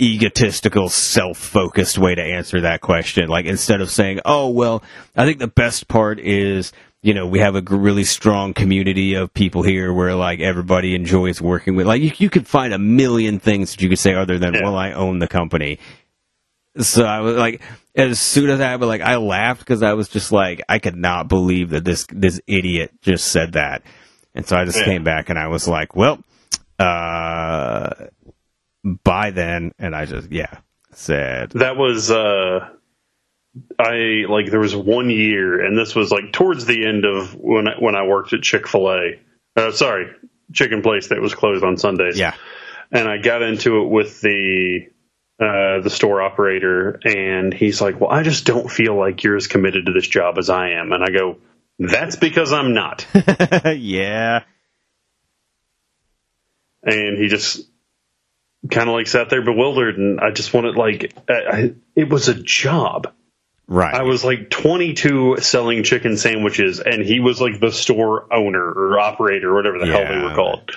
egotistical, 0.00 0.88
self-focused 0.88 1.98
way 1.98 2.14
to 2.14 2.22
answer 2.22 2.60
that 2.60 2.80
question. 2.80 3.28
Like 3.28 3.46
instead 3.46 3.80
of 3.80 3.90
saying, 3.90 4.20
"Oh, 4.24 4.50
well, 4.50 4.84
I 5.16 5.24
think 5.26 5.40
the 5.40 5.48
best 5.48 5.88
part 5.88 6.20
is." 6.20 6.72
You 7.04 7.12
know, 7.12 7.26
we 7.26 7.40
have 7.40 7.54
a 7.54 7.60
really 7.60 8.04
strong 8.04 8.54
community 8.54 9.12
of 9.12 9.34
people 9.34 9.62
here 9.62 9.92
where 9.92 10.14
like 10.14 10.40
everybody 10.40 10.94
enjoys 10.94 11.38
working 11.38 11.76
with. 11.76 11.86
Like 11.86 12.00
you, 12.00 12.12
you 12.16 12.30
could 12.30 12.46
find 12.46 12.72
a 12.72 12.78
million 12.78 13.38
things 13.38 13.72
that 13.72 13.82
you 13.82 13.90
could 13.90 13.98
say 13.98 14.14
other 14.14 14.38
than, 14.38 14.54
Yeah. 14.54 14.62
"Well, 14.62 14.76
I 14.76 14.92
own 14.92 15.18
the 15.18 15.28
company." 15.28 15.78
So 16.78 17.04
I 17.04 17.20
was 17.20 17.36
like, 17.36 17.60
as 17.94 18.18
soon 18.18 18.48
as 18.48 18.58
I, 18.62 18.78
but 18.78 18.86
like, 18.86 19.02
I 19.02 19.16
laughed 19.16 19.60
because 19.60 19.82
I 19.82 19.92
was 19.92 20.08
just 20.08 20.32
like, 20.32 20.62
I 20.66 20.78
could 20.78 20.96
not 20.96 21.28
believe 21.28 21.70
that 21.70 21.84
this 21.84 22.06
this 22.10 22.40
idiot 22.46 22.90
just 23.02 23.26
said 23.26 23.52
that, 23.52 23.82
and 24.34 24.46
so 24.46 24.56
I 24.56 24.64
just 24.64 24.78
Yeah. 24.78 24.84
came 24.86 25.04
back 25.04 25.28
and 25.28 25.38
I 25.38 25.48
was 25.48 25.68
like, 25.68 25.94
well, 25.94 26.18
uh, 26.78 27.90
by 29.04 29.30
then, 29.30 29.72
and 29.78 29.94
I 29.94 30.06
just 30.06 30.32
yeah 30.32 30.56
said, 30.92 31.50
That 31.50 31.76
was 31.76 32.10
uh 32.10 32.68
I 33.78 34.24
like 34.28 34.50
there 34.50 34.60
was 34.60 34.74
one 34.74 35.10
year 35.10 35.64
and 35.64 35.78
this 35.78 35.94
was 35.94 36.10
like 36.10 36.32
towards 36.32 36.66
the 36.66 36.86
end 36.86 37.04
of 37.04 37.34
when 37.34 37.68
I, 37.68 37.74
when 37.78 37.94
I 37.94 38.04
worked 38.06 38.32
at 38.32 38.42
Chick-fil-A. 38.42 39.20
Uh, 39.56 39.70
sorry, 39.70 40.10
chicken 40.52 40.82
place 40.82 41.08
that 41.08 41.20
was 41.20 41.34
closed 41.34 41.62
on 41.64 41.76
Sundays. 41.76 42.18
yeah, 42.18 42.34
and 42.90 43.08
I 43.08 43.18
got 43.18 43.42
into 43.42 43.82
it 43.82 43.88
with 43.88 44.20
the 44.20 44.88
uh, 45.40 45.80
the 45.80 45.90
store 45.90 46.22
operator, 46.22 47.00
and 47.04 47.52
he's 47.52 47.80
like, 47.80 48.00
"Well, 48.00 48.10
I 48.10 48.22
just 48.22 48.46
don't 48.46 48.70
feel 48.70 48.96
like 48.96 49.24
you're 49.24 49.36
as 49.36 49.46
committed 49.46 49.86
to 49.86 49.92
this 49.92 50.06
job 50.06 50.38
as 50.38 50.50
I 50.50 50.70
am." 50.70 50.92
And 50.92 51.02
I 51.02 51.10
go, 51.10 51.38
"That's 51.78 52.16
because 52.16 52.52
I'm 52.52 52.72
not." 52.72 53.06
yeah, 53.76 54.44
and 56.84 57.18
he 57.18 57.28
just 57.28 57.68
kind 58.70 58.88
of 58.88 58.94
like 58.94 59.06
sat 59.06 59.30
there 59.30 59.42
bewildered, 59.42 59.98
and 59.98 60.20
I 60.20 60.30
just 60.30 60.54
wanted 60.54 60.76
like 60.76 61.12
I, 61.28 61.32
I, 61.32 61.74
it 61.96 62.08
was 62.08 62.28
a 62.28 62.34
job. 62.34 63.12
Right, 63.66 63.94
I 63.94 64.02
was 64.02 64.24
like 64.24 64.50
22 64.50 65.36
selling 65.40 65.82
chicken 65.84 66.16
sandwiches, 66.16 66.80
and 66.80 67.02
he 67.02 67.20
was 67.20 67.40
like 67.40 67.60
the 67.60 67.72
store 67.72 68.32
owner 68.32 68.64
or 68.64 68.98
operator 68.98 69.50
or 69.50 69.54
whatever 69.54 69.78
the 69.78 69.86
hell 69.86 70.04
they 70.06 70.18
were 70.22 70.34
called. 70.34 70.70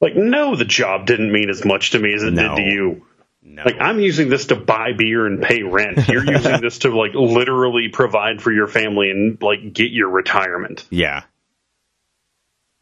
Like, 0.00 0.16
no, 0.16 0.56
the 0.56 0.64
job 0.64 1.06
didn't 1.06 1.30
mean 1.32 1.48
as 1.50 1.64
much 1.64 1.90
to 1.92 1.98
me 1.98 2.12
as 2.12 2.22
it 2.24 2.32
No. 2.32 2.56
did 2.56 2.56
to 2.56 2.62
you. 2.62 3.06
no, 3.42 3.62
Like 3.64 3.76
I'm 3.80 4.00
using 4.00 4.28
this 4.28 4.46
to 4.46 4.56
buy 4.56 4.92
beer 4.96 5.26
and 5.26 5.40
pay 5.42 5.62
rent. 5.62 6.08
You're 6.08 6.24
using 6.30 6.60
this 6.60 6.78
to 6.80 6.96
like 6.96 7.14
literally 7.14 7.88
provide 7.88 8.42
for 8.42 8.50
your 8.52 8.66
family 8.66 9.10
and 9.10 9.40
like 9.40 9.72
get 9.72 9.90
your 9.92 10.08
retirement. 10.10 10.84
yeah. 10.90 11.22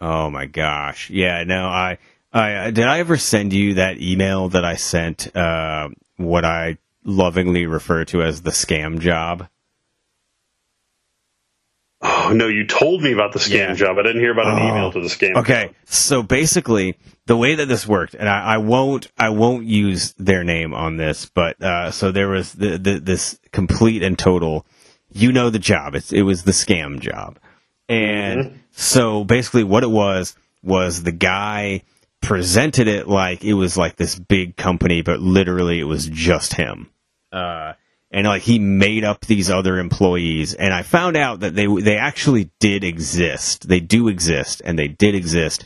Oh 0.01 0.31
my 0.31 0.47
gosh, 0.47 1.11
yeah, 1.11 1.45
no, 1.45 1.67
I, 1.67 1.99
I 2.33 2.71
did 2.71 2.87
I 2.87 3.01
ever 3.01 3.19
send 3.19 3.53
you 3.53 3.75
that 3.75 4.01
email 4.01 4.49
that 4.51 4.65
I 4.65 4.77
sent, 4.77 5.37
uh, 5.37 5.91
what 6.17 6.45
I 6.47 6.79
lovingly 7.05 7.67
refer 7.67 8.05
to 8.07 8.23
as 8.23 8.43
the 8.43 8.51
scam 8.51 8.99
job. 9.01 9.49
Oh 12.03 12.33
no, 12.35 12.47
you 12.49 12.67
told 12.67 13.03
me 13.03 13.13
about 13.13 13.33
the 13.33 13.39
scam 13.39 13.51
Yeah. 13.69 13.75
job. 13.75 13.99
I 13.99 14.03
didn't 14.03 14.23
hear 14.23 14.33
about 14.33 14.47
an 14.47 14.63
Oh. 14.63 14.69
email 14.69 14.93
to 14.93 15.01
the 15.01 15.09
scam. 15.09 15.37
Okay, 15.37 15.65
job. 15.67 15.75
so 15.85 16.23
basically, 16.23 16.97
the 17.27 17.37
way 17.37 17.55
that 17.57 17.67
this 17.69 17.87
worked, 17.87 18.15
and 18.15 18.27
I, 18.29 18.55
I 18.55 18.57
won't, 18.59 19.09
I 19.19 19.29
won't 19.29 19.67
use 19.67 20.15
their 20.19 20.43
name 20.43 20.73
on 20.73 20.97
this, 20.97 21.27
but 21.27 21.61
uh, 21.63 21.91
so 21.91 22.11
there 22.11 22.29
was 22.29 22.55
the, 22.55 22.79
the, 22.79 23.01
this 23.01 23.39
complete 23.53 24.03
and 24.03 24.19
total. 24.19 24.65
You 25.13 25.31
know 25.33 25.51
the 25.51 25.59
job. 25.59 25.95
It's, 25.95 26.13
it 26.13 26.23
was 26.23 26.45
the 26.45 26.53
scam 26.53 27.01
job, 27.01 27.39
and 27.89 28.61
so 28.71 29.25
basically, 29.25 29.65
what 29.65 29.83
it 29.83 29.91
was 29.91 30.37
was 30.63 31.03
the 31.03 31.13
guy 31.13 31.83
presented 32.21 32.89
it 32.89 33.09
like 33.09 33.45
it 33.45 33.55
was 33.55 33.77
like 33.77 33.97
this 33.97 34.19
big 34.19 34.57
company, 34.57 35.03
but 35.03 35.21
literally 35.21 35.81
it 35.81 35.85
was 35.85 36.07
just 36.07 36.55
him. 36.55 36.91
Uh, 37.33 37.75
and 38.11 38.27
like 38.27 38.43
he 38.43 38.59
made 38.59 39.05
up 39.05 39.25
these 39.27 39.51
other 39.51 39.79
employees. 39.79 40.55
And 40.55 40.75
i 40.75 40.83
found 40.83 41.17
out 41.17 41.41
that 41.41 41.55
they 41.55 41.67
they 41.67 41.97
actually 41.97 42.51
did 42.59 42.85
exist. 42.85 43.69
They 43.69 43.81
do 43.81 44.09
exist 44.09 44.63
and 44.65 44.79
they 44.79 44.89
did 44.89 45.15
exist. 45.15 45.65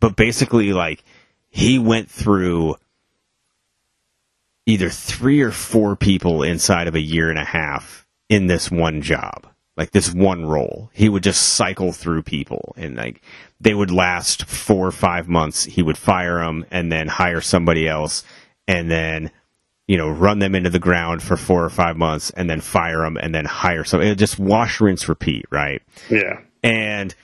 But 0.00 0.16
basically 0.16 0.72
like 0.72 1.02
he 1.50 1.78
went 1.78 2.10
through 2.10 2.76
either 4.66 4.90
three 4.90 5.40
or 5.40 5.52
four 5.52 5.94
people 5.94 6.42
inside 6.42 6.88
of 6.88 6.94
a 6.94 7.00
year 7.00 7.30
and 7.30 7.38
a 7.38 7.44
half 7.44 8.06
in 8.28 8.46
this 8.46 8.70
one 8.70 9.02
job 9.02 9.46
like 9.76 9.90
this 9.90 10.12
one 10.12 10.46
role 10.46 10.90
he 10.92 11.08
would 11.08 11.22
just 11.22 11.54
cycle 11.54 11.92
through 11.92 12.22
people 12.22 12.74
and 12.76 12.96
like 12.96 13.22
they 13.60 13.74
would 13.74 13.90
last 13.90 14.44
four 14.44 14.86
or 14.86 14.92
five 14.92 15.28
months 15.28 15.64
he 15.64 15.82
would 15.82 15.98
fire 15.98 16.38
them 16.38 16.64
and 16.70 16.92
then 16.92 17.08
hire 17.08 17.40
somebody 17.40 17.88
else 17.88 18.24
and 18.68 18.90
then 18.90 19.30
you 19.86 19.98
know, 19.98 20.08
run 20.08 20.38
them 20.38 20.54
into 20.54 20.70
the 20.70 20.78
ground 20.78 21.22
for 21.22 21.36
four 21.36 21.64
or 21.64 21.70
five 21.70 21.96
months 21.96 22.30
and 22.30 22.48
then 22.48 22.60
fire 22.60 23.02
them 23.02 23.16
and 23.16 23.34
then 23.34 23.44
hire 23.44 23.84
some. 23.84 24.00
It 24.00 24.16
just 24.16 24.38
wash, 24.38 24.80
rinse, 24.80 25.08
repeat, 25.08 25.44
right? 25.50 25.82
Yeah. 26.10 26.40
And 26.62 27.14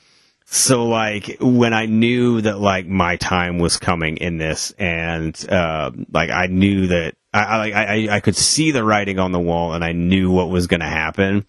so, 0.45 0.87
like, 0.87 1.39
when 1.41 1.73
I 1.73 1.87
knew 1.87 2.43
that, 2.43 2.59
like, 2.59 2.87
my 2.87 3.17
time 3.17 3.59
was 3.59 3.79
coming 3.79 4.19
in 4.19 4.37
this 4.37 4.73
and, 4.73 5.35
uh, 5.49 5.91
like, 6.13 6.31
I 6.31 6.49
knew 6.49 6.89
that 6.89 7.15
I, 7.33 7.41
I, 7.41 7.69
I, 7.71 8.17
I 8.17 8.21
could 8.21 8.37
see 8.37 8.73
the 8.73 8.85
writing 8.85 9.19
on 9.19 9.33
the 9.33 9.41
wall 9.41 9.73
and 9.73 9.83
I 9.83 9.93
knew 9.93 10.31
what 10.31 10.51
was 10.51 10.67
going 10.67 10.81
to 10.81 10.87
happen. 10.87 11.47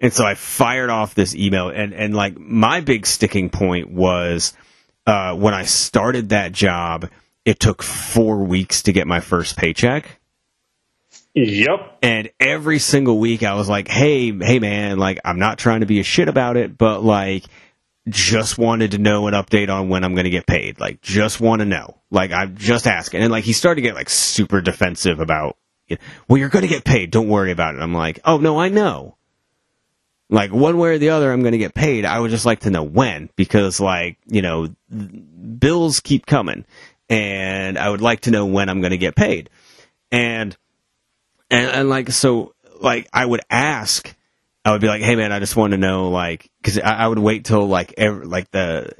And 0.00 0.12
so 0.12 0.24
I 0.24 0.34
fired 0.34 0.90
off 0.90 1.14
this 1.14 1.34
email 1.34 1.68
and, 1.68 1.92
and 1.92 2.14
like, 2.14 2.38
my 2.38 2.80
big 2.80 3.06
sticking 3.06 3.50
point 3.50 3.90
was, 3.90 4.54
uh, 5.06 5.34
when 5.34 5.54
I 5.54 5.64
started 5.64 6.30
that 6.30 6.52
job, 6.52 7.10
it 7.44 7.60
took 7.60 7.82
four 7.82 8.44
weeks 8.44 8.82
to 8.82 8.92
get 8.92 9.06
my 9.06 9.20
first 9.20 9.56
paycheck. 9.56 10.20
Yep. 11.34 11.98
And 12.02 12.30
every 12.40 12.78
single 12.78 13.18
week 13.18 13.42
I 13.42 13.54
was 13.54 13.68
like, 13.68 13.88
hey, 13.88 14.32
hey 14.32 14.58
man, 14.58 14.98
like 14.98 15.20
I'm 15.24 15.38
not 15.38 15.58
trying 15.58 15.80
to 15.80 15.86
be 15.86 16.00
a 16.00 16.04
shit 16.04 16.28
about 16.28 16.56
it, 16.56 16.76
but 16.76 17.02
like 17.04 17.44
just 18.08 18.58
wanted 18.58 18.92
to 18.92 18.98
know 18.98 19.26
an 19.26 19.34
update 19.34 19.68
on 19.68 19.88
when 19.88 20.04
I'm 20.04 20.14
going 20.14 20.24
to 20.24 20.30
get 20.30 20.46
paid. 20.46 20.80
Like 20.80 21.00
just 21.00 21.40
want 21.40 21.60
to 21.60 21.66
know. 21.66 21.98
Like 22.10 22.32
I'm 22.32 22.56
just 22.56 22.86
asking. 22.86 23.22
And 23.22 23.30
like 23.30 23.44
he 23.44 23.52
started 23.52 23.82
to 23.82 23.86
get 23.86 23.94
like 23.94 24.10
super 24.10 24.60
defensive 24.60 25.20
about, 25.20 25.56
well, 26.28 26.38
you're 26.38 26.48
going 26.48 26.62
to 26.62 26.68
get 26.68 26.84
paid. 26.84 27.10
Don't 27.10 27.28
worry 27.28 27.52
about 27.52 27.74
it. 27.74 27.80
I'm 27.80 27.94
like, 27.94 28.20
oh 28.24 28.38
no, 28.38 28.58
I 28.58 28.68
know. 28.68 29.16
Like 30.30 30.52
one 30.52 30.78
way 30.78 30.90
or 30.90 30.98
the 30.98 31.10
other, 31.10 31.32
I'm 31.32 31.42
going 31.42 31.52
to 31.52 31.58
get 31.58 31.74
paid. 31.74 32.04
I 32.04 32.18
would 32.18 32.30
just 32.30 32.46
like 32.46 32.60
to 32.60 32.70
know 32.70 32.84
when 32.84 33.28
because 33.36 33.80
like, 33.80 34.16
you 34.26 34.42
know, 34.42 34.68
bills 35.58 36.00
keep 36.00 36.24
coming 36.24 36.64
and 37.08 37.76
I 37.76 37.90
would 37.90 38.00
like 38.00 38.20
to 38.22 38.30
know 38.30 38.46
when 38.46 38.68
I'm 38.68 38.80
going 38.80 38.92
to 38.92 38.98
get 38.98 39.16
paid. 39.16 39.50
And 40.12 40.56
and, 41.50 41.70
and 41.70 41.88
like 41.88 42.10
so 42.10 42.54
like 42.80 43.08
i 43.12 43.24
would 43.24 43.40
ask 43.50 44.14
i 44.64 44.72
would 44.72 44.80
be 44.80 44.86
like 44.86 45.02
hey 45.02 45.16
man 45.16 45.32
i 45.32 45.38
just 45.38 45.56
want 45.56 45.72
to 45.72 45.76
know 45.76 46.10
like 46.10 46.50
because 46.62 46.78
I, 46.78 46.94
I 46.94 47.08
would 47.08 47.18
wait 47.18 47.44
till 47.44 47.66
like 47.66 47.94
every, 47.98 48.24
like 48.24 48.50
the 48.50 48.90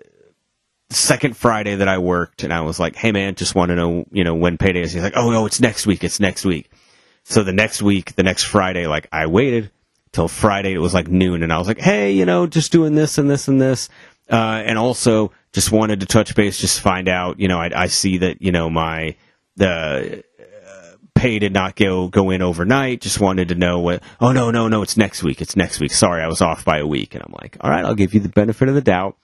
second 0.91 1.37
friday 1.37 1.77
that 1.77 1.89
i 1.89 1.99
worked 1.99 2.43
and 2.43 2.53
i 2.53 2.63
was 2.63 2.81
like 2.81 2.97
hey 2.97 3.13
man 3.13 3.37
just 3.37 3.55
want 3.55 3.71
to 3.71 3.77
know 3.77 4.05
you 4.11 4.25
know 4.25 4.35
when 4.35 4.59
payday 4.59 4.83
is 4.83 4.93
he's 4.93 5.03
like 5.03 5.17
oh 5.17 5.31
no 5.31 5.47
it's 5.47 5.61
next 5.61 5.87
week 5.87 6.03
it's 6.03 6.19
next 6.19 6.45
week 6.45 6.71
so 7.23 7.43
the 7.43 7.53
next 7.53 7.81
week 7.81 8.15
the 8.17 8.25
next 8.25 8.43
friday 8.43 8.87
like 8.87 9.07
i 9.13 9.27
waited 9.27 9.71
till 10.13 10.29
friday 10.29 10.73
it 10.73 10.79
was 10.79 10.95
like 10.95 11.09
noon 11.09 11.43
and 11.43 11.53
i 11.53 11.59
was 11.59 11.69
like 11.69 11.79
hey 11.79 12.13
you 12.13 12.25
know 12.25 12.47
just 12.47 12.73
doing 12.73 12.95
this 12.95 13.19
and 13.19 13.31
this 13.31 13.49
and 13.49 13.61
this 13.61 13.89
uh, 14.31 14.63
and 14.65 14.79
also 14.79 15.33
just 15.53 15.73
wanted 15.73 15.99
to 16.01 16.07
touch 16.07 16.37
base 16.37 16.59
just 16.59 16.81
find 16.81 17.09
out 17.09 17.41
you 17.41 17.49
know 17.49 17.59
i, 17.59 17.71
I 17.75 17.87
see 17.89 18.19
that 18.19 18.41
you 18.41 18.53
know 18.53 18.71
my 18.71 19.17
the 19.57 20.23
pay 21.21 21.39
did 21.39 21.53
not 21.53 21.77
go 21.77 22.09
go 22.09 22.31
in 22.31 22.43
overnight. 22.43 23.03
Just 23.03 23.21
wanted 23.21 23.49
to 23.49 23.55
know 23.55 23.81
what. 23.81 24.03
Oh 24.21 24.33
no, 24.33 24.51
no, 24.51 24.69
no! 24.69 24.83
It's 24.83 24.97
next 24.97 25.23
week. 25.23 25.41
It's 25.41 25.57
next 25.57 25.81
week. 25.81 25.93
Sorry, 25.93 26.23
I 26.23 26.29
was 26.29 26.41
off 26.41 26.65
by 26.65 26.79
a 26.79 26.87
week. 26.87 27.15
And 27.15 27.23
I'm 27.23 27.35
like, 27.41 27.57
all 27.61 27.71
right, 27.71 27.85
I'll 27.85 27.95
give 27.95 28.15
you 28.15 28.21
the 28.21 28.29
benefit 28.29 28.69
of 28.69 28.75
the 28.75 28.81
doubt. 28.81 29.17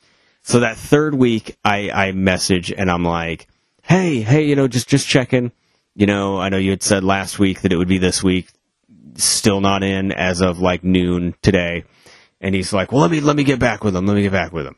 So 0.43 0.61
that 0.61 0.77
third 0.77 1.15
week, 1.15 1.57
I 1.65 1.91
I 1.91 2.13
message 2.13 2.71
and 2.71 2.91
I'm 2.91 3.05
like, 3.05 3.49
hey, 3.83 4.21
hey, 4.21 4.45
you 4.45 4.57
know, 4.57 4.69
just 4.69 4.89
just 4.89 5.09
checking. 5.09 5.53
You 5.95 6.07
know, 6.07 6.39
I 6.39 6.51
know 6.51 6.59
you 6.59 6.71
had 6.71 6.83
said 6.83 7.03
last 7.03 7.39
week 7.39 7.63
that 7.63 7.73
it 7.73 7.77
would 7.77 7.89
be 7.89 7.99
this 7.99 8.23
week. 8.23 8.49
Still 9.15 9.61
not 9.61 9.83
in 9.83 10.13
as 10.13 10.43
of 10.43 10.59
like 10.59 10.85
noon 10.85 11.35
today. 11.43 11.85
And 12.41 12.55
he's 12.55 12.73
like, 12.73 12.93
well, 12.93 13.01
let 13.01 13.11
me 13.11 13.21
let 13.21 13.37
me 13.37 13.45
get 13.45 13.59
back 13.59 13.85
with 13.85 13.97
him. 13.97 14.07
Let 14.07 14.15
me 14.15 14.23
get 14.23 14.33
back 14.33 14.53
with 14.53 14.67
him. 14.67 14.77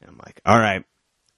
And 0.00 0.10
I'm 0.10 0.18
like, 0.18 0.40
all 0.44 0.58
right. 0.58 0.84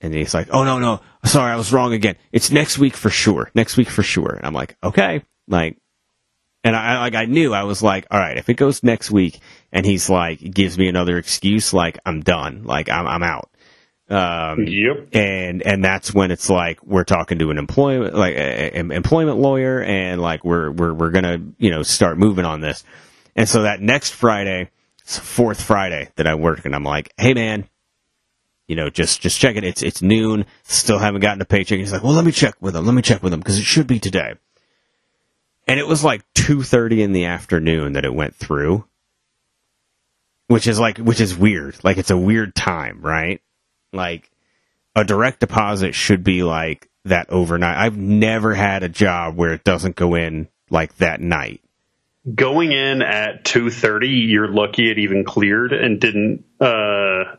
And 0.01 0.14
he's 0.14 0.32
like, 0.32 0.49
"Oh 0.51 0.64
no, 0.64 0.78
no, 0.78 1.01
sorry, 1.24 1.53
I 1.53 1.57
was 1.57 1.72
wrong 1.72 1.93
again. 1.93 2.16
It's 2.32 2.51
next 2.51 2.78
week 2.78 2.97
for 2.97 3.11
sure. 3.11 3.51
Next 3.55 3.76
week 3.76 3.91
for 3.91 4.03
sure." 4.03 4.32
And 4.32 4.47
I'm 4.47 4.55
like, 4.55 4.76
"Okay." 4.82 5.22
Like, 5.47 5.76
and 6.64 6.74
I 6.74 7.01
like 7.01 7.14
I 7.14 7.26
knew 7.26 7.53
I 7.53 7.64
was 7.64 7.82
like, 7.82 8.07
"All 8.11 8.18
right, 8.18 8.38
if 8.38 8.49
it 8.49 8.55
goes 8.55 8.82
next 8.82 9.11
week," 9.11 9.38
and 9.72 9.84
he's 9.84 10.09
like, 10.09 10.38
gives 10.41 10.78
me 10.78 10.88
another 10.88 11.18
excuse, 11.18 11.74
like 11.74 11.99
I'm 12.07 12.22
done, 12.22 12.62
like 12.64 12.88
I'm 12.88 13.07
I'm 13.07 13.22
out. 13.22 13.49
Um, 14.11 14.65
Yep. 14.67 15.09
and 15.15 15.63
and 15.63 15.85
that's 15.85 16.13
when 16.13 16.31
it's 16.33 16.51
like 16.51 16.83
we're 16.85 17.05
talking 17.05 17.39
to 17.39 17.51
an 17.51 17.59
employment 17.59 18.15
like 18.15 18.35
an 18.37 18.91
employment 18.91 19.39
lawyer, 19.39 19.81
and 19.83 20.21
like 20.21 20.45
we're 20.45 20.71
we're 20.73 20.93
we're 20.93 21.11
gonna 21.11 21.39
you 21.59 21.71
know 21.71 21.83
start 21.85 22.19
moving 22.19 22.45
on 22.45 22.61
this. 22.61 22.83
And 23.37 23.49
so 23.49 23.63
that 23.63 23.81
next 23.81 24.11
Friday, 24.11 24.71
it's 25.01 25.17
fourth 25.19 25.63
Friday 25.63 26.09
that 26.17 26.27
I 26.27 26.35
work, 26.35 26.65
and 26.65 26.75
I'm 26.75 26.83
like, 26.83 27.13
"Hey 27.17 27.35
man, 27.35 27.69
you 28.67 28.75
know, 28.75 28.91
just 28.91 29.21
just 29.21 29.39
check 29.39 29.55
it. 29.55 29.63
It's 29.63 29.83
it's 29.83 30.03
noon. 30.03 30.45
Still 30.65 30.99
haven't 30.99 31.21
gotten 31.21 31.41
a 31.41 31.45
paycheck. 31.45 31.79
He's 31.79 31.93
like, 31.93 32.03
well, 32.03 32.13
let 32.13 32.25
me 32.25 32.33
check 32.33 32.55
with 32.61 32.75
him. 32.75 32.87
Let 32.87 32.95
me 32.95 33.03
check 33.03 33.23
with 33.23 33.33
him 33.33 33.39
because 33.41 33.59
it 33.59 33.65
should 33.65 33.87
be 33.87 34.01
today. 34.01 34.35
And 35.69 35.79
it 35.79 35.87
was 35.87 36.03
like 36.03 36.25
two 36.35 36.65
thirty 36.65 37.01
in 37.03 37.13
the 37.13 37.27
afternoon 37.27 37.93
that 37.93 38.05
it 38.05 38.13
went 38.13 38.35
through, 38.35 38.85
which 40.49 40.67
is 40.67 40.81
like 40.81 40.99
which 40.99 41.21
is 41.21 41.37
weird. 41.37 41.77
Like 41.85 41.97
it's 41.99 42.11
a 42.11 42.17
weird 42.17 42.57
time, 42.57 43.01
right? 43.03 43.41
Like 43.93 44.30
a 44.95 45.05
direct 45.05 45.41
deposit 45.41 45.95
should 45.95 46.24
be 46.24 46.43
like 46.43 46.88
that 47.05 47.30
overnight. 47.30 47.76
I've 47.76 47.97
never 47.97 48.55
had 48.55 48.82
a 48.82 48.88
job 48.88 49.36
where 49.36 49.53
it 49.53 49.64
doesn't 49.64 49.97
go 49.97 50.14
in 50.14 50.49
like 50.68 50.97
that 50.97 51.20
night. 51.20 51.62
Going 52.34 52.72
in 52.72 53.03
at 53.03 53.45
two 53.45 53.70
thirty, 53.70 54.09
you're 54.09 54.49
lucky 54.49 54.91
it 54.91 54.99
even 54.99 55.24
cleared 55.24 55.72
and 55.72 55.99
didn't. 55.99 56.45
Uh, 56.61 57.36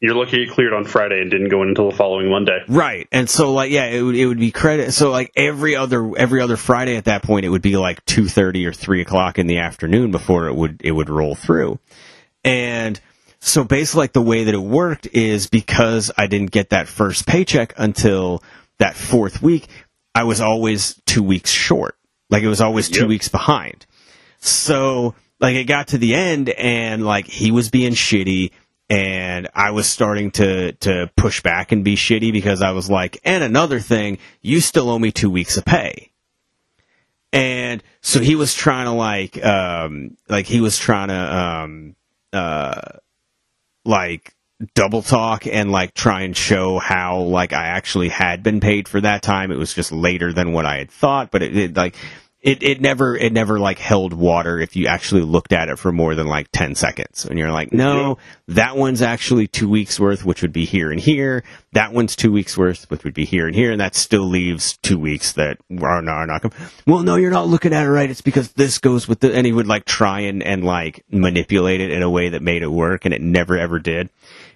you're 0.00 0.14
lucky 0.14 0.42
it 0.42 0.50
cleared 0.50 0.72
on 0.72 0.84
Friday 0.84 1.20
and 1.20 1.30
didn't 1.30 1.48
go 1.48 1.62
in 1.62 1.68
until 1.68 1.90
the 1.90 1.96
following 1.96 2.30
Monday. 2.30 2.58
Right. 2.68 3.06
And 3.12 3.28
so 3.28 3.52
like 3.52 3.70
yeah, 3.70 3.86
it 3.86 4.02
would 4.02 4.14
it 4.14 4.26
would 4.26 4.38
be 4.38 4.50
credit 4.50 4.92
so 4.92 5.10
like 5.10 5.32
every 5.36 5.76
other 5.76 6.10
every 6.16 6.40
other 6.40 6.56
Friday 6.56 6.96
at 6.96 7.04
that 7.04 7.22
point 7.22 7.44
it 7.44 7.50
would 7.50 7.62
be 7.62 7.76
like 7.76 8.04
two 8.04 8.26
thirty 8.26 8.66
or 8.66 8.72
three 8.72 9.02
o'clock 9.02 9.38
in 9.38 9.46
the 9.46 9.58
afternoon 9.58 10.10
before 10.10 10.48
it 10.48 10.54
would 10.54 10.80
it 10.84 10.92
would 10.92 11.10
roll 11.10 11.34
through. 11.34 11.78
And 12.44 12.98
so 13.40 13.64
basically 13.64 14.00
like 14.00 14.12
the 14.12 14.22
way 14.22 14.44
that 14.44 14.54
it 14.54 14.60
worked 14.62 15.06
is 15.12 15.48
because 15.48 16.10
I 16.16 16.26
didn't 16.26 16.50
get 16.50 16.70
that 16.70 16.88
first 16.88 17.26
paycheck 17.26 17.72
until 17.76 18.42
that 18.78 18.96
fourth 18.96 19.42
week, 19.42 19.66
I 20.14 20.24
was 20.24 20.40
always 20.40 21.00
two 21.06 21.22
weeks 21.22 21.50
short. 21.50 21.96
Like 22.28 22.42
it 22.42 22.48
was 22.48 22.60
always 22.60 22.88
two 22.88 23.00
Yep. 23.02 23.08
weeks 23.08 23.28
behind. 23.28 23.86
So 24.40 25.14
like 25.40 25.56
it 25.56 25.64
got 25.64 25.88
to 25.88 25.98
the 25.98 26.14
end 26.14 26.50
and 26.50 27.04
like 27.04 27.26
he 27.26 27.50
was 27.50 27.70
being 27.70 27.92
shitty 27.92 28.50
and 28.88 29.48
I 29.54 29.70
was 29.70 29.88
starting 29.88 30.30
to 30.32 30.72
to 30.72 31.10
push 31.16 31.42
back 31.42 31.72
and 31.72 31.84
be 31.84 31.96
shitty 31.96 32.32
because 32.32 32.60
I 32.60 32.72
was 32.72 32.90
like, 32.90 33.20
and 33.24 33.42
another 33.44 33.78
thing, 33.80 34.18
you 34.42 34.60
still 34.60 34.90
owe 34.90 34.98
me 34.98 35.12
two 35.12 35.30
weeks 35.30 35.56
of 35.56 35.64
pay. 35.64 36.10
And 37.32 37.82
so 38.00 38.18
he 38.20 38.34
was 38.34 38.54
trying 38.54 38.86
to 38.86 38.92
like 38.92 39.42
um 39.44 40.16
like 40.28 40.46
he 40.46 40.60
was 40.60 40.76
trying 40.76 41.08
to 41.08 41.36
um 41.36 41.96
uh 42.32 42.80
like 43.84 44.34
double 44.74 45.02
talk 45.02 45.46
and 45.46 45.72
like 45.72 45.94
try 45.94 46.22
and 46.22 46.36
show 46.36 46.78
how 46.78 47.18
like 47.20 47.52
I 47.52 47.66
actually 47.66 48.08
had 48.10 48.42
been 48.42 48.60
paid 48.60 48.88
for 48.88 49.00
that 49.00 49.22
time. 49.22 49.50
It 49.50 49.56
was 49.58 49.74
just 49.74 49.92
later 49.92 50.32
than 50.32 50.52
what 50.52 50.66
I 50.66 50.78
had 50.78 50.90
thought, 50.90 51.30
but 51.30 51.42
it, 51.42 51.56
it 51.56 51.76
like 51.76 51.96
it, 52.42 52.62
it 52.62 52.80
never 52.80 53.14
it 53.16 53.32
never 53.34 53.58
like 53.58 53.78
held 53.78 54.14
water 54.14 54.58
if 54.58 54.74
you 54.74 54.86
actually 54.86 55.20
looked 55.20 55.52
at 55.52 55.68
it 55.68 55.78
for 55.78 55.92
more 55.92 56.14
than 56.14 56.26
like 56.26 56.50
10 56.52 56.74
seconds. 56.74 57.26
And 57.26 57.38
you're 57.38 57.52
like 57.52 57.72
no 57.72 58.16
that 58.48 58.76
one's 58.76 59.02
actually 59.02 59.46
two 59.46 59.68
weeks 59.68 60.00
worth 60.00 60.24
which 60.24 60.40
would 60.40 60.52
be 60.52 60.64
here 60.64 60.90
and 60.90 60.98
here. 60.98 61.44
That 61.72 61.92
one's 61.92 62.16
two 62.16 62.32
weeks 62.32 62.56
worth 62.56 62.90
which 62.90 63.04
would 63.04 63.12
be 63.12 63.26
here 63.26 63.46
and 63.46 63.54
here. 63.54 63.72
And 63.72 63.80
that 63.80 63.94
still 63.94 64.24
leaves 64.24 64.78
two 64.78 64.98
weeks 64.98 65.32
that 65.34 65.58
are 65.82 66.00
not, 66.00 66.14
are 66.14 66.26
not 66.26 66.42
com- 66.42 66.52
well 66.86 67.02
no 67.02 67.16
you're 67.16 67.30
not 67.30 67.48
looking 67.48 67.74
at 67.74 67.84
it 67.84 67.90
right. 67.90 68.10
It's 68.10 68.22
because 68.22 68.52
this 68.52 68.78
goes 68.78 69.06
with 69.06 69.20
the 69.20 69.34
and 69.34 69.46
he 69.46 69.52
would 69.52 69.68
like 69.68 69.84
try 69.84 70.20
and 70.20 70.42
and 70.42 70.64
like 70.64 71.04
manipulate 71.10 71.82
it 71.82 71.90
in 71.90 72.02
a 72.02 72.10
way 72.10 72.30
that 72.30 72.42
made 72.42 72.62
it 72.62 72.70
work 72.70 73.04
and 73.04 73.12
it 73.12 73.20
never 73.20 73.58
ever 73.58 73.78
did. 73.78 74.08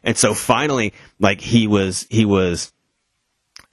And 0.02 0.16
so 0.16 0.32
finally 0.32 0.94
like 1.20 1.42
he 1.42 1.66
was 1.66 2.06
he 2.08 2.24
was 2.24 2.72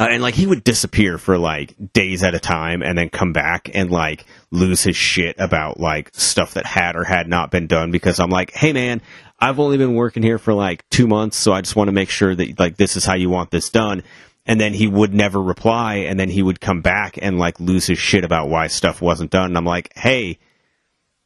uh, 0.02 0.08
and 0.10 0.24
like 0.24 0.34
he 0.34 0.48
would 0.48 0.64
disappear 0.64 1.20
for 1.20 1.38
like 1.38 1.76
days 1.94 2.24
at 2.24 2.34
a 2.34 2.40
time 2.40 2.82
and 2.82 2.98
then 2.98 3.08
come 3.10 3.34
back 3.34 3.70
and 3.72 3.92
like 3.92 4.26
lose 4.50 4.82
his 4.82 4.96
shit 4.96 5.36
about 5.38 5.80
like 5.80 6.10
stuff 6.14 6.56
that 6.56 6.66
had 6.66 6.96
or 6.96 7.04
had 7.04 7.28
not 7.28 7.52
been 7.52 7.68
done 7.68 7.92
because 7.92 8.20
I'm 8.20 8.32
like, 8.32 8.52
hey 8.52 8.74
man, 8.74 9.04
I've 9.40 9.60
only 9.60 9.78
been 9.78 9.94
working 9.94 10.24
here 10.24 10.40
for 10.40 10.56
like 10.56 10.90
two 10.90 11.06
months, 11.06 11.38
so 11.38 11.54
I 11.54 11.62
just 11.62 11.76
want 11.76 11.90
to 11.90 11.92
make 11.92 12.10
sure 12.10 12.34
that 12.34 12.60
like 12.60 12.78
this 12.78 12.98
is 12.98 13.06
how 13.06 13.14
you 13.14 13.30
want 13.30 13.52
this 13.52 13.70
done. 13.70 14.02
And 14.48 14.60
then 14.60 14.74
he 14.74 14.88
would 14.88 15.14
never 15.14 15.40
reply, 15.40 15.98
and 15.98 16.20
then 16.20 16.30
he 16.30 16.42
would 16.42 16.60
come 16.60 16.82
back 16.82 17.20
and 17.22 17.38
like 17.38 17.60
lose 17.60 17.86
his 17.86 18.00
shit 18.00 18.24
about 18.24 18.50
why 18.50 18.68
stuff 18.68 19.04
wasn't 19.04 19.30
done. 19.30 19.52
And 19.52 19.58
I'm 19.58 19.66
like, 19.66 19.96
hey, 19.96 20.40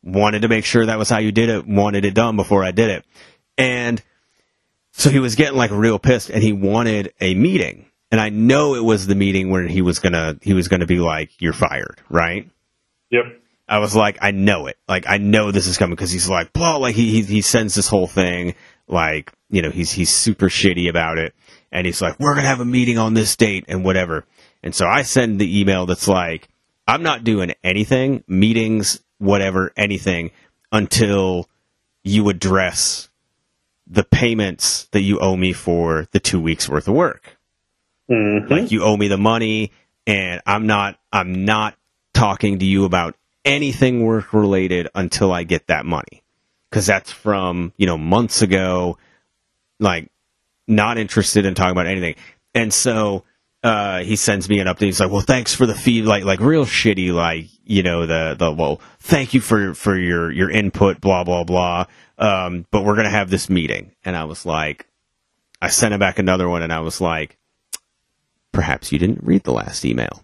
wanted 0.03 0.41
to 0.41 0.49
make 0.49 0.65
sure 0.65 0.85
that 0.85 0.99
was 0.99 1.09
how 1.09 1.19
you 1.19 1.31
did 1.31 1.47
it, 1.47 1.65
wanted 1.65 2.03
it 2.03 2.13
done 2.13 2.35
before 2.35 2.61
I 2.61 2.71
did 2.71 2.89
it. 2.89 3.05
And 3.57 4.03
so 4.91 5.09
he 5.09 5.19
was 5.19 5.35
getting 5.35 5.57
like 5.57 5.71
real 5.71 5.97
pissed 5.97 6.29
and 6.29 6.43
he 6.43 6.51
wanted 6.51 7.13
a 7.21 7.35
meeting. 7.35 7.85
And 8.11 8.21
I 8.21 8.29
know 8.29 8.75
it 8.75 8.83
was 8.83 9.07
the 9.07 9.15
meeting 9.15 9.49
where 9.49 9.67
he 9.67 9.81
was 9.81 9.99
gonna 9.99 10.37
he 10.41 10.53
was 10.53 10.67
gonna 10.67 10.85
be 10.85 10.99
like, 10.99 11.31
You're 11.39 11.53
fired, 11.53 12.01
right? 12.09 12.49
Yep. 13.11 13.41
I 13.67 13.79
was 13.79 13.95
like, 13.95 14.17
I 14.21 14.31
know 14.31 14.67
it. 14.67 14.77
Like 14.87 15.05
I 15.07 15.17
know 15.17 15.51
this 15.51 15.67
is 15.67 15.77
coming 15.77 15.95
because 15.95 16.11
he's 16.11 16.29
like, 16.29 16.53
blah, 16.53 16.77
like 16.77 16.95
he, 16.95 17.11
he 17.11 17.21
he 17.23 17.41
sends 17.41 17.73
this 17.75 17.87
whole 17.87 18.07
thing, 18.07 18.55
like, 18.87 19.33
you 19.49 19.61
know, 19.61 19.71
he's 19.71 19.91
he's 19.91 20.13
super 20.13 20.47
shitty 20.47 20.89
about 20.89 21.17
it. 21.17 21.33
And 21.71 21.85
he's 21.85 22.01
like, 22.01 22.19
We're 22.19 22.35
gonna 22.35 22.47
have 22.47 22.61
a 22.61 22.65
meeting 22.65 22.97
on 22.97 23.15
this 23.15 23.35
date 23.35 23.65
and 23.67 23.83
whatever. 23.83 24.25
And 24.61 24.73
so 24.73 24.87
I 24.87 25.01
send 25.01 25.39
the 25.39 25.59
email 25.59 25.85
that's 25.85 26.07
like, 26.07 26.47
I'm 26.87 27.03
not 27.03 27.23
doing 27.23 27.53
anything, 27.63 28.23
meetings, 28.27 29.01
whatever, 29.17 29.71
anything, 29.75 30.31
until 30.71 31.49
you 32.03 32.29
address 32.29 33.09
the 33.87 34.03
payments 34.03 34.85
that 34.91 35.01
you 35.01 35.19
owe 35.19 35.35
me 35.35 35.53
for 35.53 36.07
the 36.11 36.19
two 36.19 36.39
weeks 36.39 36.69
worth 36.69 36.87
of 36.87 36.93
work. 36.95 37.34
Mhm. 38.09 38.49
Like 38.49 38.71
you 38.71 38.83
owe 38.83 38.97
me 38.97 39.07
the 39.07 39.17
money 39.17 39.71
and 40.05 40.41
I'm 40.45 40.67
not 40.67 40.97
I'm 41.11 41.45
not 41.45 41.75
talking 42.13 42.59
to 42.59 42.65
you 42.65 42.85
about 42.85 43.15
anything 43.43 44.03
work 44.03 44.33
related 44.33 44.87
until 44.95 45.31
I 45.31 45.43
get 45.43 45.67
that 45.67 45.85
money. 45.85 46.23
Cuz 46.71 46.85
that's 46.85 47.11
from, 47.11 47.73
you 47.77 47.85
know, 47.87 47.97
months 47.97 48.41
ago 48.41 48.97
like 49.79 50.09
not 50.67 50.97
interested 50.97 51.45
in 51.45 51.55
talking 51.55 51.71
about 51.71 51.87
anything. 51.87 52.15
And 52.53 52.73
so 52.73 53.23
uh, 53.63 54.03
he 54.03 54.15
sends 54.15 54.47
me 54.47 54.59
an 54.59 54.67
update. 54.67 54.85
He's 54.85 54.99
like, 54.99 55.09
"Well, 55.09 55.21
thanks 55.21 55.55
for 55.55 55.65
the 55.65 55.73
feed, 55.73 56.05
like, 56.05 56.23
like 56.23 56.39
real 56.39 56.65
shitty, 56.65 57.11
like, 57.11 57.47
you 57.63 57.81
know, 57.81 58.05
the 58.05 58.35
the 58.37 58.51
well, 58.51 58.79
thank 58.99 59.33
you 59.33 59.41
for 59.41 59.73
for 59.73 59.97
your 59.97 60.31
your 60.31 60.51
input, 60.51 61.01
blah 61.01 61.23
blah 61.23 61.43
blah. 61.43 61.85
Um, 62.19 62.67
but 62.69 62.83
we're 62.83 62.95
gonna 62.95 63.09
have 63.09 63.31
this 63.31 63.49
meeting." 63.49 63.91
And 64.05 64.15
I 64.15 64.25
was 64.25 64.45
like, 64.45 64.85
I 65.63 65.69
sent 65.69 65.95
him 65.95 65.99
back 65.99 66.19
another 66.19 66.47
one, 66.47 66.61
and 66.61 66.71
I 66.71 66.81
was 66.81 67.01
like, 67.01 67.37
"Perhaps 68.55 68.93
you 68.93 68.99
didn't 68.99 69.19
read 69.21 69.43
the 69.43 69.51
last 69.51 69.83
email." 69.83 70.23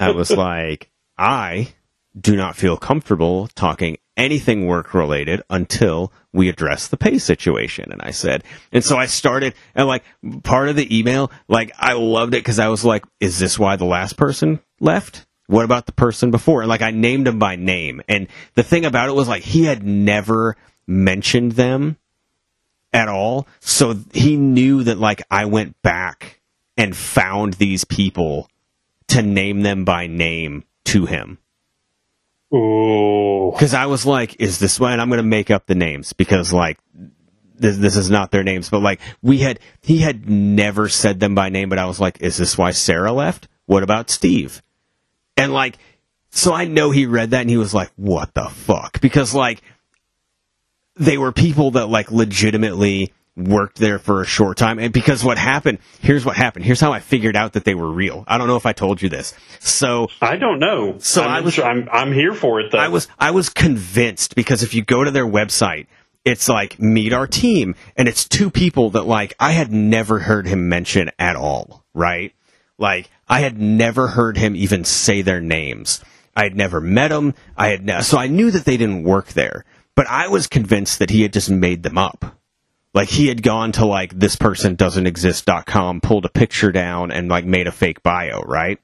I 0.00 0.12
was 0.14 0.30
like, 0.30 0.90
I 1.18 1.74
do 2.18 2.36
not 2.36 2.56
feel 2.56 2.76
comfortable 2.78 3.48
talking 3.54 3.98
anything 4.16 4.66
work 4.66 4.94
related 4.94 5.42
until 5.50 6.10
we 6.32 6.48
address 6.48 6.88
the 6.88 6.96
pay 6.96 7.18
situation. 7.18 7.92
And 7.92 8.00
I 8.00 8.12
said, 8.12 8.44
and 8.72 8.82
so 8.82 8.96
I 8.96 9.06
started, 9.06 9.54
and 9.74 9.86
like 9.86 10.04
part 10.42 10.70
of 10.70 10.76
the 10.76 10.98
email, 10.98 11.30
like 11.48 11.72
I 11.78 11.92
loved 11.92 12.32
it 12.34 12.38
because 12.38 12.58
I 12.58 12.68
was 12.68 12.82
like, 12.82 13.04
is 13.20 13.38
this 13.38 13.58
why 13.58 13.76
the 13.76 13.84
last 13.84 14.16
person 14.16 14.60
left? 14.80 15.26
What 15.48 15.66
about 15.66 15.84
the 15.84 15.92
person 15.92 16.30
before? 16.30 16.62
And 16.62 16.68
like 16.70 16.82
I 16.82 16.92
named 16.92 17.28
him 17.28 17.38
by 17.38 17.56
name. 17.56 18.00
And 18.08 18.28
the 18.54 18.62
thing 18.62 18.86
about 18.86 19.10
it 19.10 19.14
was 19.14 19.28
like 19.28 19.42
he 19.42 19.64
had 19.64 19.82
never 19.82 20.56
mentioned 20.86 21.52
them 21.52 21.98
at 22.92 23.08
all. 23.08 23.46
So 23.60 23.96
he 24.12 24.36
knew 24.36 24.82
that 24.84 24.98
like 24.98 25.22
I 25.30 25.44
went 25.44 25.80
back 25.82 26.40
and 26.76 26.96
found 26.96 27.54
these 27.54 27.84
people 27.84 28.48
to 29.08 29.22
name 29.22 29.62
them 29.62 29.84
by 29.84 30.06
name 30.06 30.64
to 30.86 31.06
him. 31.06 31.38
Ooh. 32.54 33.50
Because 33.52 33.74
I 33.74 33.86
was 33.86 34.06
like, 34.06 34.40
is 34.40 34.58
this 34.58 34.78
why? 34.78 34.92
And 34.92 35.00
I'm 35.00 35.08
going 35.08 35.18
to 35.18 35.22
make 35.22 35.50
up 35.50 35.66
the 35.66 35.74
names 35.74 36.12
because 36.12 36.52
like 36.52 36.78
this, 37.54 37.76
this 37.78 37.96
is 37.96 38.10
not 38.10 38.30
their 38.30 38.44
names, 38.44 38.70
but 38.70 38.80
like 38.80 39.00
we 39.22 39.38
had, 39.38 39.58
he 39.80 39.98
had 39.98 40.28
never 40.28 40.88
said 40.88 41.20
them 41.20 41.34
by 41.34 41.48
name, 41.48 41.68
but 41.68 41.78
I 41.78 41.86
was 41.86 42.00
like, 42.00 42.20
is 42.20 42.36
this 42.36 42.56
why 42.56 42.70
Sarah 42.70 43.12
left? 43.12 43.48
What 43.66 43.82
about 43.82 44.10
Steve? 44.10 44.62
And 45.36 45.52
like, 45.52 45.78
so 46.30 46.52
I 46.52 46.66
know 46.66 46.90
he 46.90 47.06
read 47.06 47.30
that 47.30 47.42
and 47.42 47.50
he 47.50 47.56
was 47.56 47.74
like, 47.74 47.90
what 47.96 48.34
the 48.34 48.48
fuck? 48.48 49.00
Because 49.00 49.34
like, 49.34 49.62
they 50.96 51.18
were 51.18 51.32
people 51.32 51.72
that 51.72 51.86
like 51.88 52.10
legitimately 52.10 53.12
worked 53.36 53.76
there 53.76 53.98
for 53.98 54.22
a 54.22 54.24
short 54.26 54.56
time. 54.56 54.78
And 54.78 54.92
because 54.94 55.22
what 55.22 55.36
happened, 55.36 55.78
here's 56.00 56.24
what 56.24 56.36
happened. 56.36 56.64
Here's 56.64 56.80
how 56.80 56.92
I 56.92 57.00
figured 57.00 57.36
out 57.36 57.52
that 57.52 57.64
they 57.64 57.74
were 57.74 57.90
real. 57.90 58.24
I 58.26 58.38
don't 58.38 58.46
know 58.46 58.56
if 58.56 58.64
I 58.64 58.72
told 58.72 59.02
you 59.02 59.10
this. 59.10 59.34
So 59.60 60.08
I 60.22 60.36
don't 60.36 60.58
know. 60.58 60.96
So 60.98 61.22
I'm 61.22 61.28
I 61.30 61.40
was- 61.40 61.58
I'm 61.58 61.88
I'm 61.92 62.12
here 62.12 62.32
for 62.32 62.60
it 62.60 62.72
though. 62.72 62.78
I 62.78 62.88
was 62.88 63.08
I 63.18 63.32
was 63.32 63.50
convinced 63.50 64.34
because 64.34 64.62
if 64.62 64.74
you 64.74 64.82
go 64.82 65.04
to 65.04 65.10
their 65.10 65.26
website, 65.26 65.86
it's 66.24 66.48
like 66.48 66.80
meet 66.80 67.12
our 67.12 67.26
team, 67.26 67.76
and 67.96 68.08
it's 68.08 68.26
two 68.26 68.50
people 68.50 68.90
that 68.90 69.06
like 69.06 69.34
I 69.38 69.52
had 69.52 69.70
never 69.70 70.18
heard 70.18 70.46
him 70.46 70.68
mention 70.68 71.10
at 71.18 71.36
all, 71.36 71.84
right? 71.94 72.32
Like 72.78 73.10
I 73.28 73.40
had 73.40 73.60
never 73.60 74.06
heard 74.08 74.36
him 74.38 74.56
even 74.56 74.84
say 74.84 75.20
their 75.22 75.40
names. 75.42 76.02
I 76.34 76.44
had 76.44 76.56
never 76.56 76.80
met 76.80 77.08
them. 77.08 77.34
I 77.56 77.68
had 77.68 77.84
ne- 77.84 78.00
so 78.02 78.18
I 78.18 78.26
knew 78.28 78.50
that 78.50 78.64
they 78.64 78.76
didn't 78.76 79.04
work 79.04 79.28
there, 79.28 79.64
but 79.96 80.06
I 80.06 80.28
was 80.28 80.46
convinced 80.46 81.00
that 81.00 81.10
he 81.10 81.22
had 81.22 81.32
just 81.32 81.50
made 81.50 81.82
them 81.82 81.98
up. 81.98 82.36
Like 82.94 83.08
he 83.08 83.26
had 83.26 83.42
gone 83.42 83.72
to 83.72 83.84
like 83.84 84.16
this 84.18 84.36
person 84.36 84.76
doesn't 84.76 85.06
exist.com, 85.06 86.00
pulled 86.00 86.24
a 86.24 86.30
picture 86.30 86.70
down 86.70 87.10
and 87.10 87.28
like 87.28 87.44
made 87.44 87.66
a 87.66 87.72
fake 87.72 88.02
bio, 88.02 88.42
right? 88.42 88.78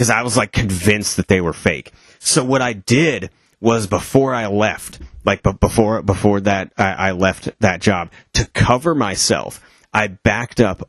because 0.00 0.08
I 0.08 0.22
was 0.22 0.34
like 0.34 0.50
convinced 0.50 1.18
that 1.18 1.28
they 1.28 1.42
were 1.42 1.52
fake. 1.52 1.92
So 2.20 2.42
what 2.42 2.62
I 2.62 2.72
did 2.72 3.28
was 3.60 3.86
before 3.86 4.34
I 4.34 4.46
left, 4.46 4.98
like 5.26 5.42
but 5.42 5.60
before 5.60 6.00
before 6.00 6.40
that 6.40 6.72
I, 6.78 6.92
I 6.92 7.10
left 7.12 7.50
that 7.60 7.82
job 7.82 8.10
to 8.32 8.46
cover 8.46 8.94
myself. 8.94 9.60
I 9.92 10.06
backed 10.06 10.58
up 10.58 10.88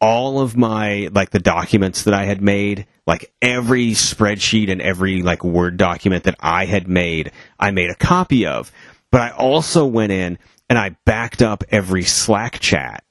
all 0.00 0.40
of 0.40 0.56
my 0.56 1.08
like 1.12 1.30
the 1.30 1.38
documents 1.38 2.02
that 2.02 2.14
I 2.14 2.24
had 2.24 2.42
made, 2.42 2.86
like 3.08 3.32
every 3.40 3.92
spreadsheet 3.92 4.70
and 4.70 4.82
every 4.82 5.22
like 5.22 5.42
Word 5.42 5.78
document 5.78 6.24
that 6.24 6.36
I 6.40 6.66
had 6.66 6.88
made, 6.88 7.32
I 7.58 7.70
made 7.70 7.88
a 7.88 7.94
copy 7.94 8.44
of. 8.44 8.70
But 9.10 9.22
I 9.22 9.30
also 9.30 9.86
went 9.86 10.12
in 10.12 10.38
and 10.68 10.78
I 10.78 10.90
backed 11.06 11.40
up 11.40 11.64
every 11.70 12.02
Slack 12.02 12.60
chat 12.60 13.02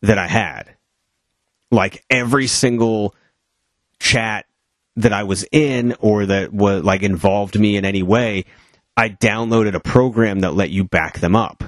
that 0.00 0.18
I 0.18 0.26
had. 0.26 0.74
Like 1.70 2.04
every 2.10 2.48
single 2.48 3.14
chat 4.00 4.46
that 4.96 5.12
I 5.12 5.22
was 5.22 5.46
in 5.52 5.94
or 6.00 6.26
that 6.26 6.52
was 6.52 6.82
like 6.82 7.04
involved 7.04 7.56
me 7.56 7.76
in 7.76 7.84
any 7.84 8.02
way, 8.02 8.44
I 8.96 9.08
downloaded 9.08 9.74
a 9.74 9.80
program 9.80 10.40
that 10.40 10.54
let 10.54 10.70
you 10.70 10.82
back 10.82 11.20
them 11.20 11.36
up. 11.36 11.62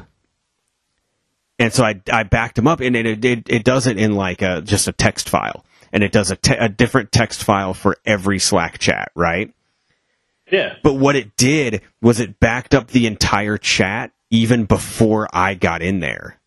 And 1.60 1.72
so 1.72 1.84
I, 1.84 2.00
I 2.12 2.24
backed 2.24 2.56
them 2.56 2.66
up 2.66 2.80
and 2.80 2.96
it, 2.96 3.24
it, 3.24 3.48
it 3.48 3.62
does 3.62 3.86
it 3.86 3.96
in 3.96 4.16
like 4.16 4.42
a, 4.42 4.60
just 4.60 4.88
a 4.88 4.92
text 4.92 5.28
file 5.28 5.64
and 5.94 6.02
it 6.02 6.12
does 6.12 6.32
a, 6.32 6.36
te- 6.36 6.56
a 6.56 6.68
different 6.68 7.12
text 7.12 7.44
file 7.44 7.72
for 7.72 7.96
every 8.04 8.40
Slack 8.40 8.78
chat, 8.78 9.12
right? 9.14 9.54
Yeah. 10.50 10.74
But 10.82 10.94
what 10.94 11.14
it 11.14 11.36
did 11.36 11.82
was 12.02 12.20
it 12.20 12.40
backed 12.40 12.74
up 12.74 12.88
the 12.88 13.06
entire 13.06 13.56
chat 13.56 14.10
even 14.28 14.64
before 14.64 15.28
I 15.32 15.54
got 15.54 15.82
in 15.82 16.00
there. 16.00 16.40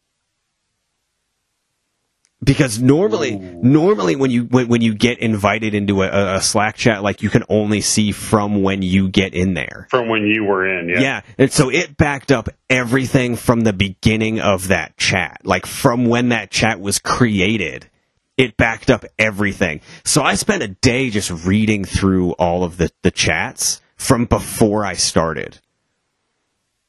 Because 2.44 2.80
normally, 2.80 3.36
normally 3.36 4.16
when 4.16 4.30
you 4.30 4.44
when, 4.44 4.68
when 4.68 4.82
you 4.82 4.94
get 4.94 5.18
invited 5.20 5.74
into 5.74 6.04
a, 6.04 6.36
a 6.36 6.42
Slack 6.42 6.76
chat, 6.76 7.02
like 7.02 7.24
you 7.24 7.32
can 7.32 7.44
only 7.50 7.82
see 7.82 8.12
from 8.12 8.62
when 8.62 8.84
you 8.84 9.10
get 9.10 9.34
in 9.34 9.56
there. 9.56 9.88
From 9.90 10.08
when 10.08 10.28
you 10.28 10.44
were 10.44 10.68
in, 10.68 10.88
yeah. 10.88 11.00
Yeah, 11.00 11.22
and 11.40 11.52
so 11.52 11.72
it 11.72 11.98
backed 11.98 12.32
up 12.32 12.50
everything 12.70 13.38
from 13.38 13.62
the 13.62 13.74
beginning 13.74 14.40
of 14.40 14.68
that 14.68 14.98
chat, 14.98 15.42
like 15.46 15.66
from 15.66 16.06
when 16.06 16.30
that 16.30 16.52
chat 16.52 16.80
was 16.80 17.00
created. 17.00 17.90
It 18.38 18.56
backed 18.56 18.90
up 18.90 19.04
everything. 19.18 19.82
So 20.06 20.22
I 20.22 20.36
spent 20.36 20.64
a 20.64 20.68
day 20.68 21.10
just 21.10 21.32
reading 21.46 21.84
through 21.84 22.32
all 22.34 22.64
of 22.64 22.78
the, 22.78 22.92
the 23.02 23.12
chats 23.12 23.82
from 23.96 24.26
before 24.26 24.86
I 24.86 24.94
started. 24.94 25.60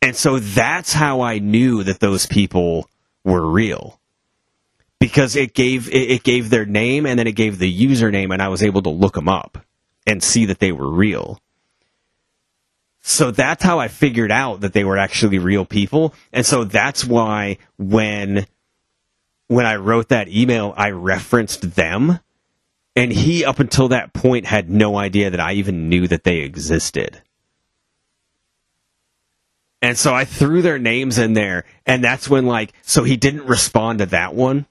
And 0.02 0.14
so 0.14 0.38
that's 0.38 0.92
how 0.92 1.22
I 1.22 1.38
knew 1.38 1.82
that 1.82 2.00
those 2.00 2.26
people 2.26 2.88
were 3.24 3.46
real. 3.46 3.98
Because 5.00 5.36
it 5.36 5.54
gave 5.54 5.88
it, 5.88 6.10
it 6.10 6.22
gave 6.22 6.50
their 6.50 6.66
name 6.66 7.06
and 7.06 7.18
then 7.18 7.26
it 7.26 7.32
gave 7.32 7.58
the 7.58 7.86
username 7.86 8.32
and 8.32 8.42
I 8.42 8.48
was 8.48 8.62
able 8.62 8.82
to 8.82 8.90
look 8.90 9.14
them 9.14 9.28
up 9.28 9.58
and 10.06 10.22
see 10.22 10.46
that 10.46 10.58
they 10.58 10.72
were 10.72 10.90
real. 10.90 11.40
So 13.00 13.30
that's 13.30 13.62
how 13.62 13.78
I 13.78 13.88
figured 13.88 14.30
out 14.30 14.60
that 14.60 14.72
they 14.72 14.84
were 14.84 14.98
actually 14.98 15.38
real 15.38 15.64
people. 15.64 16.14
And 16.32 16.44
so 16.44 16.64
that's 16.64 17.04
why 17.04 17.58
when 17.78 18.46
when 19.48 19.66
I 19.66 19.76
wrote 19.76 20.08
that 20.08 20.28
email, 20.28 20.72
I 20.76 20.90
referenced 20.90 21.74
them. 21.74 22.20
And 22.94 23.12
he, 23.12 23.44
up 23.44 23.60
until 23.60 23.88
that 23.88 24.12
point, 24.12 24.46
had 24.46 24.70
no 24.70 24.96
idea 24.96 25.30
that 25.30 25.40
I 25.40 25.54
even 25.54 25.88
knew 25.88 26.08
that 26.08 26.24
they 26.24 26.38
existed. 26.38 27.22
And 29.80 29.96
so 29.96 30.12
I 30.12 30.24
threw 30.24 30.62
their 30.62 30.78
names 30.78 31.18
in 31.18 31.34
there, 31.34 31.64
and 31.86 32.02
that's 32.02 32.28
when, 32.28 32.46
like, 32.46 32.72
so 32.82 33.04
he 33.04 33.16
didn't 33.16 33.46
respond 33.46 34.00
to 34.00 34.06
that 34.06 34.34
one. 34.34 34.66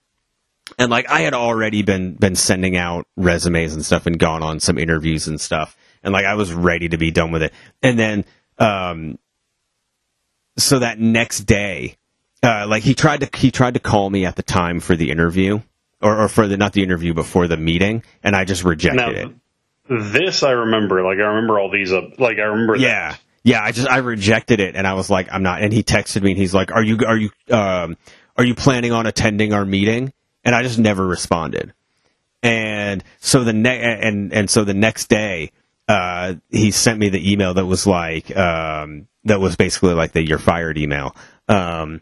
And 0.78 0.92
like 0.92 1.10
I 1.10 1.22
had 1.22 1.34
already 1.34 1.82
been 1.82 2.14
been 2.14 2.36
sending 2.36 2.76
out 2.76 3.08
resumes 3.16 3.74
and 3.74 3.86
stuff 3.86 4.06
and 4.06 4.20
gone 4.20 4.44
on 4.44 4.60
some 4.60 4.78
interviews 4.78 5.28
and 5.28 5.40
stuff. 5.40 5.78
And 6.04 6.14
like 6.14 6.26
I 6.26 6.34
was 6.36 6.54
ready 6.54 6.90
to 6.90 6.98
be 6.98 7.12
done 7.12 7.32
with 7.32 7.44
it. 7.44 7.54
And 7.82 7.98
then 7.98 8.26
um 8.60 9.18
so 10.58 10.80
that 10.80 11.00
next 11.00 11.42
day, 11.42 11.98
uh, 12.44 12.66
like 12.68 12.84
he 12.84 12.94
tried 12.94 13.22
to 13.22 13.38
he 13.38 13.52
tried 13.52 13.74
to 13.74 13.80
call 13.80 14.10
me 14.10 14.26
at 14.26 14.36
the 14.36 14.44
time 14.44 14.80
for 14.80 14.96
the 14.96 15.12
interview 15.12 15.60
or, 16.02 16.22
or 16.24 16.28
for 16.28 16.48
the 16.48 16.58
not 16.58 16.74
the 16.74 16.84
interview 16.84 17.14
but 17.14 17.26
for 17.26 17.48
the 17.48 17.58
meeting 17.58 18.04
and 18.24 18.36
I 18.36 18.46
just 18.46 18.64
rejected 18.64 18.98
Now, 18.98 19.10
it. 19.10 19.32
this 20.14 20.44
I 20.44 20.52
remember. 20.52 21.02
Like 21.04 21.18
I 21.18 21.24
remember 21.28 21.60
all 21.60 21.72
these. 21.72 21.92
Up, 21.92 22.20
like 22.20 22.38
I 22.38 22.44
remember. 22.44 22.76
Yeah. 22.76 23.16
Yeah, 23.44 23.64
I 23.64 23.72
just 23.72 23.88
I 23.88 23.98
rejected 24.00 24.60
it 24.60 24.76
and 24.76 24.86
I 24.86 24.94
was 24.96 25.10
like 25.10 25.30
I'm 25.32 25.42
not 25.44 25.62
and 25.62 25.72
he 25.72 25.82
texted 25.82 26.22
me 26.22 26.32
and 26.32 26.40
he's 26.40 26.54
like 26.54 26.72
are 26.72 26.84
you 26.84 27.00
are 27.08 27.18
you 27.18 27.30
um 27.50 27.96
are 28.36 28.44
you 28.44 28.54
planning 28.56 28.92
on 28.92 29.08
attending 29.08 29.54
our 29.54 29.66
meeting? 29.66 30.12
And 30.44 30.54
I 30.54 30.64
just 30.64 30.78
never 30.80 31.06
responded. 31.08 31.74
And 32.44 33.04
so 33.20 33.44
the 33.44 33.54
ne- 33.54 33.82
and 33.82 34.34
and 34.34 34.50
so 34.50 34.64
the 34.64 34.74
next 34.74 35.08
day 35.08 35.52
uh 35.88 36.36
he 36.50 36.72
sent 36.72 37.00
me 37.00 37.08
the 37.10 37.32
email 37.32 37.54
that 37.54 37.66
was 37.66 37.88
like 37.88 38.36
um 38.36 39.08
that 39.24 39.40
was 39.40 39.56
basically 39.56 39.94
like 39.94 40.12
the 40.12 40.22
you're 40.22 40.38
fired 40.40 40.78
email. 40.78 41.16
Um 41.48 42.02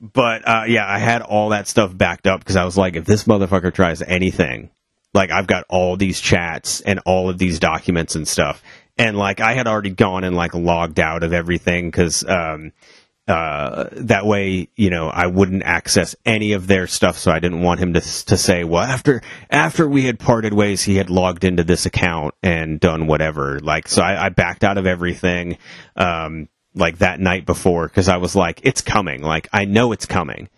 but 0.00 0.46
uh 0.46 0.64
yeah, 0.66 0.86
I 0.86 0.98
had 0.98 1.22
all 1.22 1.50
that 1.50 1.68
stuff 1.68 1.96
backed 1.96 2.26
up 2.26 2.40
because 2.40 2.56
I 2.56 2.64
was 2.64 2.76
like 2.76 2.96
if 2.96 3.04
this 3.04 3.24
motherfucker 3.24 3.72
tries 3.72 4.02
anything 4.02 4.70
like 5.16 5.30
I've 5.30 5.46
got 5.48 5.64
all 5.68 5.96
these 5.96 6.20
chats 6.20 6.82
and 6.82 7.00
all 7.06 7.28
of 7.28 7.38
these 7.38 7.58
documents 7.58 8.14
and 8.14 8.28
stuff. 8.28 8.62
And 8.98 9.16
like 9.16 9.40
I 9.40 9.54
had 9.54 9.66
already 9.66 9.90
gone 9.90 10.22
and 10.24 10.36
like 10.36 10.54
logged 10.54 11.00
out 11.00 11.22
of 11.22 11.32
everything 11.32 11.90
because 11.90 12.24
um, 12.26 12.72
uh, 13.26 13.88
that 13.92 14.24
way 14.24 14.68
you 14.76 14.90
know 14.90 15.08
I 15.08 15.26
wouldn't 15.26 15.64
access 15.64 16.14
any 16.24 16.52
of 16.52 16.66
their 16.66 16.86
stuff 16.86 17.18
so 17.18 17.32
I 17.32 17.40
didn't 17.40 17.62
want 17.62 17.80
him 17.80 17.94
to 17.94 18.00
to 18.00 18.36
say 18.36 18.62
well 18.62 18.82
after 18.82 19.22
after 19.50 19.88
we 19.88 20.04
had 20.04 20.18
parted 20.18 20.54
ways 20.54 20.82
he 20.82 20.96
had 20.96 21.10
logged 21.10 21.44
into 21.44 21.64
this 21.64 21.86
account 21.86 22.34
and 22.42 22.78
done 22.78 23.06
whatever. 23.06 23.58
Like 23.58 23.88
so 23.88 24.02
I, 24.02 24.26
I 24.26 24.28
backed 24.28 24.64
out 24.64 24.78
of 24.78 24.86
everything. 24.86 25.58
Um, 25.96 26.48
like 26.76 26.98
that 26.98 27.18
night 27.18 27.46
before 27.46 27.88
because 27.88 28.08
I 28.08 28.18
was 28.18 28.36
like 28.36 28.60
it's 28.62 28.82
coming. 28.82 29.22
Like 29.22 29.48
I 29.52 29.64
know 29.64 29.92
it's 29.92 30.06
coming. 30.06 30.48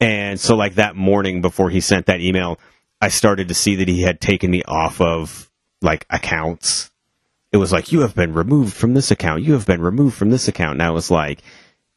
And 0.00 0.40
so 0.40 0.56
like 0.56 0.74
that 0.74 0.96
morning 0.96 1.42
before 1.42 1.70
he 1.70 1.80
sent 1.80 2.06
that 2.06 2.20
email 2.20 2.58
I 3.00 3.08
started 3.08 3.48
to 3.48 3.54
see 3.54 3.76
that 3.76 3.88
he 3.88 4.02
had 4.02 4.20
taken 4.20 4.50
me 4.50 4.62
off 4.62 5.00
of 5.00 5.50
like 5.82 6.06
accounts. 6.08 6.90
It 7.52 7.58
was 7.58 7.72
like 7.72 7.92
you 7.92 8.00
have 8.00 8.14
been 8.14 8.32
removed 8.32 8.74
from 8.74 8.94
this 8.94 9.10
account. 9.10 9.42
You 9.42 9.52
have 9.52 9.66
been 9.66 9.82
removed 9.82 10.16
from 10.16 10.30
this 10.30 10.48
account. 10.48 10.72
And 10.72 10.82
i 10.82 10.90
was 10.90 11.10
like 11.10 11.42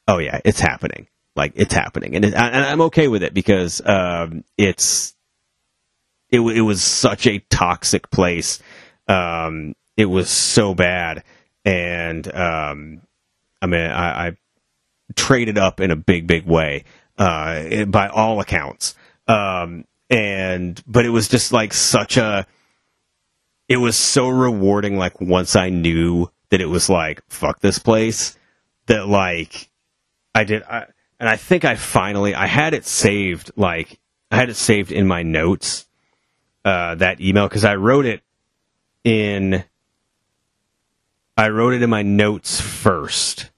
oh 0.08 0.20
yeah 0.20 0.40
it's 0.44 0.60
happening. 0.60 1.08
Like 1.36 1.54
it's 1.56 1.74
happening. 1.74 2.16
And, 2.16 2.26
it, 2.26 2.34
and 2.34 2.66
i'm 2.66 2.82
okay 2.82 3.08
with 3.08 3.24
it 3.24 3.34
because 3.34 3.82
um, 3.86 4.44
it's 4.58 5.16
it, 6.30 6.40
it 6.40 6.62
was 6.62 6.82
such 6.82 7.28
a 7.28 7.40
toxic 7.50 8.10
place. 8.12 8.60
Um, 9.08 9.76
it 9.98 10.06
was 10.06 10.30
so 10.30 10.74
bad. 10.74 11.24
And 11.66 12.34
um, 12.34 13.02
i 13.62 13.68
mean 13.68 13.90
I, 13.90 14.28
I 14.28 14.38
traded 15.16 15.58
up 15.58 15.80
in 15.80 15.92
a 15.92 15.96
big 15.96 16.28
big 16.28 16.46
way 16.46 16.86
uh, 17.20 17.86
by 17.86 18.08
all 18.08 18.40
accounts. 18.40 18.96
Um, 19.28 19.86
and 20.10 20.82
but 20.88 21.06
it 21.06 21.10
was 21.10 21.28
just 21.28 21.52
like 21.52 21.74
such 21.74 22.18
a 22.18 22.48
it 23.68 23.78
was 23.78 23.96
so 23.96 24.28
rewarding 24.28 24.98
like 24.98 25.22
once 25.22 25.56
I 25.56 25.70
knew 25.70 26.32
that 26.50 26.62
it 26.62 26.66
was 26.66 26.90
like 26.90 27.22
fuck 27.30 27.60
this 27.60 27.78
place 27.78 28.36
that 28.88 29.08
like 29.08 29.70
I 30.34 30.46
did 30.46 30.64
I 30.64 30.88
and 31.20 31.30
I 31.30 31.36
think 31.36 31.64
I 31.64 31.76
finally 31.76 32.34
I 32.34 32.48
had 32.48 32.74
it 32.74 32.88
saved 32.88 33.52
like 33.56 34.00
I 34.32 34.38
had 34.38 34.50
it 34.50 34.56
saved 34.56 34.92
in 34.92 35.06
my 35.06 35.22
notes 35.22 35.86
uh 36.66 36.96
that 36.96 37.22
email 37.22 37.48
cuz 37.48 37.64
I 37.64 37.76
wrote 37.76 38.08
it 38.08 38.24
in 39.04 39.64
I 41.38 41.50
wrote 41.50 41.76
it 41.76 41.84
in 41.84 41.90
my 41.92 42.02
notes 42.02 42.60
first 42.60 43.49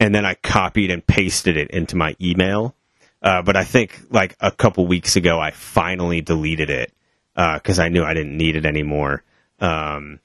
and 0.00 0.14
then 0.14 0.24
I 0.24 0.34
copied 0.34 0.90
and 0.90 1.06
pasted 1.06 1.56
it 1.56 1.70
into 1.70 1.96
my 1.96 2.14
email 2.20 2.74
uh, 3.22 3.42
but 3.42 3.56
I 3.56 3.64
think 3.64 4.00
like 4.10 4.36
a 4.40 4.50
couple 4.50 4.86
weeks 4.86 5.16
ago 5.16 5.40
I 5.40 5.50
finally 5.50 6.20
deleted 6.20 6.70
it 6.70 6.92
because 7.34 7.78
I 7.78 7.88
knew 7.88 8.04
I 8.04 8.14
didn't 8.14 8.36
need 8.36 8.56
it 8.56 8.64
anymore. 8.64 9.22
Um, 9.60 10.20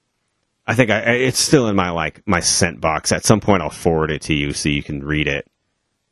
I 0.65 0.75
think 0.75 0.91
I, 0.91 0.99
it's 0.99 1.39
still 1.39 1.67
in 1.67 1.75
my 1.75 1.89
like 1.89 2.21
my 2.27 2.39
sent 2.39 2.79
box. 2.81 3.11
At 3.11 3.25
some 3.25 3.39
point, 3.39 3.61
I'll 3.63 3.69
forward 3.71 4.11
it 4.11 4.21
to 4.23 4.33
you 4.33 4.53
so 4.53 4.69
you 4.69 4.83
can 4.83 5.03
read 5.03 5.27
it. 5.27 5.47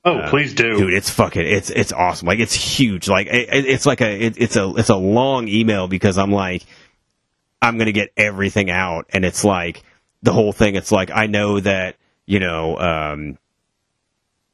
Oh, 0.03 0.25
please 0.29 0.53
do. 0.55 0.75
Dude, 0.77 0.93
it's 0.93 1.09
fucking 1.09 1.45
it's 1.45 1.69
it's 1.69 1.93
awesome. 1.93 2.27
Like 2.27 2.39
it's 2.39 2.53
huge. 2.55 3.07
Like 3.07 3.27
it- 3.27 3.65
it's 3.67 3.85
like 3.85 4.01
a 4.01 4.25
it, 4.25 4.35
it's 4.37 4.55
a 4.55 4.73
it's 4.75 4.89
a 4.89 4.95
long 4.95 5.47
email 5.47 5.87
because 5.87 6.17
I'm 6.17 6.31
like 6.31 6.65
I'm 7.61 7.77
gonna 7.77 7.91
get 7.91 8.11
everything 8.17 8.71
out, 8.71 9.05
and 9.13 9.23
it's 9.23 9.43
like 9.45 9.83
the 10.23 10.33
whole 10.33 10.51
thing. 10.51 10.73
It's 10.75 10.91
like 10.91 11.11
I 11.11 11.27
know 11.27 11.59
that 11.59 11.95
you 12.25 12.39
know. 12.39 12.77
Um, 12.79 13.37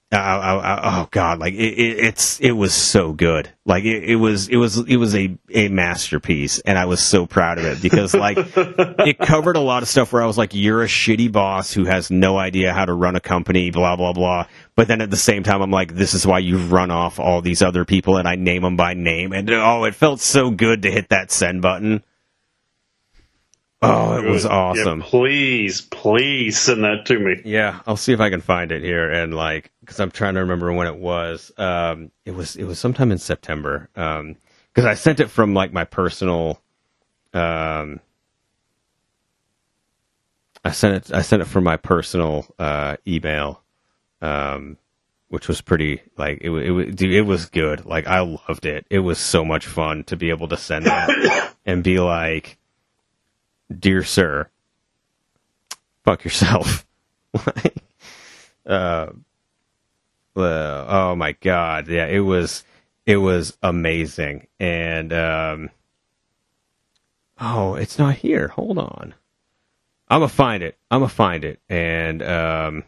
I, 0.10 0.16
I, 0.18 0.56
I, 0.56 1.02
oh 1.02 1.08
god, 1.12 1.40
like 1.40 1.54
it, 1.54 1.74
it, 1.74 2.00
it's 2.00 2.40
it 2.40 2.54
was 2.54 2.74
so 2.74 3.12
good. 3.12 3.50
Like 3.66 3.84
it, 3.84 4.06
it 4.06 4.16
was 4.16 4.48
it 4.48 4.56
was 4.56 4.78
it 4.78 4.96
was 4.96 5.14
a 5.14 5.38
a 5.54 5.68
masterpiece, 5.68 6.60
and 6.60 6.78
I 6.78 6.86
was 6.86 7.06
so 7.06 7.26
proud 7.26 7.58
of 7.58 7.66
it 7.66 7.82
because 7.82 8.14
like 8.14 8.38
it 8.56 9.20
covered 9.20 9.58
a 9.58 9.62
lot 9.62 9.84
of 9.84 9.90
stuff 9.90 10.14
where 10.14 10.24
I 10.24 10.26
was 10.26 10.38
like, 10.38 10.54
you're 10.54 10.82
a 10.82 10.88
shitty 10.88 11.30
boss 11.30 11.74
who 11.74 11.84
has 11.84 12.10
no 12.10 12.38
idea 12.38 12.74
how 12.74 12.86
to 12.86 12.94
run 12.94 13.18
a 13.18 13.20
company, 13.20 13.70
blah 13.70 13.98
blah 13.98 14.14
blah. 14.14 14.48
But 14.78 14.88
then 14.88 15.02
at 15.02 15.12
the 15.12 15.18
same 15.18 15.44
time, 15.44 15.62
I'm 15.62 15.72
like, 15.72 15.94
this 15.94 16.14
is 16.14 16.26
why 16.26 16.40
you've 16.40 16.72
run 16.72 16.90
off 16.90 17.20
all 17.20 17.42
these 17.42 17.62
other 17.62 17.84
people, 17.84 18.16
and 18.16 18.30
I 18.30 18.36
name 18.36 18.62
them 18.62 18.78
by 18.78 18.94
name, 18.94 19.34
and 19.34 19.50
oh, 19.50 19.84
it 19.84 19.96
felt 19.96 20.22
so 20.22 20.52
good 20.52 20.84
to 20.84 20.92
hit 20.92 21.10
that 21.10 21.32
send 21.32 21.62
button. 21.62 22.02
Oh, 23.82 24.18
it 24.18 24.28
was 24.28 24.46
awesome. 24.46 25.02
Yeah, 25.02 25.06
please, 25.08 25.82
please 25.82 26.58
send 26.58 26.84
that 26.84 27.06
to 27.06 27.20
me. 27.20 27.42
Yeah, 27.46 27.80
I'll 27.86 27.98
see 27.98 28.12
if 28.12 28.20
I 28.20 28.32
can 28.32 28.42
find 28.42 28.72
it 28.72 28.82
here 28.82 29.12
and 29.12 29.36
like 29.36 29.72
because 29.82 30.00
I'm 30.00 30.10
trying 30.10 30.34
to 30.34 30.40
remember 30.40 30.74
when 30.74 30.88
it 30.88 30.96
was. 30.96 31.52
Um, 31.58 32.12
it 32.26 32.32
was 32.32 32.56
it 32.56 32.64
was 32.64 32.80
sometime 32.80 33.12
in 33.12 33.20
September. 33.20 33.90
Um, 33.96 34.38
because 34.78 34.86
I 34.86 34.94
sent 34.94 35.20
it 35.20 35.32
from 35.32 35.56
like 35.56 35.74
my 35.74 35.86
personal. 35.86 36.62
Um, 37.34 38.00
I 40.64 40.70
sent 40.70 41.10
it. 41.10 41.14
I 41.16 41.24
sent 41.24 41.42
it 41.42 41.46
from 41.46 41.64
my 41.64 41.78
personal 41.78 42.46
uh, 42.60 42.98
email, 43.08 43.64
um, 44.22 44.78
which 45.30 45.48
was 45.48 45.62
pretty 45.62 46.04
like 46.16 46.40
it. 46.42 46.52
It 46.52 46.70
was 46.70 46.94
dude, 46.94 47.12
it 47.12 47.24
was 47.24 47.48
good. 47.48 47.86
Like 47.86 48.06
I 48.06 48.20
loved 48.20 48.68
it. 48.68 48.86
It 48.92 49.00
was 49.00 49.18
so 49.18 49.44
much 49.44 49.66
fun 49.66 50.04
to 50.06 50.16
be 50.16 50.30
able 50.30 50.48
to 50.50 50.58
send 50.58 50.86
that 50.86 51.56
and 51.66 51.84
be 51.84 52.00
like, 52.00 52.60
"Dear 53.76 54.04
sir, 54.04 54.50
fuck 56.04 56.24
yourself." 56.24 56.86
uh, 58.66 59.08
uh, 60.36 60.86
oh 60.88 61.16
my 61.16 61.34
god, 61.34 61.88
yeah, 61.88 62.06
it 62.06 62.20
was 62.20 62.64
it 63.06 63.18
was 63.18 63.58
amazing, 63.64 64.48
and 64.60 65.14
um, 65.14 65.70
oh, 67.40 67.76
it's 67.76 67.98
not 67.98 68.16
here. 68.16 68.50
Hold 68.50 68.78
on, 68.78 69.14
I'm 70.10 70.20
gonna 70.22 70.30
find 70.30 70.64
it. 70.64 70.78
I'm 70.92 71.00
gonna 71.02 71.10
find 71.10 71.44
it, 71.44 71.60
and 71.70 72.22
um, 72.22 72.84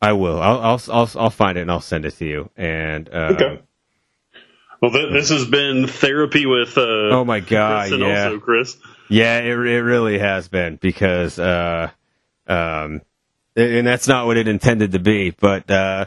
I 0.00 0.12
will. 0.12 0.40
I'll 0.40 0.60
I'll 0.60 0.82
I'll, 0.90 1.10
I'll 1.16 1.30
find 1.30 1.58
it 1.58 1.62
and 1.62 1.70
I'll 1.70 1.80
send 1.80 2.04
it 2.04 2.12
to 2.18 2.24
you. 2.24 2.50
And 2.56 3.08
uh, 3.08 3.34
Okay. 3.34 3.62
Well, 4.80 4.92
th- 4.92 5.12
this 5.12 5.30
has 5.30 5.44
been 5.44 5.86
therapy 5.88 6.46
with. 6.46 6.78
Uh, 6.78 7.10
oh 7.10 7.24
my 7.24 7.40
god, 7.40 7.88
Chris 7.88 7.92
and 7.92 8.02
yeah. 8.02 8.24
also 8.26 8.38
Chris. 8.38 8.76
Yeah, 9.08 9.38
it 9.38 9.46
it 9.58 9.82
really 9.82 10.18
has 10.18 10.48
been 10.48 10.76
because 10.76 11.38
uh, 11.38 11.90
um, 12.46 13.00
and 13.56 13.86
that's 13.86 14.06
not 14.08 14.26
what 14.26 14.36
it 14.36 14.48
intended 14.48 14.92
to 14.92 14.98
be. 14.98 15.30
But 15.30 15.70
uh, 15.70 16.06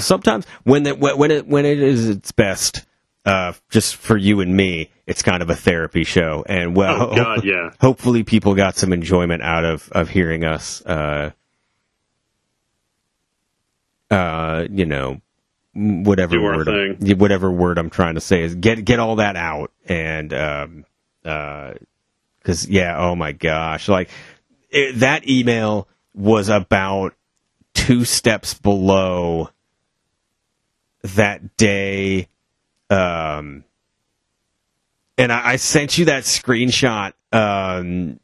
sometimes 0.00 0.46
when 0.64 0.86
it 0.86 0.98
when 0.98 1.30
it 1.30 1.46
when 1.46 1.64
it 1.64 1.80
is 1.82 2.08
its 2.08 2.32
best, 2.32 2.84
uh, 3.24 3.52
just 3.70 3.96
for 3.96 4.16
you 4.16 4.40
and 4.40 4.54
me, 4.56 4.90
it's 5.06 5.22
kind 5.22 5.42
of 5.42 5.50
a 5.50 5.56
therapy 5.56 6.04
show. 6.04 6.44
And 6.48 6.76
well, 6.76 7.10
Oh, 7.10 7.16
God, 7.16 7.44
yeah. 7.44 7.70
hopefully 7.80 8.22
people 8.22 8.54
got 8.54 8.76
some 8.76 8.92
enjoyment 8.92 9.42
out 9.42 9.64
of 9.64 9.88
of 9.92 10.08
hearing 10.10 10.44
us. 10.44 10.80
Uh, 10.84 11.30
uh, 14.10 14.66
you 14.70 14.86
know, 14.86 15.20
whatever 15.74 16.40
word, 16.40 16.68
I'm- 16.68 17.18
whatever 17.18 17.50
word 17.50 17.78
I'm 17.78 17.90
trying 17.90 18.14
to 18.14 18.20
say 18.20 18.42
is 18.42 18.54
get 18.54 18.84
get 18.84 18.98
all 19.00 19.16
that 19.16 19.36
out 19.36 19.72
and 19.88 20.32
um, 20.32 20.84
uh, 21.24 21.74
because 22.46 22.68
yeah, 22.68 22.96
oh 22.96 23.16
my 23.16 23.32
gosh, 23.32 23.88
like 23.88 24.08
it, 24.70 25.00
that 25.00 25.28
email 25.28 25.88
was 26.14 26.48
about 26.48 27.12
two 27.74 28.04
steps 28.04 28.54
below 28.54 29.50
that 31.02 31.56
day. 31.56 32.28
Um, 32.88 33.64
and 35.18 35.32
I, 35.32 35.48
I 35.50 35.56
sent 35.56 35.98
you 35.98 36.04
that 36.04 36.22
screenshot. 36.22 37.14
Um, 37.32 38.20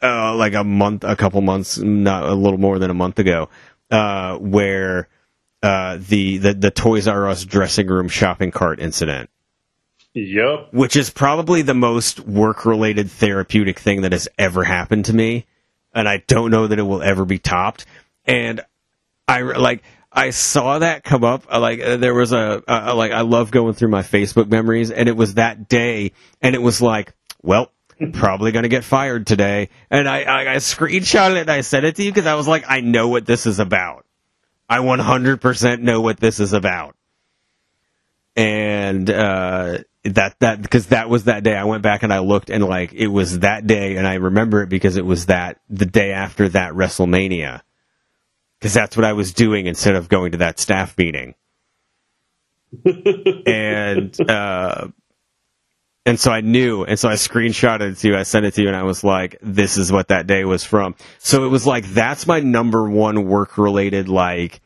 uh, 0.00 0.36
like 0.36 0.54
a 0.54 0.62
month, 0.62 1.02
a 1.02 1.16
couple 1.16 1.40
months, 1.40 1.78
not 1.78 2.24
a 2.24 2.34
little 2.34 2.58
more 2.58 2.78
than 2.78 2.90
a 2.90 2.94
month 2.94 3.18
ago, 3.18 3.48
uh, 3.90 4.36
where 4.36 5.08
uh, 5.62 5.98
the, 5.98 6.38
the 6.38 6.54
the 6.54 6.70
Toys 6.70 7.08
R 7.08 7.26
Us 7.26 7.44
dressing 7.44 7.88
room 7.88 8.08
shopping 8.08 8.52
cart 8.52 8.78
incident 8.78 9.30
Yep. 10.14 10.68
which 10.72 10.94
is 10.94 11.10
probably 11.10 11.62
the 11.62 11.74
most 11.74 12.20
work 12.20 12.64
related 12.64 13.10
therapeutic 13.10 13.80
thing 13.80 14.02
that 14.02 14.12
has 14.12 14.28
ever 14.38 14.62
happened 14.62 15.06
to 15.06 15.12
me 15.12 15.44
and 15.92 16.08
i 16.08 16.22
don't 16.28 16.52
know 16.52 16.68
that 16.68 16.78
it 16.78 16.82
will 16.82 17.02
ever 17.02 17.24
be 17.24 17.38
topped. 17.38 17.84
And 18.24 18.60
i 19.26 19.42
like 19.42 19.82
i 20.12 20.30
saw 20.30 20.78
that 20.78 21.02
come 21.02 21.24
up 21.24 21.52
uh, 21.52 21.58
like 21.58 21.80
uh, 21.80 21.96
there 21.96 22.14
was 22.14 22.32
a 22.32 22.62
uh, 22.68 22.94
like 22.94 23.10
i 23.10 23.22
love 23.22 23.50
going 23.50 23.74
through 23.74 23.88
my 23.88 24.02
facebook 24.02 24.48
memories 24.48 24.92
and 24.92 25.08
it 25.08 25.16
was 25.16 25.34
that 25.34 25.68
day 25.68 26.12
and 26.40 26.54
it 26.54 26.62
was 26.62 26.80
like 26.80 27.12
well 27.42 27.72
probably 28.12 28.52
gonna 28.52 28.68
get 28.68 28.84
fired 28.84 29.26
today. 29.26 29.68
And 29.90 30.08
i 30.08 30.22
i, 30.22 30.52
I 30.52 30.56
screenshotted 30.56 31.36
it 31.36 31.40
and 31.40 31.50
i 31.50 31.60
sent 31.62 31.84
it 31.86 31.96
to 31.96 32.04
you 32.04 32.12
because 32.12 32.26
i 32.26 32.34
was 32.34 32.46
like 32.46 32.64
i 32.68 32.80
know 32.80 33.08
what 33.08 33.26
this 33.26 33.46
is 33.46 33.58
about. 33.58 34.06
I 34.68 34.78
100% 34.78 35.80
know 35.80 36.00
what 36.00 36.18
this 36.18 36.40
is 36.40 36.54
about 36.54 36.96
and 38.36 39.08
uh, 39.08 39.78
that 40.04 40.38
that 40.40 40.60
because 40.60 40.88
that 40.88 41.08
was 41.08 41.24
that 41.24 41.44
day. 41.44 41.56
I 41.56 41.64
went 41.64 41.82
back 41.82 42.02
and 42.02 42.12
I 42.12 42.18
looked, 42.18 42.50
and 42.50 42.64
like 42.64 42.92
it 42.92 43.08
was 43.08 43.40
that 43.40 43.66
day, 43.66 43.96
and 43.96 44.06
I 44.06 44.14
remember 44.14 44.62
it 44.62 44.68
because 44.68 44.96
it 44.96 45.06
was 45.06 45.26
that 45.26 45.60
the 45.70 45.86
day 45.86 46.12
after 46.12 46.48
that 46.50 46.72
WrestleMania, 46.72 47.62
because 48.58 48.74
that's 48.74 48.96
what 48.96 49.04
I 49.04 49.12
was 49.12 49.32
doing 49.32 49.66
instead 49.66 49.94
of 49.94 50.08
going 50.08 50.32
to 50.32 50.38
that 50.38 50.58
staff 50.58 50.96
meeting, 50.98 51.34
and 53.46 54.30
uh, 54.30 54.88
and 56.04 56.20
so 56.20 56.30
I 56.30 56.42
knew, 56.42 56.84
and 56.84 56.98
so 56.98 57.08
I 57.08 57.14
screenshotted 57.14 57.92
it 57.92 57.98
to 57.98 58.08
you, 58.08 58.16
I 58.16 58.24
sent 58.24 58.44
it 58.44 58.54
to 58.54 58.62
you, 58.62 58.68
and 58.68 58.76
I 58.76 58.82
was 58.82 59.04
like, 59.04 59.38
"This 59.40 59.78
is 59.78 59.90
what 59.90 60.08
that 60.08 60.26
day 60.26 60.44
was 60.44 60.64
from." 60.64 60.96
So 61.18 61.44
it 61.46 61.48
was 61.48 61.66
like 61.66 61.86
that's 61.86 62.26
my 62.26 62.40
number 62.40 62.88
one 62.88 63.26
work 63.26 63.56
related 63.56 64.08
like 64.08 64.60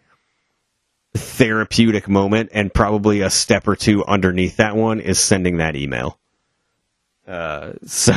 therapeutic 1.15 2.09
moment 2.09 2.51
and 2.53 2.73
probably 2.73 3.21
a 3.23 3.31
step 3.31 3.67
or 3.67 3.77
two 3.77 4.05
underneath 4.05 4.57
that 4.59 4.77
one 4.77 5.01
is 5.01 5.19
sending 5.19 5.57
that 5.59 5.75
email. 5.77 6.19
Uh, 7.27 7.73
so, 7.87 8.13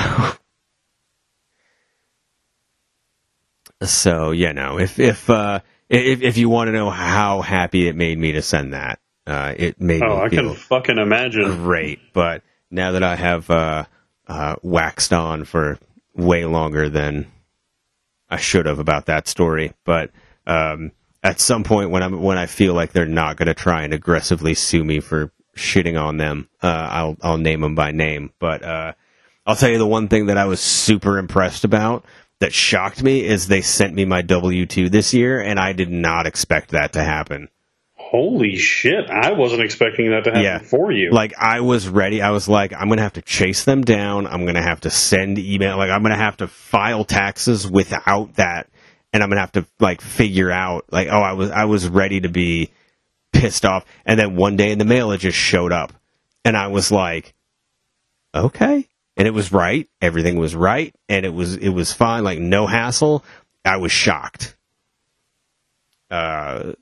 so 3.83 4.31
yeah, 4.31 4.51
no. 4.51 4.79
If 4.79 4.99
if 4.99 5.29
uh, 5.29 5.59
if 5.89 6.21
if 6.21 6.37
you 6.37 6.49
want 6.49 6.67
to 6.67 6.71
know 6.71 6.89
how 6.89 7.41
happy 7.41 7.87
it 7.87 7.95
made 7.95 8.17
me 8.17 8.33
to 8.33 8.41
send 8.41 8.73
that, 8.73 8.99
uh, 9.25 9.53
it 9.57 9.81
made 9.81 10.01
Oh, 10.03 10.17
me 10.17 10.21
I 10.23 10.29
can 10.29 10.53
fucking 10.55 10.97
imagine. 10.97 11.57
great. 11.57 11.99
But 12.13 12.43
now 12.69 12.91
that 12.91 13.03
I 13.03 13.15
have 13.15 13.49
uh, 13.49 13.85
uh, 14.27 14.55
waxed 14.61 15.13
on 15.13 15.45
for 15.45 15.77
way 16.15 16.45
longer 16.45 16.89
than 16.89 17.31
I 18.29 18.37
should 18.37 18.65
have 18.65 18.79
about 18.79 19.07
that 19.07 19.27
story, 19.27 19.73
but 19.83 20.11
um, 20.47 20.91
at 21.23 21.39
some 21.39 21.63
point 21.63 21.89
when 21.91 22.03
I'm 22.03 22.21
when 22.21 22.37
I 22.37 22.45
feel 22.45 22.73
like 22.73 22.91
they're 22.93 23.05
not 23.05 23.37
going 23.37 23.47
to 23.47 23.53
try 23.53 23.83
and 23.83 23.93
aggressively 23.93 24.53
sue 24.53 24.83
me 24.83 24.99
for 24.99 25.31
shitting 25.55 26.01
on 26.01 26.17
them, 26.17 26.49
uh, 26.63 26.67
I'll 26.67 27.17
I'll 27.21 27.37
name 27.37 27.61
them 27.61 27.75
by 27.75 27.91
name. 27.91 28.31
But 28.39 28.63
uh, 28.63 28.93
I'll 29.45 29.55
tell 29.55 29.69
you 29.69 29.77
the 29.77 29.87
one 29.87 30.07
thing 30.07 30.27
that 30.27 30.37
I 30.37 30.45
was 30.45 30.59
super 30.59 31.17
impressed 31.17 31.63
about 31.63 32.05
that 32.39 32.53
shocked 32.53 33.03
me 33.03 33.23
is 33.23 33.47
they 33.47 33.61
sent 33.61 33.93
me 33.93 34.05
my 34.05 34.21
W 34.23 34.65
two 34.65 34.89
this 34.89 35.13
year, 35.13 35.39
and 35.41 35.59
I 35.59 35.73
did 35.73 35.91
not 35.91 36.25
expect 36.25 36.71
that 36.71 36.93
to 36.93 37.03
happen. 37.03 37.49
Holy 37.95 38.57
shit! 38.57 39.09
I 39.09 39.31
wasn't 39.33 39.61
expecting 39.61 40.09
that 40.09 40.23
to 40.25 40.31
happen 40.31 40.43
Yeah. 40.43 40.59
for 40.59 40.91
you. 40.91 41.11
Like 41.11 41.33
I 41.37 41.61
was 41.61 41.87
ready. 41.87 42.21
I 42.21 42.31
was 42.31 42.49
like, 42.49 42.73
I'm 42.73 42.89
gonna 42.89 43.03
have 43.03 43.13
to 43.13 43.21
chase 43.21 43.63
them 43.63 43.83
down. 43.83 44.25
I'm 44.27 44.45
gonna 44.45 44.61
have 44.61 44.81
to 44.81 44.89
send 44.89 45.37
email. 45.39 45.77
Like 45.77 45.91
I'm 45.91 46.01
gonna 46.01 46.17
have 46.17 46.37
to 46.37 46.47
file 46.47 47.05
taxes 47.05 47.69
without 47.69 48.33
that, 48.35 48.69
and 49.13 49.21
I'm 49.21 49.29
gonna 49.29 49.41
have 49.41 49.51
to 49.53 49.65
like 49.79 50.01
figure 50.01 50.51
out 50.51 50.85
like, 50.91 51.07
oh, 51.09 51.21
I 51.21 51.33
was 51.33 51.51
I 51.51 51.65
was 51.65 51.87
ready 51.87 52.21
to 52.21 52.29
be 52.29 52.71
pissed 53.33 53.65
off, 53.65 53.85
and 54.05 54.19
then 54.19 54.35
one 54.35 54.55
day 54.55 54.71
in 54.71 54.79
the 54.79 54.85
mail 54.85 55.11
it 55.11 55.19
just 55.19 55.37
showed 55.37 55.71
up, 55.71 55.93
and 56.45 56.55
I 56.55 56.67
was 56.67 56.91
like, 56.91 57.33
okay, 58.33 58.87
and 59.17 59.27
it 59.27 59.33
was 59.33 59.51
right. 59.51 59.89
Everything 60.01 60.37
was 60.37 60.55
right, 60.55 60.93
and 61.09 61.25
it 61.25 61.33
was 61.33 61.57
it 61.57 61.69
was 61.69 61.93
fine. 61.93 62.23
Like 62.23 62.39
no 62.39 62.67
hassle. 62.67 63.23
I 63.63 63.77
was 63.77 63.91
shocked. 63.91 64.55
Uh, 66.09 66.73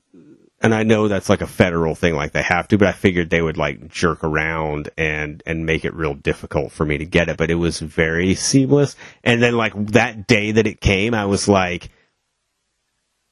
and 0.62 0.74
I 0.74 0.82
know 0.82 1.08
that's 1.08 1.28
like 1.28 1.40
a 1.40 1.46
federal 1.46 1.94
thing, 1.94 2.14
like 2.14 2.32
they 2.32 2.42
have 2.42 2.68
to, 2.68 2.78
but 2.78 2.88
I 2.88 2.92
figured 2.92 3.30
they 3.30 3.40
would 3.40 3.56
like 3.56 3.88
jerk 3.88 4.22
around 4.22 4.90
and 4.98 5.42
and 5.46 5.64
make 5.64 5.84
it 5.84 5.94
real 5.94 6.14
difficult 6.14 6.72
for 6.72 6.84
me 6.84 6.98
to 6.98 7.06
get 7.06 7.28
it. 7.28 7.38
But 7.38 7.50
it 7.50 7.54
was 7.54 7.80
very 7.80 8.34
seamless. 8.34 8.96
And 9.24 9.42
then 9.42 9.56
like 9.56 9.72
that 9.92 10.26
day 10.26 10.52
that 10.52 10.66
it 10.66 10.80
came, 10.80 11.14
I 11.14 11.26
was 11.26 11.48
like, 11.48 11.88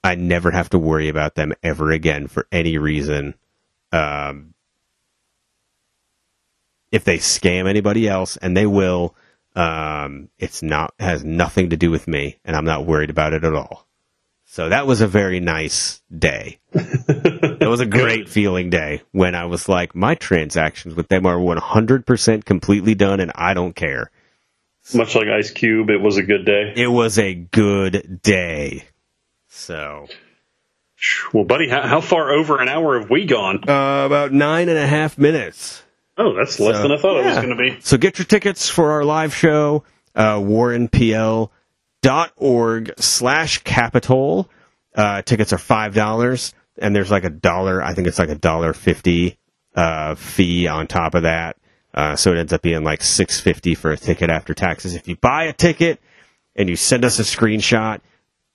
I 0.02 0.14
never 0.14 0.50
have 0.50 0.70
to 0.70 0.78
worry 0.78 1.08
about 1.08 1.34
them 1.34 1.52
ever 1.62 1.90
again 1.90 2.28
for 2.28 2.46
any 2.52 2.78
reason. 2.78 3.34
Um, 3.92 4.54
if 6.90 7.04
they 7.04 7.18
scam 7.18 7.68
anybody 7.68 8.08
else, 8.08 8.36
and 8.36 8.56
they 8.56 8.66
will, 8.66 9.14
um, 9.54 10.30
it's 10.38 10.62
not 10.62 10.94
has 10.98 11.24
nothing 11.24 11.70
to 11.70 11.76
do 11.76 11.90
with 11.90 12.08
me, 12.08 12.38
and 12.44 12.56
I'm 12.56 12.64
not 12.64 12.86
worried 12.86 13.10
about 13.10 13.32
it 13.32 13.44
at 13.44 13.54
all. 13.54 13.86
So 14.50 14.70
that 14.70 14.86
was 14.86 15.02
a 15.02 15.06
very 15.06 15.40
nice 15.40 16.00
day. 16.16 16.58
it 16.72 17.68
was 17.68 17.80
a 17.80 17.86
great 17.86 18.30
feeling 18.30 18.70
day 18.70 19.02
when 19.12 19.34
I 19.34 19.44
was 19.44 19.68
like, 19.68 19.94
my 19.94 20.14
transactions 20.14 20.94
with 20.94 21.08
them 21.08 21.26
are 21.26 21.36
100% 21.36 22.44
completely 22.46 22.94
done, 22.94 23.20
and 23.20 23.30
I 23.34 23.52
don't 23.52 23.76
care. 23.76 24.10
Much 24.94 25.14
like 25.14 25.28
Ice 25.28 25.50
Cube, 25.50 25.90
it 25.90 26.00
was 26.00 26.16
a 26.16 26.22
good 26.22 26.46
day. 26.46 26.72
It 26.76 26.86
was 26.86 27.18
a 27.18 27.34
good 27.34 28.20
day. 28.22 28.84
So 29.68 30.08
Well, 31.34 31.44
buddy, 31.44 31.68
how, 31.68 31.82
how 31.86 32.00
far 32.00 32.30
over 32.32 32.58
an 32.58 32.68
hour 32.70 32.98
have 32.98 33.10
we 33.10 33.26
gone? 33.26 33.56
uh, 33.68 34.06
about 34.06 34.32
nine 34.32 34.70
and 34.70 34.78
a 34.78 34.86
half 34.86 35.18
minutes. 35.18 35.82
Oh, 36.16 36.32
that's 36.34 36.58
less 36.58 36.76
So, 36.76 36.82
than 36.82 36.92
I 36.92 36.96
thought 36.96 37.18
it 37.18 37.26
was 37.26 37.36
going 37.36 37.50
to 37.50 37.54
be. 37.56 37.76
So 37.82 37.98
get 37.98 38.18
your 38.18 38.24
tickets 38.24 38.70
for 38.70 38.92
our 38.92 39.04
live 39.04 39.34
show. 39.34 39.84
uh, 40.14 40.36
warrenpl.org 40.38 41.50
slash 42.98 43.58
capitol. 43.58 44.50
Uh, 44.94 45.20
tickets 45.20 45.52
are 45.52 45.58
five 45.58 45.94
dollars, 45.94 46.54
and 46.78 46.96
there's 46.96 47.10
like 47.10 47.24
a 47.24 47.30
dollar. 47.30 47.82
I 47.82 47.92
think 47.92 48.08
it's 48.08 48.18
like 48.18 48.30
a 48.30 48.34
dollar 48.34 48.72
fifty 48.72 49.36
uh, 49.76 50.14
fee 50.14 50.66
on 50.66 50.86
top 50.86 51.14
of 51.14 51.24
that. 51.24 51.58
Uh, 51.92 52.16
so 52.16 52.32
it 52.32 52.38
ends 52.38 52.54
up 52.54 52.62
being 52.62 52.84
like 52.84 53.02
six 53.02 53.38
fifty 53.38 53.74
for 53.74 53.90
a 53.90 53.98
ticket 53.98 54.30
after 54.30 54.54
taxes. 54.54 54.94
If 54.94 55.06
you 55.08 55.16
buy 55.16 55.44
a 55.44 55.52
ticket 55.52 56.00
and 56.56 56.70
you 56.70 56.74
send 56.76 57.04
us 57.04 57.18
a 57.18 57.22
screenshot 57.22 58.00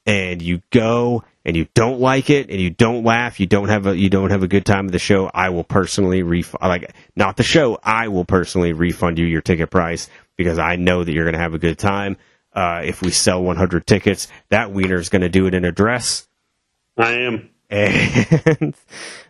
and 0.05 0.41
you 0.41 0.61
go 0.71 1.23
and 1.45 1.55
you 1.55 1.67
don't 1.73 1.99
like 1.99 2.29
it 2.29 2.49
and 2.49 2.59
you 2.59 2.69
don't 2.69 3.03
laugh, 3.03 3.39
you 3.39 3.45
don't 3.45 3.69
have 3.69 3.87
a 3.87 3.97
you 3.97 4.09
don't 4.09 4.31
have 4.31 4.43
a 4.43 4.47
good 4.47 4.65
time 4.65 4.87
at 4.87 4.91
the 4.91 4.99
show, 4.99 5.29
I 5.33 5.49
will 5.49 5.63
personally 5.63 6.23
refund 6.23 6.61
like 6.61 6.93
not 7.15 7.37
the 7.37 7.43
show, 7.43 7.79
I 7.83 8.07
will 8.09 8.25
personally 8.25 8.73
refund 8.73 9.19
you 9.19 9.25
your 9.25 9.41
ticket 9.41 9.69
price 9.69 10.09
because 10.35 10.59
I 10.59 10.75
know 10.75 11.03
that 11.03 11.11
you're 11.11 11.25
going 11.25 11.35
to 11.35 11.39
have 11.39 11.53
a 11.53 11.59
good 11.59 11.77
time. 11.77 12.17
Uh, 12.53 12.81
if 12.85 13.01
we 13.01 13.09
sell 13.09 13.41
100 13.41 13.87
tickets, 13.87 14.27
that 14.49 14.71
wiener 14.71 14.97
is 14.97 15.09
going 15.09 15.23
to 15.23 15.29
do 15.29 15.47
it 15.47 15.55
in 15.55 15.65
a 15.65 15.71
dress. 15.71 16.27
I 16.97 17.13
am. 17.13 17.49
And 17.73 18.75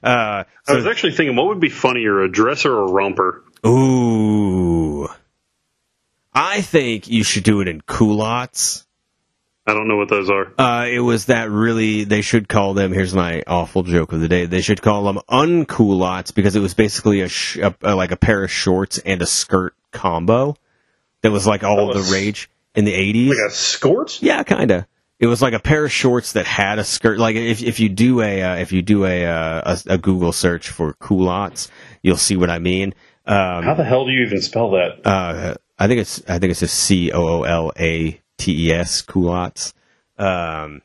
uh, 0.03 0.43
I 0.67 0.73
was 0.73 0.85
actually 0.85 1.13
thinking, 1.13 1.37
what 1.37 1.47
would 1.47 1.61
be 1.61 1.69
funnier, 1.69 2.21
a 2.23 2.29
dress 2.29 2.65
or 2.65 2.77
a 2.77 2.91
romper? 2.91 3.41
ooh, 3.65 5.07
I 6.33 6.59
think 6.61 7.07
you 7.07 7.23
should 7.23 7.43
do 7.43 7.61
it 7.61 7.69
in 7.69 7.79
culottes. 7.79 8.85
I 9.65 9.73
don't 9.73 9.87
know 9.87 9.95
what 9.95 10.09
those 10.09 10.29
are. 10.29 10.51
Uh, 10.57 10.87
it 10.87 10.99
was 10.99 11.25
that 11.27 11.49
really, 11.49 12.03
they 12.03 12.21
should 12.21 12.49
call 12.49 12.73
them, 12.73 12.91
here's 12.91 13.13
my 13.13 13.43
awful 13.47 13.83
joke 13.83 14.11
of 14.11 14.19
the 14.19 14.27
day, 14.27 14.45
they 14.45 14.61
should 14.61 14.81
call 14.81 15.03
them 15.05 15.19
unculottes 15.29 16.33
because 16.33 16.55
it 16.55 16.59
was 16.59 16.73
basically 16.73 17.21
a, 17.21 17.29
sh- 17.29 17.57
a, 17.57 17.73
a 17.81 17.95
like 17.95 18.11
a 18.11 18.17
pair 18.17 18.43
of 18.43 18.51
shorts 18.51 18.97
and 18.99 19.21
a 19.21 19.25
skirt 19.25 19.73
combo 19.91 20.55
that 21.21 21.31
was 21.31 21.47
like 21.47 21.63
all 21.63 21.91
Oh, 21.91 21.93
the 21.93 22.11
rage 22.11 22.49
in 22.75 22.83
the 22.85 22.93
80s. 22.93 23.29
Like 23.29 23.47
a 23.47 23.51
skirt? 23.51 24.21
yeah, 24.21 24.43
kinda. 24.43 24.87
It 25.19 25.27
was 25.27 25.41
like 25.41 25.53
a 25.53 25.59
pair 25.59 25.85
of 25.85 25.91
shorts 25.91 26.33
that 26.33 26.45
had 26.45 26.79
a 26.79 26.83
skirt. 26.83 27.17
Like 27.17 27.37
if 27.37 27.63
if 27.63 27.79
you 27.79 27.87
do 27.87 28.19
a 28.21 28.41
uh, 28.41 28.55
if 28.57 28.73
you 28.73 28.81
do 28.81 29.05
a, 29.05 29.25
uh, 29.25 29.77
a 29.87 29.93
a 29.93 29.97
Google 29.97 30.33
search 30.33 30.67
for 30.69 30.93
culottes, 30.93 31.69
you'll 32.01 32.17
see 32.17 32.35
what 32.35 32.49
I 32.49 32.59
mean. 32.59 32.93
Um, 33.25 33.63
How 33.63 33.73
the 33.75 33.85
hell 33.85 34.05
do 34.05 34.11
you 34.11 34.25
even 34.25 34.41
spell 34.41 34.71
that? 34.71 35.07
uh, 35.07 35.55
I 35.79 35.87
think 35.87 36.01
it's 36.01 36.21
I 36.27 36.39
think 36.39 36.51
it's 36.51 36.59
just 36.59 36.75
C 36.77 37.11
O 37.13 37.25
O 37.25 37.43
L 37.43 37.71
A 37.79 38.19
T 38.43 38.67
E 38.67 38.73
S 38.73 39.01
culottes. 39.01 39.73
Um, 40.17 40.81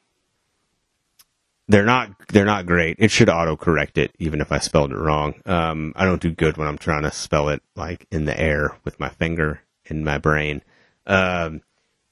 they're 1.66 1.84
not 1.84 2.10
they're 2.28 2.44
not 2.44 2.66
great. 2.66 2.96
It 3.00 3.10
should 3.10 3.28
autocorrect 3.28 3.98
it 3.98 4.12
even 4.20 4.40
if 4.40 4.52
I 4.52 4.58
spelled 4.58 4.92
it 4.92 4.96
wrong. 4.96 5.34
Um, 5.44 5.92
I 5.96 6.04
don't 6.04 6.22
do 6.22 6.30
good 6.30 6.56
when 6.56 6.68
I'm 6.68 6.78
trying 6.78 7.02
to 7.02 7.10
spell 7.10 7.48
it 7.48 7.62
like 7.74 8.06
in 8.12 8.26
the 8.26 8.38
air 8.38 8.76
with 8.84 9.00
my 9.00 9.08
finger 9.08 9.60
in 9.86 10.04
my 10.04 10.18
brain. 10.18 10.62
Um, 11.06 11.62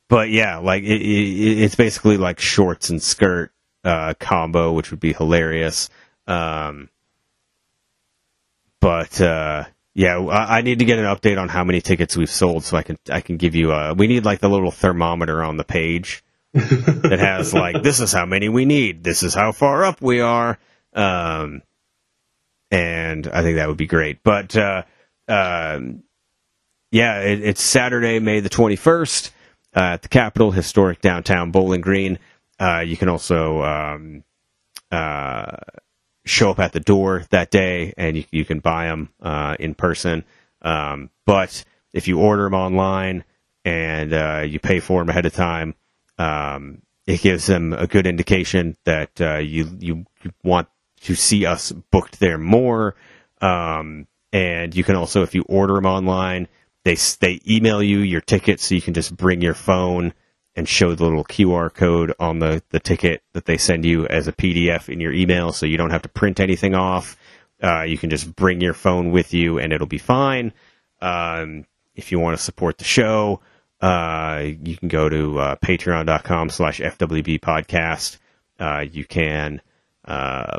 but 0.09 0.31
yeah, 0.31 0.59
like 0.59 0.83
it, 0.83 1.01
it, 1.01 1.63
it's 1.63 1.77
basically 1.77 2.17
like 2.17 2.41
shorts 2.41 2.91
and 2.91 3.01
skirt 3.01 3.53
uh, 3.85 4.15
combo, 4.19 4.73
which 4.73 4.91
would 4.91 5.01
be 5.01 5.13
hilarious. 5.13 5.89
Um, 6.27 6.91
but 8.81 9.21
uh, 9.21 9.65
yeah, 9.99 10.19
I, 10.19 10.61
need 10.61 10.81
to 10.81 10.85
get 10.85 10.99
an 10.99 11.07
update 11.07 11.41
on 11.41 11.49
how 11.49 11.65
many 11.65 11.81
tickets 11.81 12.19
we've 12.19 12.29
sold, 12.29 12.65
so 12.65 12.77
I 12.77 12.83
can 12.83 12.99
I 13.11 13.23
can 13.23 13.39
give 13.39 13.55
you 13.55 13.73
a. 13.73 13.95
We 13.95 14.09
need 14.09 14.27
like 14.27 14.41
the 14.41 14.51
little 14.51 14.71
thermometer 14.71 15.43
on 15.43 15.57
the 15.57 15.65
page 15.65 16.23
that 16.53 17.17
has 17.19 17.55
like 17.55 17.83
this 17.83 18.01
is 18.01 18.13
how 18.13 18.27
many 18.27 18.51
we 18.51 18.67
need, 18.67 19.03
this 19.03 19.23
is 19.23 19.33
how 19.33 19.53
far 19.53 19.87
up 19.87 20.03
we 20.03 20.21
are, 20.21 20.59
um, 20.93 21.63
and 22.71 23.27
I 23.27 23.41
think 23.41 23.57
that 23.57 23.69
would 23.69 23.79
be 23.79 23.87
great. 23.87 24.23
But 24.23 24.55
uh, 24.55 24.83
um, 25.29 26.03
yeah, 26.91 27.21
it, 27.21 27.43
it's 27.43 27.63
Saturday, 27.63 28.19
May 28.19 28.41
the 28.41 28.51
twenty 28.51 28.77
first 28.77 29.33
uh, 29.75 29.95
at 29.95 30.03
the 30.03 30.09
Capitol, 30.09 30.51
historic 30.51 31.01
downtown 31.01 31.53
Bowling 31.53 31.81
Green. 31.81 32.19
Uh, 32.61 32.81
you 32.81 32.99
can 32.99 33.09
also 33.09 33.63
um, 33.63 34.25
uh, 34.93 35.57
show 36.27 36.51
up 36.51 36.59
at 36.59 36.73
the 36.73 36.81
door 36.81 37.25
that 37.31 37.51
day, 37.51 37.95
and 37.97 38.17
you, 38.17 38.25
you 38.31 38.45
can 38.45 38.59
buy 38.59 38.87
them 38.87 39.09
uh, 39.23 39.57
in 39.59 39.75
person. 39.75 40.25
Um, 40.61 41.11
but 41.25 41.65
if 41.93 42.09
you 42.09 42.19
order 42.19 42.45
them 42.45 42.55
online 42.55 43.25
and 43.65 44.13
uh, 44.13 44.43
you 44.47 44.59
pay 44.59 44.81
for 44.81 45.01
them 45.01 45.09
ahead 45.09 45.25
of 45.25 45.33
time, 45.33 45.75
um, 46.19 46.83
it 47.07 47.23
gives 47.23 47.47
them 47.47 47.73
a 47.73 47.87
good 47.87 48.07
indication 48.07 48.77
that 48.85 49.21
uh, 49.21 49.39
you 49.39 49.77
you 49.79 50.07
want 50.43 50.69
to 51.03 51.15
see 51.15 51.47
us 51.47 51.73
booked 51.73 52.19
there 52.19 52.39
more. 52.39 52.97
Um, 53.41 54.07
and 54.33 54.75
you 54.75 54.83
can 54.83 54.97
also, 54.97 55.23
if 55.23 55.35
you 55.35 55.43
order 55.43 55.75
them 55.75 55.87
online, 55.87 56.49
they 56.85 56.97
they 57.21 57.41
email 57.49 57.83
you 57.83 57.99
your 57.99 58.21
ticket, 58.21 58.61
so 58.61 58.75
you 58.75 58.83
can 58.83 58.95
just 58.95 59.17
bring 59.17 59.41
your 59.41 59.55
phone 59.55 60.13
and 60.57 60.69
show 60.69 60.95
the 60.95 61.05
little 61.05 61.25
QR 61.25 61.73
code 61.73 62.15
on 62.19 62.39
the, 62.39 62.63
the 62.71 62.81
ticket 62.81 63.23
that 63.35 63.45
they 63.45 63.59
send 63.59 63.85
you 63.85 64.07
as 64.07 64.27
a 64.27 64.33
PDF 64.33 64.89
in 64.89 65.01
your 65.01 65.13
email, 65.13 65.53
so 65.53 65.67
you 65.67 65.77
don't 65.77 65.91
have 65.91 66.03
to 66.03 66.09
print 66.09 66.41
anything 66.41 66.75
off. 66.75 67.17
Uh, 67.63 67.83
you 67.83 67.99
can 67.99 68.11
just 68.11 68.35
bring 68.35 68.61
your 68.61 68.75
phone 68.75 69.13
with 69.13 69.35
you, 69.35 69.59
and 69.59 69.73
it'll 69.73 69.87
be 69.87 69.99
fine. 69.99 70.53
Um, 71.01 71.67
if 71.95 72.11
you 72.11 72.19
want 72.19 72.37
to 72.37 72.43
support 72.43 72.79
the 72.79 72.85
show, 72.85 73.41
uh, 73.81 74.43
you 74.63 74.77
can 74.77 74.89
go 74.89 75.09
to 75.09 75.39
uh, 75.39 75.57
patreon.com 75.57 76.49
slash 76.49 76.81
FWB 76.81 77.41
podcast. 77.41 78.19
Uh, 78.59 78.85
you 78.91 79.05
can 79.05 79.61
uh, 80.07 80.59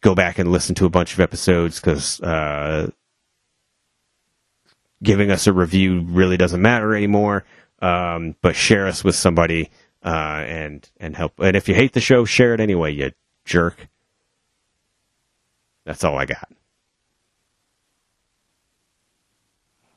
go 0.00 0.14
back 0.14 0.38
and 0.38 0.52
listen 0.52 0.74
to 0.76 0.86
a 0.86 0.90
bunch 0.90 1.14
of 1.14 1.20
episodes 1.20 1.80
because 1.80 2.20
uh, 2.20 2.90
giving 5.02 5.30
us 5.30 5.46
a 5.46 5.52
review 5.52 6.02
really 6.02 6.36
doesn't 6.36 6.62
matter 6.62 6.94
anymore. 6.94 7.44
Um, 7.82 8.36
but 8.40 8.56
share 8.56 8.86
us 8.86 9.04
with 9.04 9.16
somebody 9.16 9.70
uh, 10.04 10.08
and 10.46 10.88
and 10.98 11.16
help. 11.16 11.38
And 11.40 11.56
if 11.56 11.68
you 11.68 11.74
hate 11.74 11.92
the 11.92 12.00
show, 12.00 12.24
share 12.24 12.54
it 12.54 12.60
anyway, 12.60 12.92
you 12.92 13.10
jerk. 13.44 13.88
That's 15.84 16.04
all 16.04 16.16
I 16.16 16.24
got. 16.26 16.48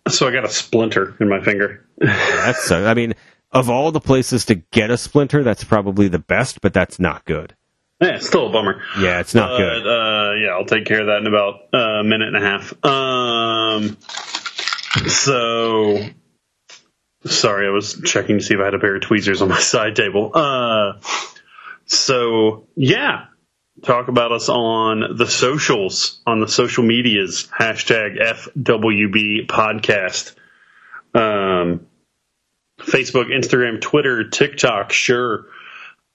So 0.07 0.27
I 0.27 0.31
got 0.31 0.45
a 0.45 0.49
splinter 0.49 1.15
in 1.19 1.29
my 1.29 1.39
finger. 1.41 1.85
That's 1.97 2.69
uh, 2.71 2.85
I 2.85 2.93
mean, 2.93 3.13
of 3.51 3.69
all 3.69 3.91
the 3.91 3.99
places 3.99 4.45
to 4.45 4.55
get 4.55 4.91
a 4.91 4.97
splinter, 4.97 5.43
that's 5.43 5.63
probably 5.63 6.07
the 6.07 6.19
best, 6.19 6.61
but 6.61 6.73
that's 6.73 6.99
not 6.99 7.25
good. 7.25 7.55
Yeah, 8.01 8.15
it's 8.17 8.27
still 8.27 8.47
a 8.47 8.51
bummer. 8.51 8.81
Yeah, 8.99 9.19
it's 9.21 9.33
not 9.33 9.51
But, 9.51 9.57
good. 9.57 9.87
Uh, 9.87 10.33
yeah, 10.35 10.49
I'll 10.49 10.65
take 10.65 10.85
care 10.85 10.99
of 11.01 11.07
that 11.07 11.19
in 11.19 11.27
about 11.27 11.61
uh, 11.73 12.01
a 12.01 12.03
minute 12.03 12.33
and 12.33 12.37
a 12.37 12.41
half. 12.41 12.85
Um, 12.85 13.97
so, 15.07 15.99
sorry, 17.26 17.68
I 17.68 17.72
was 17.72 18.02
checking 18.06 18.39
to 18.39 18.43
see 18.43 18.53
if 18.53 18.60
I 18.60 18.65
had 18.65 18.73
a 18.73 18.80
pair 18.80 18.95
of 18.95 19.02
tweezers 19.02 19.41
on 19.41 19.49
my 19.49 19.60
side 19.60 19.95
table. 19.95 20.31
Uh, 20.34 20.93
so, 21.85 22.68
yeah, 22.76 23.26
talk 23.84 24.07
about 24.07 24.31
us 24.31 24.49
on 24.49 25.18
the 25.18 25.27
socials, 25.27 26.22
on 26.26 26.39
the 26.39 26.47
social 26.47 26.84
medias, 26.84 27.47
hashtag 27.57 28.19
FWB 28.19 29.47
podcast. 29.47 30.35
Um, 31.14 31.88
Facebook, 32.80 33.27
Instagram, 33.27 33.80
Twitter, 33.80 34.30
TikTok, 34.30 34.91
sure 34.91 35.45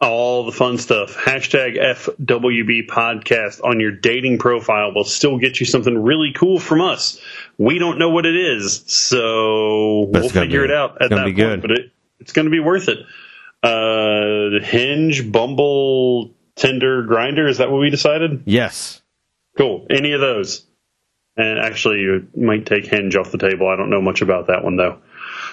all 0.00 0.44
the 0.46 0.52
fun 0.52 0.78
stuff. 0.78 1.14
Hashtag 1.14 1.76
FWB 1.78 2.86
podcast 2.88 3.62
on 3.62 3.80
your 3.80 3.90
dating 3.92 4.38
profile 4.38 4.92
will 4.94 5.04
still 5.04 5.38
get 5.38 5.60
you 5.60 5.66
something 5.66 6.02
really 6.02 6.32
cool 6.34 6.58
from 6.58 6.80
us. 6.80 7.20
We 7.58 7.78
don't 7.78 7.98
know 7.98 8.08
what 8.10 8.24
it 8.26 8.34
is, 8.36 8.82
so 8.86 10.08
But 10.10 10.22
we'll 10.22 10.30
figure 10.30 10.60
be- 10.66 10.72
it 10.72 10.76
out 10.76 11.02
at 11.02 11.10
that 11.10 11.24
be 11.26 11.32
good. 11.32 11.60
But 11.60 11.72
it, 11.72 11.90
it's 12.18 12.32
going 12.32 12.46
to 12.46 12.50
be 12.50 12.60
worth 12.60 12.88
it. 12.88 12.98
Uh, 13.62 14.64
Hinge, 14.64 15.30
Bumble, 15.30 16.30
Tinder, 16.56 17.02
Grindr. 17.06 17.48
Is 17.48 17.58
that 17.58 17.70
what 17.70 17.80
we 17.80 17.90
decided? 17.90 18.42
yes. 18.46 19.02
Cool. 19.58 19.86
Any 19.90 20.12
of 20.12 20.20
those. 20.20 20.64
And 21.36 21.58
actually, 21.58 22.00
you 22.00 22.26
might 22.36 22.64
take 22.64 22.86
Hinge 22.86 23.16
off 23.16 23.30
the 23.32 23.38
table. 23.38 23.68
I 23.68 23.76
don't 23.76 23.90
know 23.90 24.00
much 24.00 24.22
about 24.22 24.46
that 24.46 24.64
one, 24.64 24.76
though. 24.76 24.98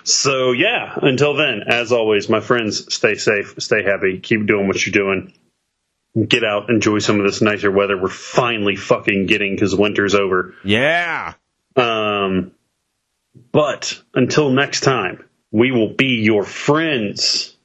So, 0.03 0.51
yeah, 0.51 0.93
until 1.01 1.35
then, 1.35 1.63
as 1.67 1.91
always, 1.91 2.29
my 2.29 2.39
friends, 2.39 2.93
stay 2.93 3.15
safe, 3.15 3.55
stay 3.59 3.83
happy, 3.83 4.19
keep 4.19 4.45
doing 4.45 4.67
what 4.67 4.85
you're 4.85 4.93
doing. 4.93 5.33
Get 6.27 6.43
out, 6.43 6.69
enjoy 6.69 6.99
some 6.99 7.19
of 7.19 7.25
this 7.25 7.41
nicer 7.41 7.69
weather 7.69 8.01
we're 8.01 8.09
finally 8.09 8.75
fucking 8.75 9.27
getting 9.27 9.53
because 9.53 9.75
winter's 9.75 10.15
over. 10.15 10.55
Yeah. 10.63 11.33
Um, 11.75 12.51
but 13.51 14.01
until 14.15 14.49
next 14.49 14.81
time, 14.81 15.23
we 15.51 15.71
will 15.71 15.93
be 15.93 16.21
your 16.23 16.43
friends 16.43 17.55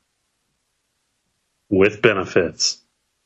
with 1.71 2.03
benefits. 2.03 2.82